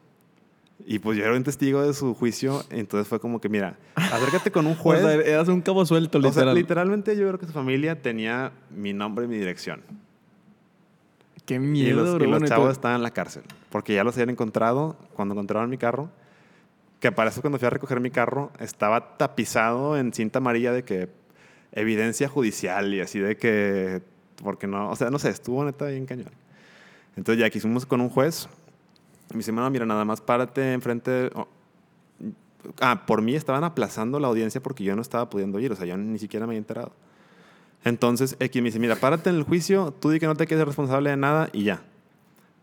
[0.86, 4.50] Y pues yo era un testigo de su juicio, entonces fue como que, mira, acércate
[4.50, 5.00] con un O juez.
[5.00, 6.54] sea, eras un cabo suelto, O sea, literal.
[6.54, 9.80] literalmente yo creo que su familia tenía mi nombre y mi dirección.
[11.46, 12.30] Qué Y miedo, los, y bro.
[12.30, 12.54] los neta.
[12.54, 16.10] chavos estaban en la cárcel, porque ya los habían encontrado cuando encontraron mi carro.
[17.00, 20.84] Que para eso cuando fui a recoger mi carro estaba tapizado en cinta amarilla de
[20.84, 21.08] que
[21.72, 24.00] evidencia judicial y así de que,
[24.42, 26.30] porque no, o sea, no sé, estuvo neta bien cañón.
[27.16, 28.48] Entonces ya aquí fuimos con un juez.
[29.30, 31.30] Y me dice, "Mano, mira, nada más párate enfrente.
[31.34, 31.46] oh,
[32.80, 35.84] ah, por mí estaban aplazando la audiencia porque yo no estaba pudiendo ir, o sea,
[35.86, 36.92] yo ni siquiera me había enterado.
[37.84, 40.66] Entonces X me dice, mira, párate en el juicio, tú di que no te quedes
[40.66, 41.82] responsable de nada y ya.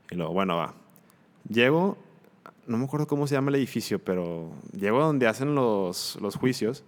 [0.09, 0.73] Y luego, bueno, va.
[1.47, 1.97] Llego,
[2.65, 6.35] no me acuerdo cómo se llama el edificio, pero llego a donde hacen los, los
[6.35, 6.83] juicios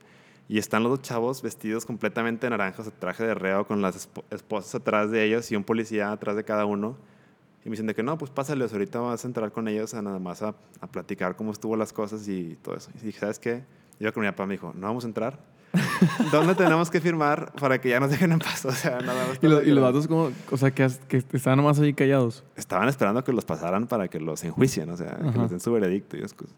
[0.50, 5.12] y están los dos chavos vestidos completamente de traje de reo, con las esposas atrás
[5.12, 6.98] de ellos y un policía atrás de cada uno.
[7.64, 10.02] Y me dicen de que no, pues pásales, ahorita vas a entrar con ellos a
[10.02, 12.90] nada más a, a platicar cómo estuvo las cosas y todo eso.
[13.02, 13.64] Y dije, ¿sabes qué?
[14.00, 15.40] Yo con mi papá me dijo, no vamos a entrar.
[16.32, 18.64] ¿Dónde tenemos que firmar para que ya nos dejen en paz?
[18.66, 19.40] O sea, nada más.
[19.42, 22.44] ¿Y, lo- y los datos como, o sea, que, que estaban nomás ahí callados.
[22.56, 25.42] Estaban esperando que los pasaran para que los enjuicien, o sea, que Ajá.
[25.44, 26.54] les den su veredicto y cosas.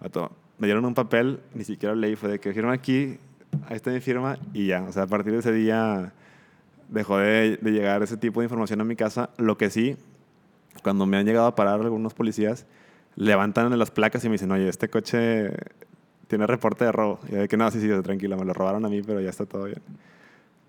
[0.00, 3.18] Vato, me dieron un papel, ni siquiera leí, fue de que firma aquí,
[3.68, 4.82] ahí está mi firma y ya.
[4.82, 6.12] O sea, a partir de ese día
[6.88, 9.30] dejó de, de llegar ese tipo de información a mi casa.
[9.38, 9.96] Lo que sí,
[10.82, 12.66] cuando me han llegado a parar algunos policías,
[13.16, 15.52] levantan las placas y me dicen, oye, este coche
[16.32, 17.20] tiene reporte de robo.
[17.28, 19.44] Y de que no, sí, sí, tranquila, me lo robaron a mí, pero ya está
[19.44, 19.82] todo bien.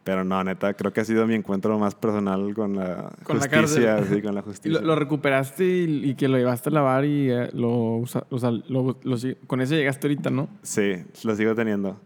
[0.03, 3.43] Pero no, neta, creo que ha sido mi encuentro más personal con la Con la
[3.47, 3.95] justicia.
[3.95, 4.15] cárcel.
[4.17, 4.81] sí, con la justicia.
[4.81, 8.25] lo, lo recuperaste y, y que lo llevaste a lavar y eh, lo, o sea,
[8.67, 10.49] lo- lo con ese llegaste ahorita, ¿no?
[10.63, 11.97] Sí, lo sigo teniendo.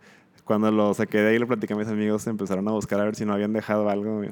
[0.43, 3.05] Cuando lo saqué de ahí y lo platicé a mis amigos, empezaron a buscar a
[3.05, 4.21] ver si no habían dejado algo.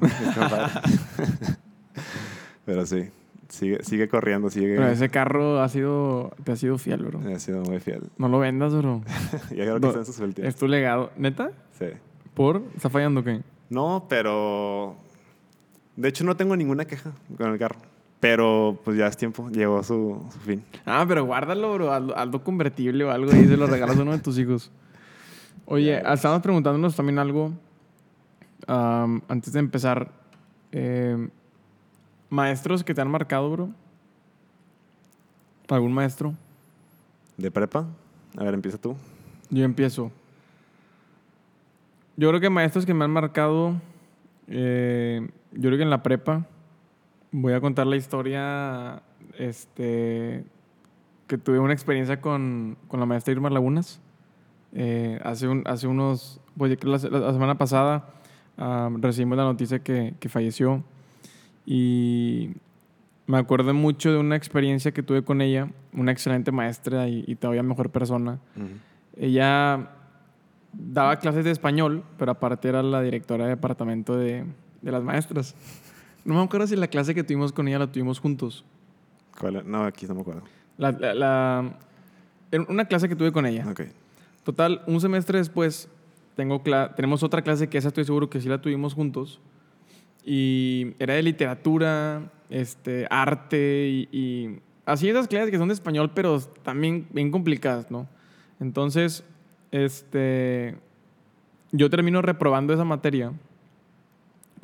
[2.64, 3.08] Pero sí,
[3.48, 4.76] sigue, sigue corriendo, sigue.
[4.76, 7.20] Pero ese carro ha sido, te ha sido fiel, bro.
[7.34, 8.02] Ha sido muy fiel.
[8.18, 9.02] No lo vendas, bro.
[9.50, 10.48] ya creo que está en sus últimas.
[10.48, 11.10] Es tu legado.
[11.16, 11.50] ¿Neta?
[11.78, 11.86] Sí.
[12.34, 12.62] ¿Por?
[12.74, 13.42] ¿Está fallando qué?
[13.70, 14.96] No, pero.
[15.96, 17.78] De hecho, no tengo ninguna queja con el carro.
[18.20, 20.64] Pero pues ya es tiempo, llegó su, su fin.
[20.84, 21.92] Ah, pero guárdalo, bro.
[21.92, 24.70] Hazlo, hazlo convertible o algo y se lo regalas a uno de tus hijos.
[25.66, 27.52] Oye, estábamos preguntándonos también algo
[28.66, 30.10] am, antes de empezar.
[30.72, 31.28] Eh,
[32.28, 33.70] maestros que te han marcado, bro.
[35.68, 36.34] ¿Algún maestro?
[37.36, 37.86] ¿De prepa?
[38.36, 38.96] A ver, empieza tú.
[39.50, 40.10] Yo empiezo.
[42.16, 43.74] Yo creo que maestros que me han marcado,
[44.48, 46.46] eh, yo creo que en la prepa,
[47.30, 49.02] voy a contar la historia,
[49.38, 50.44] este,
[51.26, 54.00] que tuve una experiencia con, con la maestra Irma Lagunas.
[54.72, 58.08] Eh, hace, un, hace unos, pues la, la semana pasada
[58.58, 60.82] ah, recibimos la noticia que, que falleció
[61.66, 62.50] y
[63.26, 67.34] me acuerdo mucho de una experiencia que tuve con ella, una excelente maestra y, y
[67.34, 68.38] todavía mejor persona.
[69.18, 69.90] Ella
[70.72, 74.44] daba clases de español, pero aparte era la directora de departamento de,
[74.82, 75.54] de las maestras.
[76.24, 78.64] No me acuerdo si la clase que tuvimos con ella la tuvimos juntos.
[79.38, 79.62] ¿Cuál?
[79.70, 80.42] No, aquí no me acuerdo.
[80.78, 81.78] La, la- la-
[82.68, 83.66] una clase que tuve con ella.
[83.68, 83.82] Ok.
[84.44, 85.88] Total, un semestre después
[86.36, 86.62] tengo
[86.94, 89.40] tenemos otra clase que esa estoy seguro que sí la tuvimos juntos.
[90.28, 96.10] Y era de literatura, este, arte y, y así esas clases que son de español,
[96.14, 98.08] pero también bien complicadas, ¿no?
[98.58, 99.24] Entonces,
[99.70, 100.76] este,
[101.72, 103.32] yo termino reprobando esa materia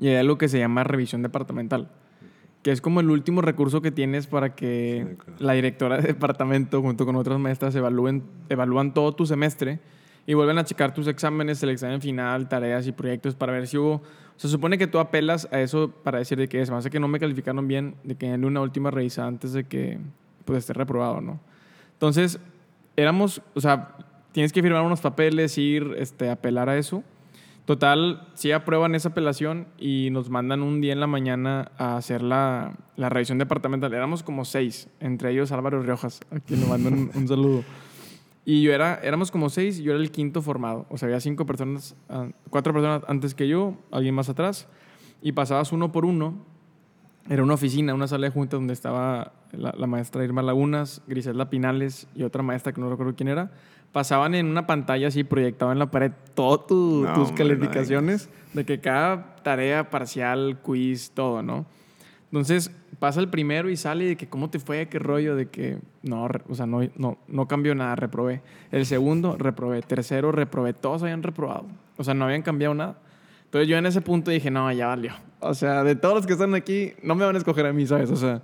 [0.00, 1.88] y hay algo que se llama revisión departamental,
[2.62, 5.44] que es como el último recurso que tienes para Sí, que acuerdo.
[5.44, 9.78] la directora de departamento junto con otras maestras evalúen, evalúan todo tu semestre
[10.26, 13.78] y vuelven a checar tus exámenes, el examen final, tareas y proyectos para ver si
[13.78, 14.02] hubo...
[14.36, 17.06] Se supone que tú apelas a eso para decir de que es más que no
[17.06, 19.98] me calificaron bien, de que denle una última revisada antes de que
[20.44, 21.38] pues, esté reprobado, ¿no?
[21.92, 22.40] Entonces,
[22.96, 23.96] éramos, o sea,
[24.32, 27.04] tienes que firmar unos papeles, ir, este, apelar a eso.
[27.64, 32.22] Total, sí aprueban esa apelación y nos mandan un día en la mañana a hacer
[32.22, 33.94] la, la revisión departamental.
[33.94, 37.64] Éramos como seis, entre ellos Álvaro Riojas, a quien le mando un, un saludo.
[38.44, 40.86] Y yo era, éramos como seis y yo era el quinto formado.
[40.90, 44.66] O sea, había cinco personas, ah, cuatro personas antes que yo, alguien más atrás.
[45.22, 46.34] Y pasabas uno por uno.
[47.30, 51.48] Era una oficina, una sala de juntas donde estaba la, la maestra Irma Lagunas, Griselda
[51.50, 53.52] Pinales y otra maestra que no recuerdo quién era.
[53.92, 57.50] Pasaban en una pantalla así, proyectado en la pared, todas tu- No, tus hombre, no
[57.60, 61.64] calificaciones, de que cada tarea, parcial, quiz, todo, ¿no?
[62.32, 65.78] Entonces pasa el primero y sale de que cómo te fue, qué rollo, de que
[66.02, 68.40] no, o sea, no, no, no cambió nada, reprobé.
[68.70, 69.82] El segundo, reprobé.
[69.82, 70.72] Tercero, reprobé.
[70.72, 71.66] Todos habían reprobado.
[71.98, 72.98] O sea, no habían cambiado nada.
[73.44, 75.12] Entonces yo en ese punto dije, no, ya valió.
[75.40, 77.86] O sea, de todos los que están aquí, no me van a escoger a mí,
[77.86, 78.10] ¿sabes?
[78.10, 78.40] O sea,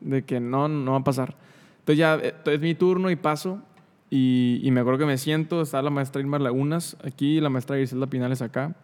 [0.00, 1.34] de que no, no va a pasar.
[1.80, 3.60] Entonces ya eh, es mi turno y paso.
[4.08, 7.74] Y, y me acuerdo que me siento, está la maestra Irma Lagunas aquí, la maestra
[7.74, 8.76] Griselda Pinales acá.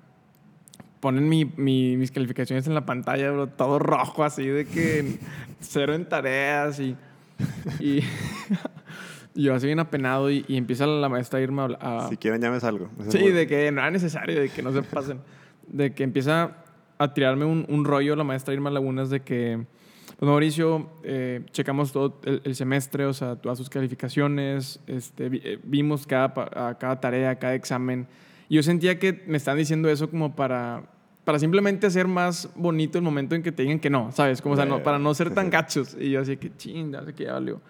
[1.00, 5.18] Ponen mi, mi- mis calificaciones en la pantalla, bro, todo rojo así, de que
[5.60, 6.96] cero en tareas y...
[7.80, 8.00] y
[9.34, 12.40] yo así bien apenado y, y empieza la maestra Irma a hablar- a, Si quieren,
[12.40, 12.88] ya me salgo.
[13.00, 15.20] Ese Sí, de que no era necesario, de que no se pasen.
[15.68, 16.56] De que empieza
[16.98, 19.64] a tirarme un, un rollo la maestra Irma Lagunas de que,
[20.18, 25.60] pues Mauricio, eh, checamos todo el, el semestre, o sea, todas sus calificaciones, este, eh,
[25.62, 26.32] vimos cada,
[26.78, 28.08] cada tarea, cada examen.
[28.48, 30.84] Y yo sentía que me están diciendo eso como para,
[31.24, 34.40] para simplemente hacer más bonito el momento en que te digan que no, ¿sabes?
[34.40, 35.96] Como, o sea, no, para no ser tan gachos.
[36.00, 37.60] Y yo así que, ching, ya sé que ya valió.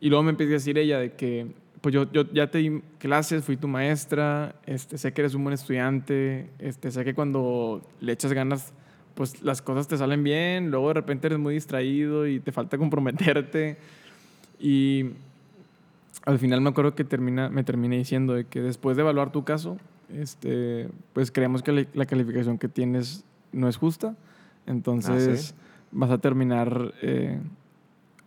[0.00, 1.48] Y luego me empecé a decir ella de que,
[1.82, 5.44] pues yo, yo ya te di clases, fui tu maestra, este, sé que eres un
[5.44, 8.72] buen estudiante, este, sé que cuando le echas ganas,
[9.14, 12.78] pues las cosas te salen bien, luego de repente eres muy distraído y te falta
[12.78, 13.76] comprometerte.
[14.58, 15.10] Y
[16.24, 19.44] al final me acuerdo que termina, me terminé diciendo de que después de evaluar tu
[19.44, 19.78] caso,
[20.12, 24.16] este, pues creemos que la, la calificación que tienes no es justa.
[24.66, 25.54] Entonces
[25.90, 27.40] vas a terminar, eh,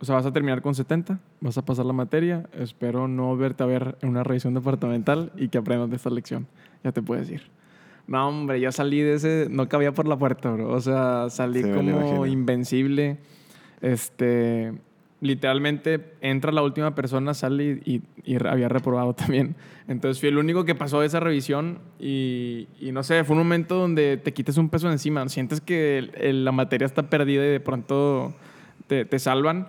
[0.00, 2.48] o sea, vas a terminar con 70, vas a pasar la materia.
[2.52, 6.46] Espero no verte a ver en una revisión departamental y que aprendas de esta lección.
[6.82, 7.42] Ya te puedes ir.
[8.06, 10.70] No, hombre, yo salí de ese, no cabía por la puerta, bro.
[10.70, 13.18] O sea, salí Sí, como invencible.
[13.80, 14.74] Este,
[15.24, 18.02] literalmente entra la última persona, sale y, y-
[18.34, 19.56] y había reprobado también.
[19.88, 23.74] Entonces fui el único que pasó esa revisión y, y no sé, fue un momento
[23.76, 25.28] donde te quitas un peso encima.
[25.28, 28.34] Sientes que el- el- la materia está perdida y de pronto
[28.86, 29.66] te, te salvan.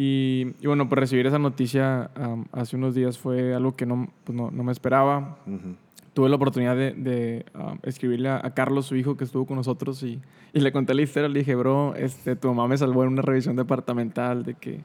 [0.00, 4.36] Y, bueno, pues recibir esa noticia am, hace unos días fue algo que no, pues
[4.36, 5.74] no, no me esperaba Ujú.
[6.18, 9.56] Tuve la oportunidad de, de, um, escribirle a, a Carlos, su hijo, que estuvo con
[9.56, 10.20] nosotros, y,
[10.52, 11.28] y le conté la historia.
[11.28, 14.80] Le dije, bro, este, tu mamá me salvó en una revisión departamental de que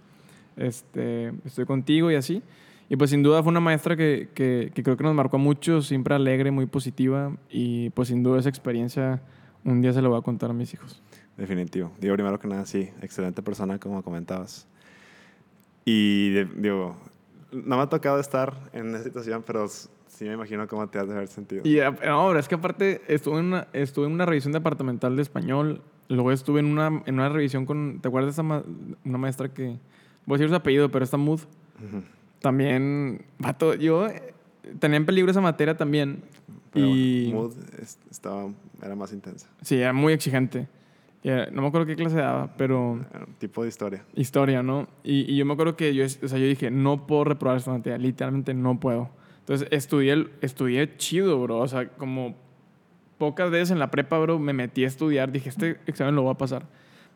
[0.58, 2.44] este, estoy contigo y así.
[2.88, 5.82] Y pues sin duda fue una maestra que, que, que creo que nos marcó mucho,
[5.82, 7.36] siempre alegre, muy positiva.
[7.50, 9.24] Y pues sin duda esa experiencia
[9.64, 11.02] un día se la voy a contar a mis hijos.
[11.36, 11.92] Definitivo.
[12.00, 14.68] Digo, primero que nada, sí, excelente persona, como comentabas.
[15.84, 16.96] Y digo,
[17.52, 19.66] no me ha tocado estar en esa situación, pero
[20.14, 21.62] sí me imagino cómo te has de haber sentido.
[21.66, 25.16] Y eh, no, pero es que aparte estuve en una, estuve en una revisión departamental
[25.16, 28.64] de español, luego estuve en una, en una revisión con, ¿te acuerdas de esa ma-
[29.04, 29.78] una maestra que,
[30.26, 31.42] voy a decir su apellido, pero está Mood?
[31.80, 32.04] Ujú.
[32.42, 34.34] También, vato, yo eh,
[34.80, 36.24] tenía en peligro esa materia también.
[36.72, 38.50] Pero y Mood es- estaba,
[38.82, 39.48] era más intensa.
[39.62, 40.68] sí, era muy exigente.
[41.24, 44.04] Era- no me acuerdo qué clase daba, pero Era un tipo de historia.
[44.16, 44.88] historia, ¿no?
[45.06, 47.72] Y, y yo me acuerdo que yo, o sea, yo dije, no puedo reprobar esta
[47.72, 49.10] materia, literalmente no puedo.
[49.44, 51.60] Entonces estudié, estudié chido, bro.
[51.60, 52.36] O sea, como
[53.18, 55.32] pocas veces en la prepa, bro, me metí a estudiar.
[55.32, 56.66] Dije, este examen lo voy a pasar.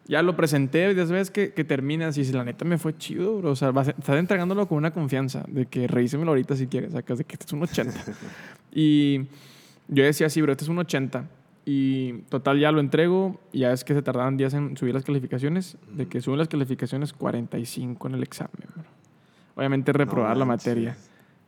[0.08, 3.38] Ya lo presenté, y después que, que terminas y si la neta me fue chido,
[3.38, 3.52] bro.
[3.52, 7.18] O sea, vas, estás entregándolo con una confianza de que revísemelo ahorita si quieres, sacas
[7.18, 7.94] de que este es un 80.
[8.74, 9.28] y
[9.88, 11.30] yo decía, sí, bro, este es un 80.
[11.66, 13.40] Y total, ya lo entrego.
[13.52, 15.78] Y ya es que se tardaban días en subir las calificaciones.
[15.92, 18.86] De que suben las calificaciones 45 en el examen, bro.
[19.56, 20.68] Obviamente reprobar No la manches.
[20.68, 20.98] materia.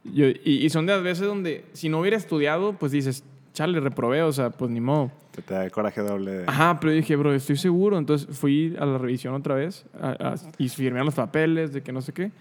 [0.04, 3.24] Yo- y, y son de las veces donde si no hubiera estudiado, pues dices,
[3.54, 5.12] chale, reprobé, o sea, pues ni modo.
[5.32, 6.44] Te, te da el coraje doble de...
[6.48, 7.98] Ajá, pero dije, bro, estoy seguro.
[7.98, 11.92] Entonces fui a la revisión otra vez a- a- y firmé los papeles de que
[11.92, 12.32] no sé qué.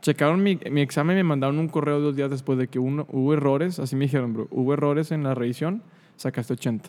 [0.00, 3.06] Checaron mi, mi examen y me mandaron un correo dos días después de que uno,
[3.10, 3.78] hubo errores.
[3.78, 5.82] Así me dijeron, bro, hubo errores en la revisión,
[6.16, 6.88] sacaste 80.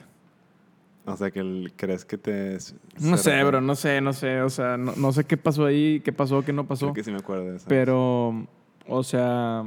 [1.05, 2.53] O sea, que el- crees que te...
[2.99, 4.41] No sé, refiere- bro, no sé, no sé.
[4.43, 6.86] O sea, no, no sé qué pasó ahí, qué pasó, qué no pasó.
[6.86, 7.65] Creo que sí me acuerdo de eso.
[7.67, 8.47] Pero,
[8.88, 9.63] o sea,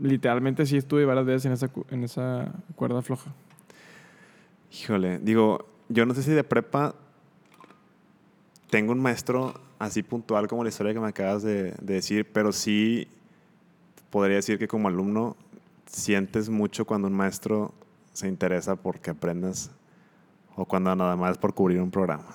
[0.00, 3.32] literalmente sí estuve varias veces en esa, en esa cuerda floja.
[4.72, 6.94] Híjole, digo, yo no sé si de prepa
[8.70, 12.52] tengo un maestro así puntual como la historia que me acabas de, de decir, pero
[12.52, 13.06] sí
[14.10, 15.36] podría decir que como alumno
[15.86, 17.72] sientes mucho cuando un maestro
[18.12, 19.70] se interesa porque aprendas
[20.56, 22.26] o cuando nada más por cubrir un programa.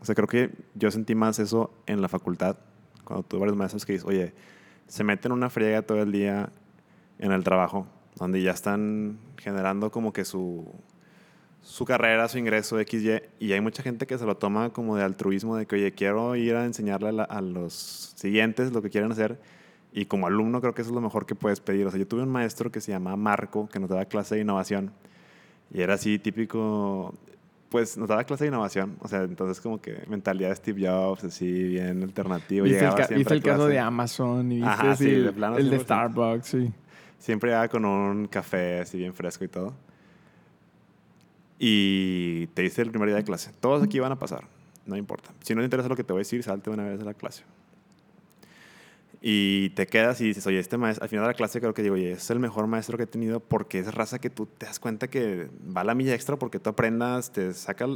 [0.00, 2.56] O sea, creo que yo sentí más eso en la facultad,
[3.04, 4.32] cuando tuve varios maestros que dicen, oye,
[4.86, 6.50] se meten una friega todo el día
[7.18, 10.66] en el trabajo, donde ya están generando como que su,
[11.62, 15.04] su carrera, su ingreso, XY, y hay mucha gente que se lo toma como de
[15.04, 18.90] altruismo, de que, oye, quiero ir a enseñarle a, la- a los siguientes lo que
[18.90, 19.40] quieren hacer,
[19.92, 21.86] y como alumno creo que eso es lo mejor que puedes pedir.
[21.86, 24.42] O sea, yo tuve un maestro que se llamaba Marco, que nos daba clase de
[24.42, 24.92] innovación,
[25.72, 27.14] y era así típico,
[27.68, 31.24] pues nos daba clase de innovación, o sea, entonces como que mentalidad de Steve Jobs,
[31.24, 32.64] así bien alternativo.
[32.64, 35.56] ¿Viste el, ca- viste el caso de Amazon y viste Ajá, sí, el, de plano
[35.58, 35.82] el de 100%.
[35.82, 36.72] Starbucks, sí.
[37.18, 39.74] Siempre llegaba con un café así bien fresco y todo.
[41.58, 44.44] Y te dice el primer día de clase, todos aquí van a pasar,
[44.86, 45.30] no importa.
[45.42, 47.14] Si no te interesa lo que te voy a decir, salte una vez de la
[47.14, 47.42] clase.
[49.20, 51.82] Y te quedas y dices, oye, este maestro, al final de la clase creo que
[51.82, 54.66] digo, oye, es el mejor maestro que he tenido porque es raza que tú te
[54.66, 57.88] das cuenta que va a la milla extra porque tú aprendas, te saca,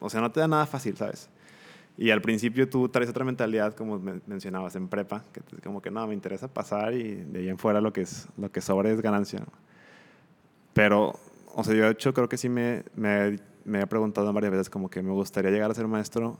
[0.00, 1.28] o sea, no te da nada fácil, ¿sabes?
[1.96, 5.80] Y al principio tú traes otra mentalidad, como men- mencionabas, en prepa, que te- como
[5.80, 8.60] que no, me interesa pasar y de ahí en fuera lo que, es, lo que
[8.60, 9.40] sobra es ganancia.
[9.40, 9.46] ¿no?
[10.72, 11.14] Pero,
[11.54, 14.70] o sea, yo de hecho creo que sí me, me, me he preguntado varias veces
[14.70, 16.38] como que me gustaría llegar a ser maestro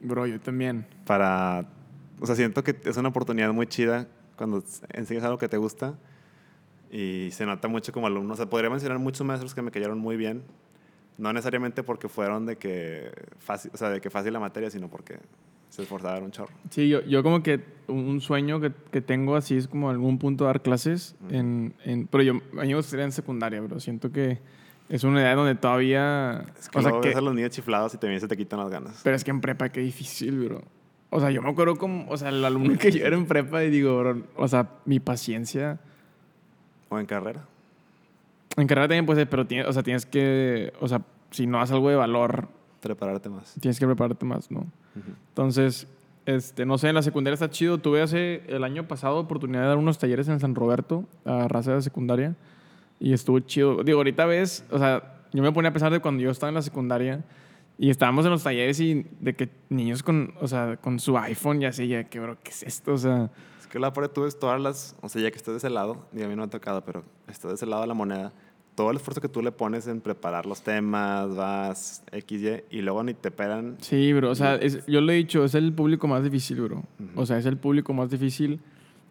[0.00, 0.86] Bro, yo también.
[1.06, 1.64] para,
[2.20, 4.06] o sea, siento que es una oportunidad muy chida
[4.36, 4.62] cuando
[4.92, 5.94] enseñas algo que te gusta
[6.90, 8.34] y se nota mucho como alumno.
[8.34, 10.42] O sea, podría mencionar muchos maestros que me cayeron muy bien,
[11.18, 14.88] no necesariamente porque fueron de que fácil, o sea, de que fácil la materia, sino
[14.88, 15.18] porque
[15.70, 16.52] se esforzaron un chorro.
[16.70, 20.44] Sí, yo, yo como que un sueño que, que tengo así es como algún punto
[20.44, 21.16] dar clases.
[21.30, 23.80] en, en, pero yo, a mí me gustaría en secundaria, bro.
[23.80, 24.38] Siento que
[24.88, 26.44] es una edad donde todavía...
[26.58, 28.60] Es que o sea, que- ves a los niños chiflados y también se te quitan
[28.60, 29.00] las ganas.
[29.02, 30.62] pero es que en prepa qué difícil, bro.
[31.10, 32.08] O sea, yo me acuerdo como...
[32.10, 35.00] O sea, el alumno que yo era en prepa y digo, bro, o sea, mi
[35.00, 35.78] paciencia...
[36.88, 37.46] O en carrera.
[38.56, 40.72] En carrera también puede ser, pero tienes, o sea, tienes que...
[40.80, 42.48] O sea, si no haces algo de valor,
[42.80, 43.54] Prepararte más.
[43.60, 44.60] tienes que prepararte más, ¿no?
[44.60, 45.12] Ujú.
[45.28, 45.86] Entonces,
[46.26, 47.78] este, no sé, en la secundaria está chido.
[47.78, 51.74] Tuve hace el año pasado oportunidad de dar unos talleres en San Roberto a raza
[51.74, 52.36] de secundaria
[53.00, 53.82] y estuvo chido.
[53.82, 56.54] Digo, ahorita ves, o sea, yo me ponía a pensar de cuando yo estaba en
[56.54, 57.24] la secundaria
[57.78, 61.62] y estábamos en los talleres y de que niños con, o sea, con su iPhone
[61.62, 62.92] y así, ya que, bro, ¿qué es esto?
[62.92, 63.30] O sea,
[63.74, 66.06] que la por tú ves todas las, o sea, ya que estás de ese lado,
[66.12, 68.32] digo, a mí no me ha tocado, pero estás de ese lado de la moneda,
[68.76, 72.40] todo el esfuerzo que tú le pones en preparar los temas, vas X,
[72.70, 73.76] Y, y luego ni te pelan.
[73.80, 76.76] sí, bro, o sea, es- yo lo he dicho, es el público más difícil, bro.
[76.78, 77.20] Ujú.
[77.20, 78.60] O sea, es el público más difícil.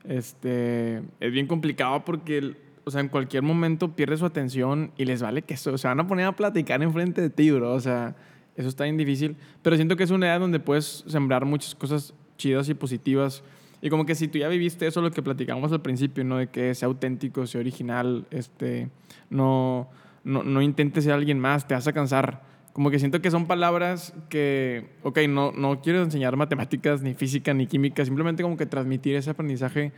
[0.07, 5.21] Este, es bien complicado porque, o sea, en cualquier momento pierde su atención y les
[5.21, 5.77] vale que eso.
[5.77, 7.73] Se van a poner a platicar enfrente de ti, bro.
[7.73, 8.15] O sea,
[8.55, 9.35] eso está bien difícil.
[9.61, 13.43] Pero siento que es una edad donde puedes sembrar muchas cosas chidas y positivas.
[13.83, 16.37] Y como que si tú ya viviste eso, lo que platicamos al principio, ¿no?
[16.37, 18.89] De que sea auténtico, sea original, este,
[19.29, 19.89] no,
[20.23, 22.43] no, no intentes ser alguien más, te vas a cansar.
[22.71, 27.53] Como que siento que son palabras que, ok, no, no quiero enseñar matemáticas, ni física,
[27.53, 29.91] ni química, simplemente como que transmitir ese aprendizaje,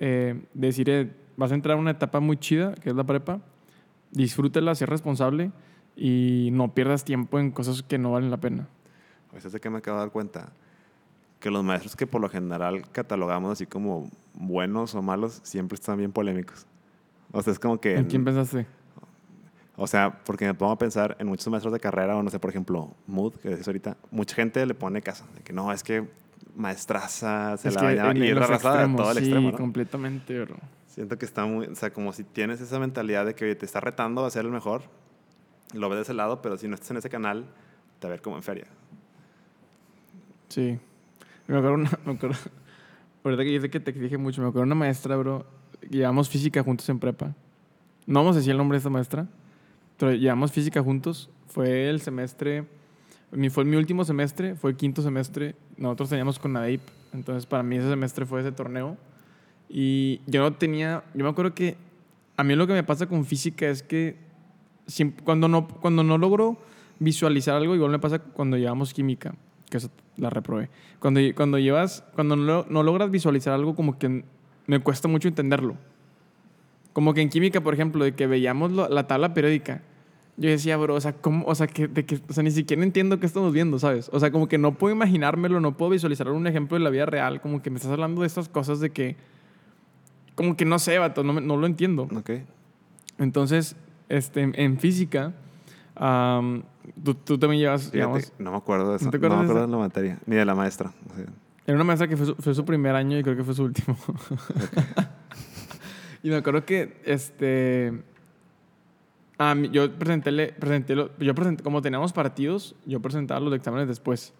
[0.00, 3.40] eh, decir, eh, vas a entrar a una etapa muy chida, que es la prepa,
[4.10, 5.52] disfrútela, sé responsable
[5.94, 8.66] y no pierdas tiempo en cosas que no valen la pena.
[9.30, 10.52] Pues es de que me acabo de dar cuenta
[11.40, 15.98] que los maestros que por lo general catalogamos así como buenos o malos siempre están
[15.98, 16.66] bien polémicos.
[17.32, 17.96] O sea, es como que...
[17.96, 18.66] ¿En quién pensaste?
[19.76, 22.40] O sea, porque me pongo a pensar en muchos maestros de carrera, o no sé,
[22.40, 25.84] por ejemplo, Mood, que es ahorita, mucha gente le pone caso, de que no, es
[25.84, 26.08] que
[26.56, 29.56] maestraza, se es la bañaba, y los raza de todo el sí, extremo, ¿no?
[29.56, 30.56] completamente, bro.
[30.86, 33.66] Siento que está muy, o sea, como si tienes esa mentalidad de que oye, te
[33.66, 34.82] está retando a ser el mejor,
[35.72, 37.44] lo ves de ese lado, pero si no estás en ese canal,
[38.00, 38.66] te va a ver como en feria.
[40.48, 40.80] Sí.
[41.48, 42.36] Me acuerdo, una, me acuerdo,
[43.24, 45.46] ahorita que dice que te dije mucho, me acuerdo una maestra, bro,
[45.88, 47.34] llevamos física juntos en prepa.
[48.06, 49.26] No vamos a decir el nombre de esta maestra,
[49.96, 51.30] pero llevamos física juntos.
[51.46, 52.66] Fue el semestre,
[53.32, 55.54] mi, fue mi último semestre, fue el quinto semestre.
[55.78, 56.82] Nosotros teníamos con ADEIP,
[57.14, 58.98] entonces para mí ese semestre fue ese torneo.
[59.70, 61.78] Y yo no tenía, yo me acuerdo que
[62.36, 64.16] a mí lo que me pasa con física es que
[65.24, 66.58] cuando, no, cuando no logro
[66.98, 69.34] visualizar algo, igual me pasa cuando llevamos química,
[69.70, 70.68] que eso la reprobé.
[71.00, 74.24] Cuando, cuando llevas, cuando no, no logras visualizar algo, como que
[74.66, 75.76] me cuesta mucho entenderlo.
[76.92, 79.82] Como que en química, por ejemplo, de que veíamos lo- la tabla periódica,
[80.36, 81.44] yo decía, bro, o sea, ¿cómo?
[81.46, 84.08] O sea, que, de que, o sea, ni siquiera entiendo qué estamos viendo, ¿sabes?
[84.12, 87.06] O sea, como que no puedo imaginármelo, no puedo visualizar un ejemplo de la vida
[87.06, 89.16] real, como que me estás hablando de estas cosas de que,
[90.34, 92.08] como que no sé, vato, no, no lo entiendo.
[92.16, 92.30] ¿Ok?
[93.18, 93.74] Entonces,
[94.08, 95.34] este, en, física,
[95.96, 96.62] am,
[97.04, 99.04] tú, tú también llevas, digamos, no me acuerdo de eso.
[99.04, 100.92] ¿No ¿No, te acuerdas me de acuerdo de la materia, ni de la maestra.
[101.10, 101.24] o sea,
[101.66, 103.64] era una maestra que fue su, fue su primer año y creo que fue su
[103.64, 103.96] último.
[106.22, 107.92] y me acuerdo que, este,
[109.38, 113.54] a mí- yo presenté, le- presenté, lo- yo presenté, como teníamos partidos, yo presentaba los
[113.54, 114.32] exámenes después.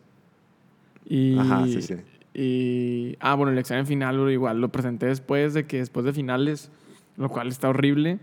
[1.05, 1.95] Y, Ajá, sí, sí.
[2.35, 6.71] Y, ah, bueno, el examen final igual lo presenté después de que después de finales,
[7.17, 8.19] lo cual está horrible.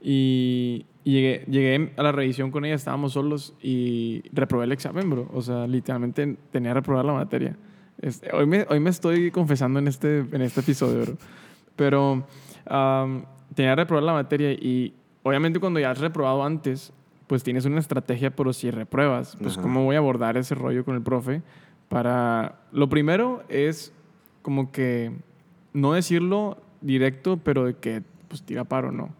[0.00, 5.08] Y, y llegué, llegué a la revisión con ella, estábamos solos y reprobé el examen,
[5.08, 5.28] bro.
[5.32, 7.56] O sea, literalmente tenía que reprobar la materia.
[8.00, 11.16] Este, hoy, me, hoy me estoy confesando en este, en este episodio, bro.
[11.76, 12.24] Pero
[12.66, 13.24] am,
[13.54, 16.92] tenía que reprobar la materia y obviamente cuando ya has reprobado antes,
[17.26, 19.62] pues tienes una estrategia, pero si repruebas, pues Ajá.
[19.62, 21.42] cómo voy a abordar ese rollo con el profe
[21.88, 22.60] para...
[22.72, 23.92] Lo primero es
[24.42, 25.12] como que
[25.72, 29.19] no decirlo directo, pero de que pues tira paro, ¿no?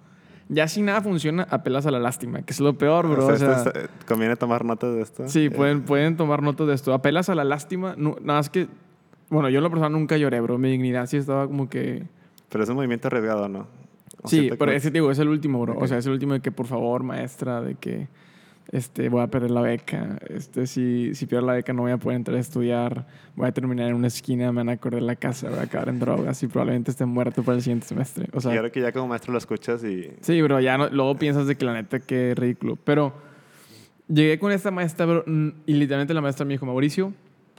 [0.52, 3.24] Ya si nada funciona, apelas a la lástima, que es lo peor, bro.
[3.24, 5.28] o o sea, es- conviene tomar notas de esto.
[5.28, 6.92] Sí, Eh, pueden, pueden tomar notas de esto.
[6.92, 7.94] Apelas a la lástima.
[7.96, 8.66] no- nada más que.
[9.28, 10.58] Bueno, yo en la persona nunca lloré, bro.
[10.58, 12.02] Mi dignidad sí estaba como que.
[12.48, 13.68] Pero es un movimiento arriesgado, ¿no?
[14.22, 15.78] O Sí, pero que- ese digo, es el último, bro.
[15.78, 18.08] O sea, es el último de que, por favor, maestra, de que
[18.72, 20.18] este, voy a perder la beca.
[20.28, 23.06] Este, si, si pierdo la beca, no voy a poder entrar a estudiar.
[23.34, 25.88] Voy a terminar en una esquina, me van a correr la casa, voy a acabar
[25.88, 28.28] en drogas y probablemente esté muerto para el siguiente semestre.
[28.32, 30.10] O sea, y ahora que ya como maestro lo escuchas y...
[30.20, 32.76] Sí, bro, ya no- luego piensas de que la neta qué ridículo.
[32.76, 33.12] Pero
[34.08, 35.24] llegué con esta maestra, bro,
[35.66, 37.12] y literalmente la maestra me dijo, Mauricio,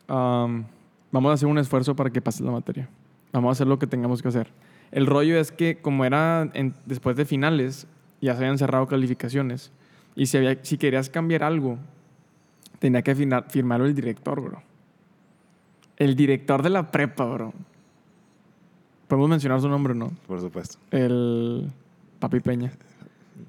[0.08, 0.66] am,
[1.12, 2.88] vamos a hacer un esfuerzo para que pases la materia.
[3.34, 4.48] Vamos a hacer lo que tengamos que hacer.
[4.92, 7.88] El rollo es que como era en- después de finales,
[8.22, 9.72] ya se habían cerrado calificaciones.
[10.16, 11.78] Y si, había, si querías cambiar algo,
[12.80, 14.62] tenía que firmar, firmarlo el director, bro.
[15.98, 17.54] El director de la prepa, bro.
[19.08, 20.12] Podemos mencionar su nombre, ¿no?
[20.28, 20.78] Por supuesto.
[20.90, 21.72] El
[22.20, 22.72] Papi Peña.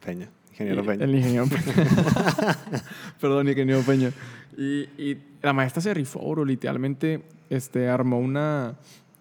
[0.05, 0.29] Peña.
[0.51, 1.05] Ingeniero Peña.
[1.05, 2.59] El ingeniero Peña.
[3.21, 4.11] Perdón, ingeniero Peña.
[4.57, 6.45] Y, y la maestra se rifó, bro.
[6.45, 8.75] Literalmente este, armó una,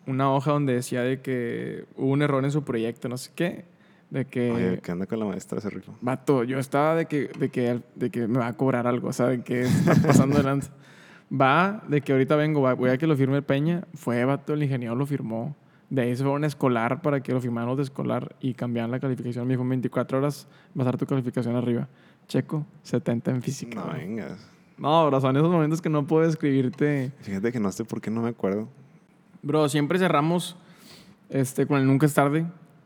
[0.07, 3.65] una hoja donde decía de que hubo un error en su proyecto, no sé qué.
[4.11, 4.51] De que...
[4.51, 5.95] Oye, ¿qué anda con la maestra ese rico?
[6.01, 9.13] Vato, yo estaba de que, de que, de que me va a cobrar algo, o
[9.13, 10.67] sea, de que está pasando delante.
[11.31, 13.85] Va, de que ahorita vengo, va, voy a que lo firme Peña.
[13.93, 15.55] Fue, vato, el ingeniero lo firmó.
[15.89, 18.53] De ahí se fue a un escolar para que lo firmaran los de escolar y
[18.53, 19.47] cambiaran la calificación.
[19.47, 21.87] Me dijo, en 24 horas vas a dar tu calificación arriba.
[22.27, 23.79] Checo, 70 en física.
[23.79, 23.93] No, bro.
[23.93, 24.49] vengas.
[24.77, 27.13] No, bro, son esos momentos que no puedo escribirte.
[27.21, 28.67] Fíjate que no sé por qué no me acuerdo.
[29.41, 30.57] Bro, siempre cerramos
[31.29, 32.45] este, con el Nunca es tarde.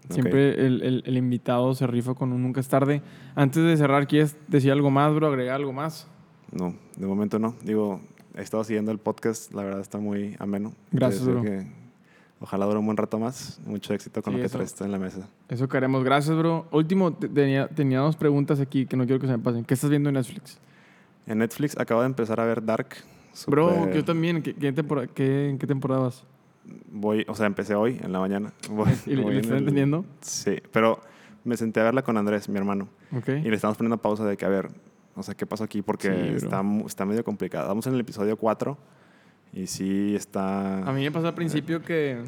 [0.10, 3.02] Siempre el, el- el invitado se rifa con un Nunca es tarde.
[3.36, 5.27] Antes de cerrar, ¿quieres decir algo más, bro?
[5.27, 6.07] ¿Agregar algo más?
[6.52, 7.56] No, de momento no.
[7.64, 7.99] Digo,
[8.36, 10.73] he estado siguiendo el podcast, la verdad está muy ameno.
[10.91, 11.41] Gracias, bro.
[11.41, 11.65] que
[12.40, 13.60] ojalá dure un buen rato más.
[13.65, 14.57] Mucho éxito con Sí, lo que eso.
[14.57, 15.27] traes en la mesa.
[15.49, 16.03] Eso queremos.
[16.03, 16.68] Gracias, bro.
[16.72, 19.65] Último, te- tenía, tenía dos preguntas aquí que no quiero que se me pasen.
[19.65, 20.60] ¿Qué estás viendo en Netflix?
[21.27, 22.90] En Netflix acabo de empezar a ver Dark.
[23.48, 24.41] Bro, Súper- que yo también.
[24.44, 26.23] ¿Qué, qué tempora- qué- ¿En qué temporada vas?
[26.92, 28.54] Voy, o sea, empecé hoy en la mañana.
[28.70, 30.06] Voy, ¿Y voy le en el- entendiendo?
[30.22, 31.00] Sí, pero
[31.44, 32.88] me senté a verla con Andrés, mi hermano.
[33.16, 33.30] Ok.
[33.30, 34.68] Y le estamos poniendo pausa de que, a ver,
[35.16, 35.82] o sea, ¿qué pasó aquí?
[35.82, 37.68] Porque Sí, está, está medio complicado.
[37.68, 38.78] Vamos en el episodio 4
[39.54, 40.80] y sí está...
[40.88, 42.22] A mí me pasó al principio que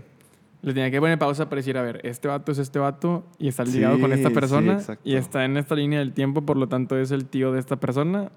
[0.62, 3.48] le tenía que poner pausa para decir, a ver, este vato es este vato y
[3.48, 6.58] está ligado con esta Sí, persona sí, y está en esta línea del tiempo, por
[6.58, 8.32] lo tanto es el tío de esta persona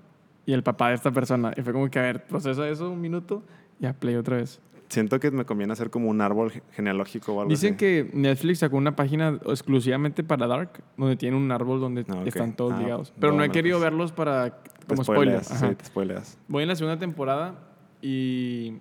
[0.46, 1.52] y el papá de esta persona.
[1.56, 3.42] Y fue como que, a ver, procesa eso un minuto
[3.80, 4.60] y a play otra vez.
[4.90, 7.78] Siento que me conviene hacer como un árbol ge- genealógico o algo Dicen así.
[7.78, 12.54] que Netflix sacó una página exclusivamente para Dark, donde tiene un árbol donde Ah, están
[12.56, 13.12] todos Ah, ligados.
[13.18, 14.58] Pero no he querido pues, verlos para
[14.88, 15.44] como spoiler.
[15.44, 15.68] spoileas, Ajá.
[15.70, 16.38] Sí, te spoileas.
[16.48, 17.54] Voy en la segunda temporada
[18.02, 18.74] y...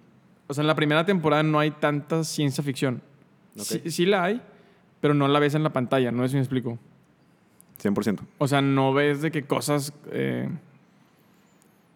[0.47, 3.03] O sea, en la primera temporada no hay tanta ciencia ficción.
[3.55, 3.61] Ok.
[3.63, 4.41] Sí, sí la hay,
[5.01, 6.79] pero no la ves en la pantalla, no sé si me explico.
[7.83, 8.19] 100%.
[8.39, 10.49] O sea, no ves de que cosas eh,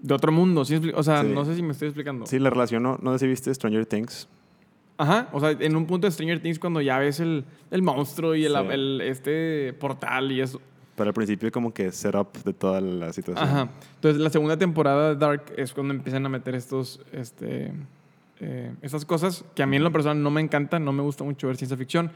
[0.04, 0.64] de otro mundo.
[0.66, 0.80] ¿sí?
[0.94, 1.30] O sea, Sí.
[1.34, 2.28] no sé si me estoy explicando.
[2.28, 3.00] Sí, la relaciono.
[3.02, 4.28] No sé si viste Stranger Things.
[4.98, 8.36] Ajá, o sea, en un punto de Stranger Things cuando ya ves el, el monstruo
[8.36, 8.58] y el, Sí.
[8.70, 10.62] el- este portal y eso.
[10.96, 13.44] Pero al principio como que setup de toda la situación.
[13.48, 13.70] Ajá.
[13.96, 17.74] Entonces, la segunda temporada de Dark es cuando empiezan a meter estos, este,
[18.40, 21.24] eh, estas cosas que a mí en lo personal no me encantan, no me gusta
[21.24, 22.12] mucho ver ciencia ficción,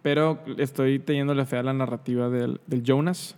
[0.00, 3.36] pero estoy teniéndole fe a la narrativa del, del Jonas.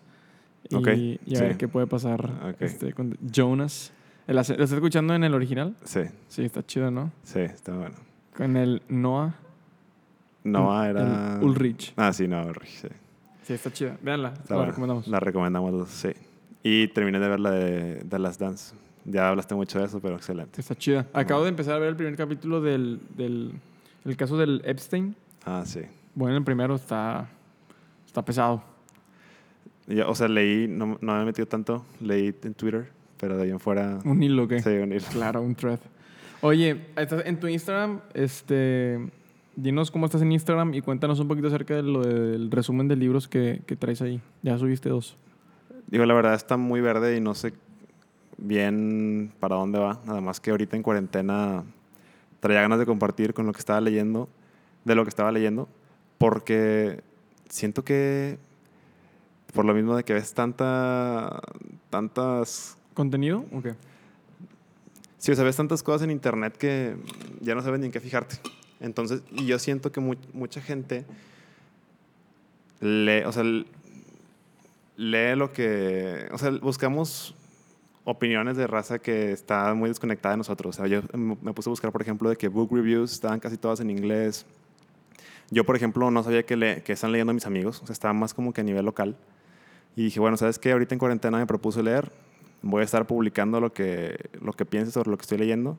[0.71, 0.89] Y, Ok,
[1.27, 1.59] y a ver sí.
[1.59, 2.57] qué puede pasar Ok.
[2.61, 3.93] este, con Jonas.
[4.27, 5.75] ¿La, ¿Lo estás escuchando en el original?
[5.85, 7.13] Sí, Sí, está chido, ¿no?
[7.23, 7.95] sí, está bueno.
[8.37, 9.35] Con el Noah.
[10.45, 11.39] Noah el era...
[11.43, 11.93] Ulrich.
[11.97, 12.89] Ah, sí, Noah Ulrich, sí.
[13.43, 13.97] Sí, está chida.
[14.03, 14.71] Véanla, Está la buena.
[14.73, 15.07] recomendamos.
[15.09, 16.09] La recomendamos, sí.
[16.63, 18.75] Y terminé de ver la de The Last Dance.
[19.05, 20.61] Ya hablaste mucho de eso, pero excelente.
[20.63, 21.07] Está chida.
[21.13, 23.53] Acabo de empezar a ver el primer capítulo del, del
[24.07, 25.15] el caso del Epstein.
[25.45, 25.81] Ah, sí.
[26.15, 27.29] Bueno, el primero está,
[28.07, 28.63] está pesado.
[29.87, 32.89] Yo, o sea, leí, no, no me he metido tanto, leí en Twitter,
[33.19, 33.99] pero de ahí en fuera...
[34.05, 34.61] Un hilo, ¿qué?
[34.63, 35.05] Sí, un hilo.
[35.13, 35.79] Claro, un thread.
[36.41, 38.99] Oye, en tu Instagram, este,
[39.57, 42.97] dinos cómo estás en Instagram y cuéntanos un poquito acerca de lo del resumen de
[42.97, 44.21] libros que, que traes ahí.
[44.43, 45.17] Ya subiste dos.
[45.87, 47.53] Digo, la verdad está muy verde y no sé
[48.37, 50.01] bien para dónde va.
[50.07, 51.65] Nada más que ahorita en cuarentena
[52.41, 54.29] traía ganas de compartir con lo que estaba leyendo,
[54.85, 55.69] de lo que estaba leyendo,
[56.19, 57.01] porque
[57.49, 58.39] siento que
[59.55, 61.41] por lo mismo de que ves tanta,
[61.91, 63.45] tantas, ¿Contenido?
[63.53, 63.69] Ok.
[65.19, 66.97] sí, o sea, ves tantas cosas en internet que
[67.41, 68.37] ya no sabes ni en qué fijarte.
[68.81, 71.05] Entonces, y yo siento que mu- mucha gente
[72.81, 73.43] lee, o sea,
[74.97, 77.35] lee lo que, o sea, buscamos
[78.05, 80.77] opiniones de raza que está muy desconectada de nosotros.
[80.79, 83.57] O sea, yo me puse a buscar, por ejemplo, de que book reviews estaban casi
[83.57, 84.45] todas en inglés.
[85.51, 88.13] Yo, por ejemplo, no sabía que, le, que están leyendo mis amigos, o sea, estaba
[88.15, 89.17] más como que a nivel local.
[89.97, 90.73] Y dije, bueno, ¿sabes qué?
[90.73, 92.11] Ahorita en cuarentena me propuse leer,
[92.63, 95.79] voy a estar publicando lo que, lo que piense sobre lo que estoy leyendo.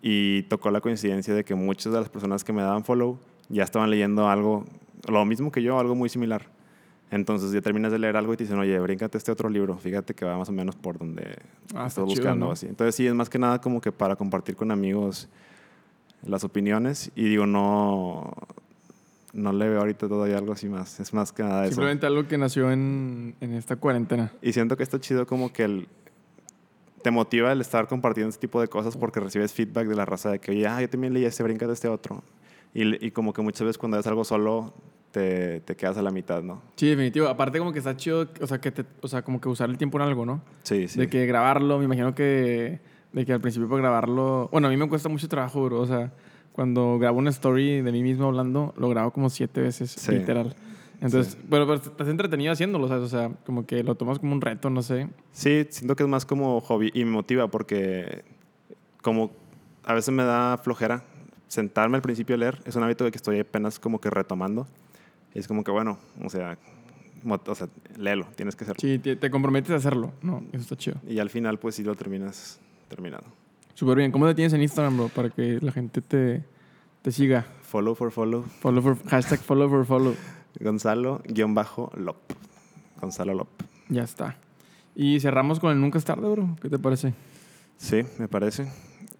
[0.00, 3.18] Y tocó la coincidencia de que muchas de las personas que me daban follow
[3.48, 4.64] ya estaban leyendo algo,
[5.08, 6.46] lo mismo que yo, algo muy similar.
[7.10, 10.14] Entonces ya terminas de leer algo y te dicen, oye, bríncate este otro libro, fíjate
[10.14, 11.22] que va más o menos por donde
[11.74, 12.46] Ah, está estás chido, buscando.
[12.46, 12.52] ¿no?
[12.52, 12.66] Así.
[12.66, 15.28] Entonces sí, es más que nada como que para compartir con amigos
[16.24, 18.32] las opiniones y digo, no,
[19.32, 21.74] no le veo ahorita todavía algo así más, es más que nada eso.
[21.74, 24.32] Simplemente algo que nació en, en esta cuarentena.
[24.42, 25.88] Y siento que está chido como que el,
[27.02, 30.30] te motiva el estar compartiendo este tipo de cosas porque recibes feedback de la raza
[30.30, 32.22] de que, oye, ah, yo también leí este, brinca de este otro.
[32.74, 34.74] Y, y como que muchas veces cuando ves algo solo,
[35.12, 36.62] te, te quedas a la mitad, ¿no?
[36.76, 37.28] Sí, definitivo.
[37.28, 39.78] Aparte como que está chido, o sea, que te, o sea, como que usar el
[39.78, 40.42] tiempo en algo, ¿no?
[40.62, 40.98] Sí, sí.
[40.98, 42.80] De que grabarlo, me imagino que,
[43.12, 45.86] de que al principio para grabarlo, bueno, a mí me cuesta mucho trabajo, bro, o
[45.86, 46.12] sea,
[46.52, 50.12] cuando grabo una story de mí mismo hablando, lo grabo como siete veces, Sí.
[50.12, 50.54] literal.
[51.00, 51.38] Entonces, Sí.
[51.50, 53.04] pero, pero estás entretenido haciéndolo, ¿sabes?
[53.04, 55.08] O sea, como que lo tomas como un reto, no sé.
[55.32, 58.22] Sí, siento que es más como hobby y me motiva porque
[59.02, 59.32] como
[59.84, 61.02] a veces me da flojera
[61.48, 62.60] sentarme al principio a leer.
[62.66, 64.68] Es un hábito que estoy apenas como que retomando.
[65.34, 66.56] Es como que, bueno, o sea,
[67.26, 67.68] o sea
[67.98, 68.78] léelo, tienes que hacerlo.
[68.80, 70.12] Sí, te, te comprometes a hacerlo.
[70.22, 70.96] No, eso está chido.
[71.08, 73.24] Y al final, pues sí lo terminas terminado.
[73.74, 74.12] Súper bien.
[74.12, 75.08] ¿Cómo te tienes en Instagram, bro?
[75.08, 76.44] Para que la gente te,
[77.02, 77.46] te siga.
[77.62, 78.42] Follow for follow.
[78.60, 80.14] Follow for, hashtag follow for follow.
[80.60, 82.18] Gonzalo, guion bajo, Lop.
[83.00, 83.48] Gonzalo Lop.
[83.88, 84.36] Ya está.
[84.94, 86.56] Y cerramos con el Nunca es tarde, bro.
[86.60, 87.14] ¿Qué te parece?
[87.78, 88.70] Sí, me parece.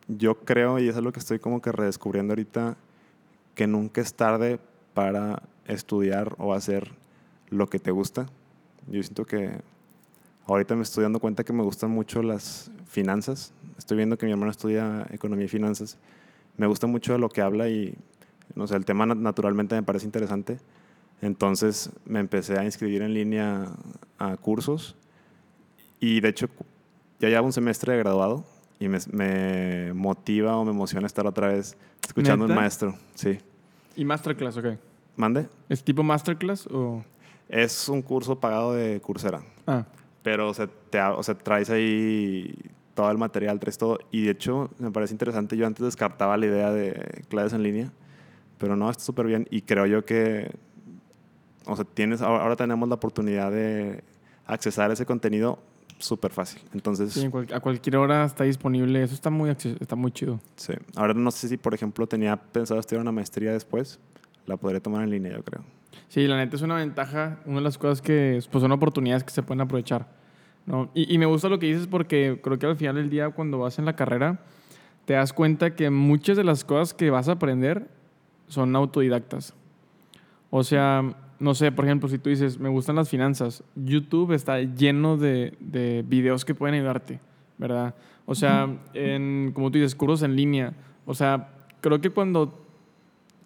[0.07, 2.77] Yo creo, y eso es lo que estoy como que redescubriendo ahorita,
[3.55, 4.61] que nunca es tarde
[4.95, 6.93] para estudiar o hacer
[7.49, 8.27] lo que te gusta.
[8.89, 9.61] Yo siento que
[10.47, 13.53] ahorita me estoy dando cuenta que me gustan mucho las finanzas.
[13.78, 15.99] Estoy viendo que mi hermano estudia economía y finanzas.
[16.57, 17.94] Me gusta mucho lo que habla y,
[18.55, 20.59] no sé, el tema na- naturalmente me parece interesante.
[21.20, 23.66] Entonces me empecé a inscribir en línea
[24.19, 24.97] a cursos
[26.01, 26.49] y de hecho
[27.20, 28.44] ya llevo un semestre de graduado
[28.81, 32.61] y me, me motiva o me emociona estar otra vez escuchando a un ¿Neta?
[32.61, 32.94] maestro.
[33.15, 33.39] Sí.
[33.94, 34.66] ¿Y Masterclass, ok?
[35.16, 35.47] ¿Mande?
[35.69, 37.05] ¿Es tipo Masterclass o...?
[37.49, 39.85] Es un curso pagado de Coursera, Ah,
[40.23, 42.53] pero o sea, te, o sea, traes ahí
[42.94, 43.98] todo el material, traes todo.
[44.10, 45.56] Y de hecho, me parece interesante.
[45.56, 47.93] Yo antes descartaba la idea de clases en línea,
[48.59, 49.47] pero no, está súper bien.
[49.51, 50.51] Y creo yo que,
[51.66, 54.02] o sea, tienes, ahora, ahora tenemos la oportunidad de
[54.47, 55.59] accesar ese contenido
[55.98, 56.60] súper fácil.
[56.74, 59.02] Entonces, sí, a cualquier hora está disponible.
[59.02, 60.40] Eso está muy, está muy chido.
[60.56, 60.74] Sí.
[60.97, 63.98] Ahora no sé si, por ejemplo, tenía pensado estudiar una maestría después.
[64.47, 65.64] La podré tomar en línea, yo creo.
[66.09, 67.40] Sí, la neta es una ventaja.
[67.47, 70.09] Una de las cosas que pues, son oportunidades que se pueden aprovechar.
[70.67, 70.91] ¿No?
[70.95, 73.59] Y, y me gusta lo que dices porque creo que al final del día, cuando
[73.59, 74.41] vas en la carrera,
[75.05, 77.89] te das cuenta que muchas de las cosas que vas a aprender
[78.47, 79.55] son autodidactas.
[80.51, 84.61] O sea, no sé, por ejemplo, si tú dices, me gustan las finanzas, YouTube está
[84.61, 87.19] lleno de, de videos que pueden ayudarte,
[87.59, 87.95] ¿verdad?
[88.27, 90.75] O sea, en, como tú dices, cursos en línea.
[91.05, 91.49] O sea,
[91.81, 92.65] creo que cuando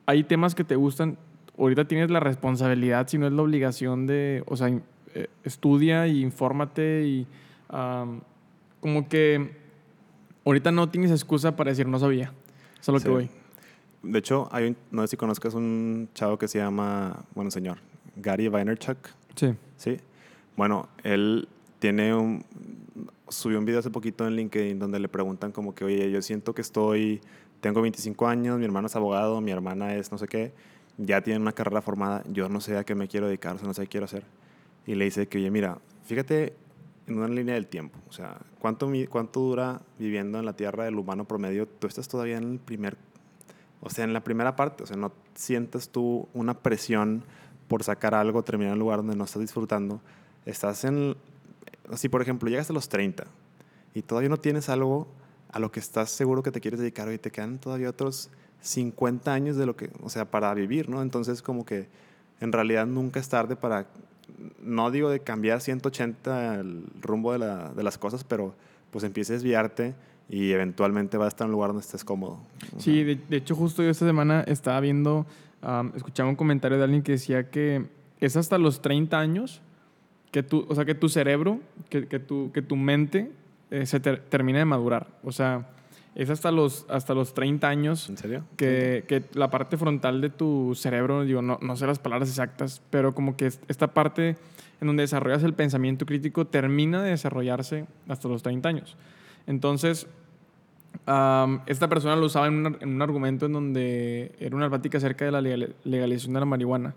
[0.04, 1.16] hay temas que te gustan,
[1.58, 4.78] ahorita tienes la responsabilidad, si no es la obligación de, o sea,
[5.16, 7.26] eh, estudia y infórmate y
[7.68, 8.20] am,
[8.80, 9.56] como que
[10.44, 12.32] ahorita no tienes excusa para decir no sabía.
[12.80, 13.04] Eso es lo Sí.
[13.04, 13.30] que voy.
[14.02, 17.78] De hecho, hay un- no sé si conozcas un chavo que se llama, bueno, señor,
[18.16, 18.98] Gary Vaynerchuk.
[19.34, 19.54] Sí.
[19.76, 19.96] Sí.
[20.56, 21.48] Bueno, él
[21.78, 22.44] tiene un.
[23.28, 26.54] Subió un video hace poquito en LinkedIn donde le preguntan, como que, oye, yo siento
[26.54, 27.20] que estoy.
[27.60, 30.52] Tengo 25 años, mi hermano es abogado, mi hermana es no sé qué,
[30.98, 33.66] ya tiene una carrera formada, yo no sé a qué me quiero dedicar, o sea,
[33.66, 34.22] no sé qué quiero hacer.
[34.86, 36.54] Y le dice que, oye, mira, fíjate
[37.06, 40.98] en una línea del tiempo, o sea, ¿cuánto, cuánto dura viviendo en la tierra del
[40.98, 41.66] humano promedio?
[41.66, 42.96] Tú estás todavía en el primer
[43.80, 47.22] o sea, en la primera parte, o sea, no sientas tú una presión
[47.68, 50.00] por sacar algo, terminar en un lugar donde no estás disfrutando.
[50.44, 51.16] Estás en,
[51.94, 53.24] si por ejemplo llegas a los 30
[53.94, 55.06] y todavía no tienes algo
[55.50, 58.30] a lo que estás seguro que te quieres dedicar y te quedan todavía otros
[58.60, 61.02] 50 años de lo que, o sea, para vivir, ¿no?
[61.02, 61.88] Entonces como que
[62.40, 63.86] en realidad nunca es tarde para,
[64.62, 68.54] no digo de cambiar 180 el rumbo de, la- de las cosas, pero
[68.90, 69.94] pues empieza a desviarte
[70.28, 72.38] y eventualmente vas a estar en un lugar donde estés cómodo.
[72.78, 75.26] Sí, de, de hecho justo yo esta semana estaba viendo,
[75.62, 77.86] am, escuchaba un comentario de alguien que decía que
[78.20, 79.60] es hasta los 30 años
[80.32, 83.30] que tu, o sea, que tu cerebro, que, que, tu, que tu mente
[83.70, 85.06] eh, se ter- termina de madurar.
[85.22, 85.68] O sea,
[86.16, 88.44] es hasta los, hasta los 30 años ¿En serio?
[88.56, 92.82] que, que la parte frontal de tu cerebro, digo, no, no sé las palabras exactas,
[92.90, 94.36] pero como que es- esta parte
[94.80, 98.96] en donde desarrollas el pensamiento crítico termina de desarrollarse hasta los 30 años.
[99.46, 100.06] Entonces,
[101.06, 104.98] am, esta persona lo usaba en un, en un argumento en donde era una plática
[104.98, 106.94] acerca de la legal- legalización de la marihuana.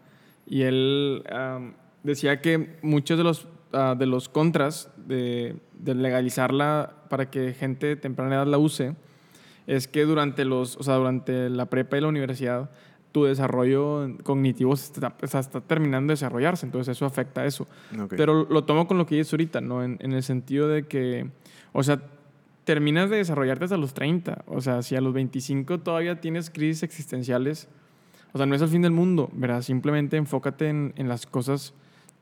[0.47, 1.73] Y él am,
[2.03, 7.87] decía que muchos de los, ah, de los contras de, de legalizarla para que gente
[7.87, 8.95] de temprana edad la use
[9.69, 12.71] es que durante, los, o sea, durante la prepa y la universidad
[13.11, 17.67] tu desarrollo cognitivo está, o sea, está terminando de desarrollarse, entonces eso afecta a eso.
[18.09, 19.83] Pero lo tomo con lo que dices ahorita, ¿no?
[19.83, 21.29] En, en el sentido de que,
[21.71, 22.01] o sea,
[22.63, 24.43] terminas de desarrollarte hasta los 30.
[24.47, 27.67] O sea, si a los 25 todavía tienes crisis existenciales,
[28.33, 29.61] o sea, no es el fin del mundo, ¿verdad?
[29.61, 31.73] Simplemente enfócate en, en las cosas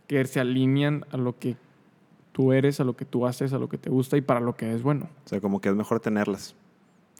[0.07, 1.55] que se alinean a lo que
[2.33, 4.55] tú eres, a lo que tú haces, a lo que te gusta y para lo
[4.55, 5.09] que es bueno.
[5.25, 6.55] O sea, como que es mejor tenerlas.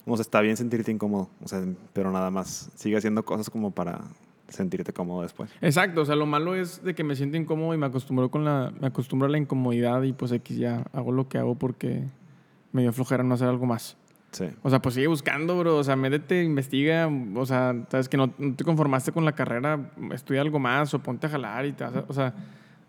[0.07, 1.63] O sea, está bien sentirte incómodo, o sea,
[1.93, 2.71] pero nada más.
[2.75, 4.01] Sigue haciendo cosas como para
[4.47, 5.49] sentirte cómodo después.
[5.61, 8.45] Exacto, o sea, lo malo es de que me siento incómodo y me acostumbro con
[8.45, 12.03] la me acostumbro a la incomodidad y pues X ya hago lo que hago porque
[12.71, 13.97] me dio flojera no hacer algo más.
[14.31, 14.45] Sí.
[14.61, 15.77] O sea, pues sigue buscando, bro.
[15.77, 17.09] O sea, métete, investiga.
[17.35, 20.99] O sea, sabes que no, no te conformaste con la carrera, estudia algo más o
[21.03, 22.34] ponte a jalar y te vas a- O sea,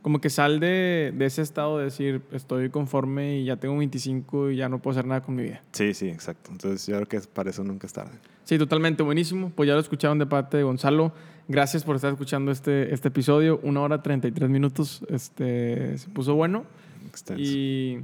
[0.02, 4.50] como que sal de, de ese estado de decir, estoy conforme y ya tengo 25
[4.50, 5.62] y ya no puedo hacer nada con mi vida.
[5.72, 6.50] Sí, sí, exacto.
[6.52, 8.12] Entonces yo creo que para eso nunca es tarde.
[8.44, 9.52] Sí, totalmente buenísimo.
[9.54, 11.12] Pues ya lo escucharon de parte de Gonzalo.
[11.48, 13.60] Gracias por estar escuchando este, este episodio.
[13.62, 15.02] Una hora 33 minutos.
[15.08, 16.64] Este, se puso bueno.
[17.06, 17.42] Extenso.
[17.42, 18.00] Y,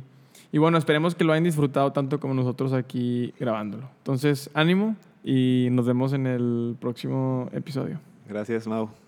[0.53, 3.89] y bueno, esperemos que lo hayan disfrutado tanto como nosotros aquí grabándolo.
[3.99, 8.01] Entonces, ánimo y nos vemos en el próximo episodio.
[8.29, 9.04] Gracias, Mau.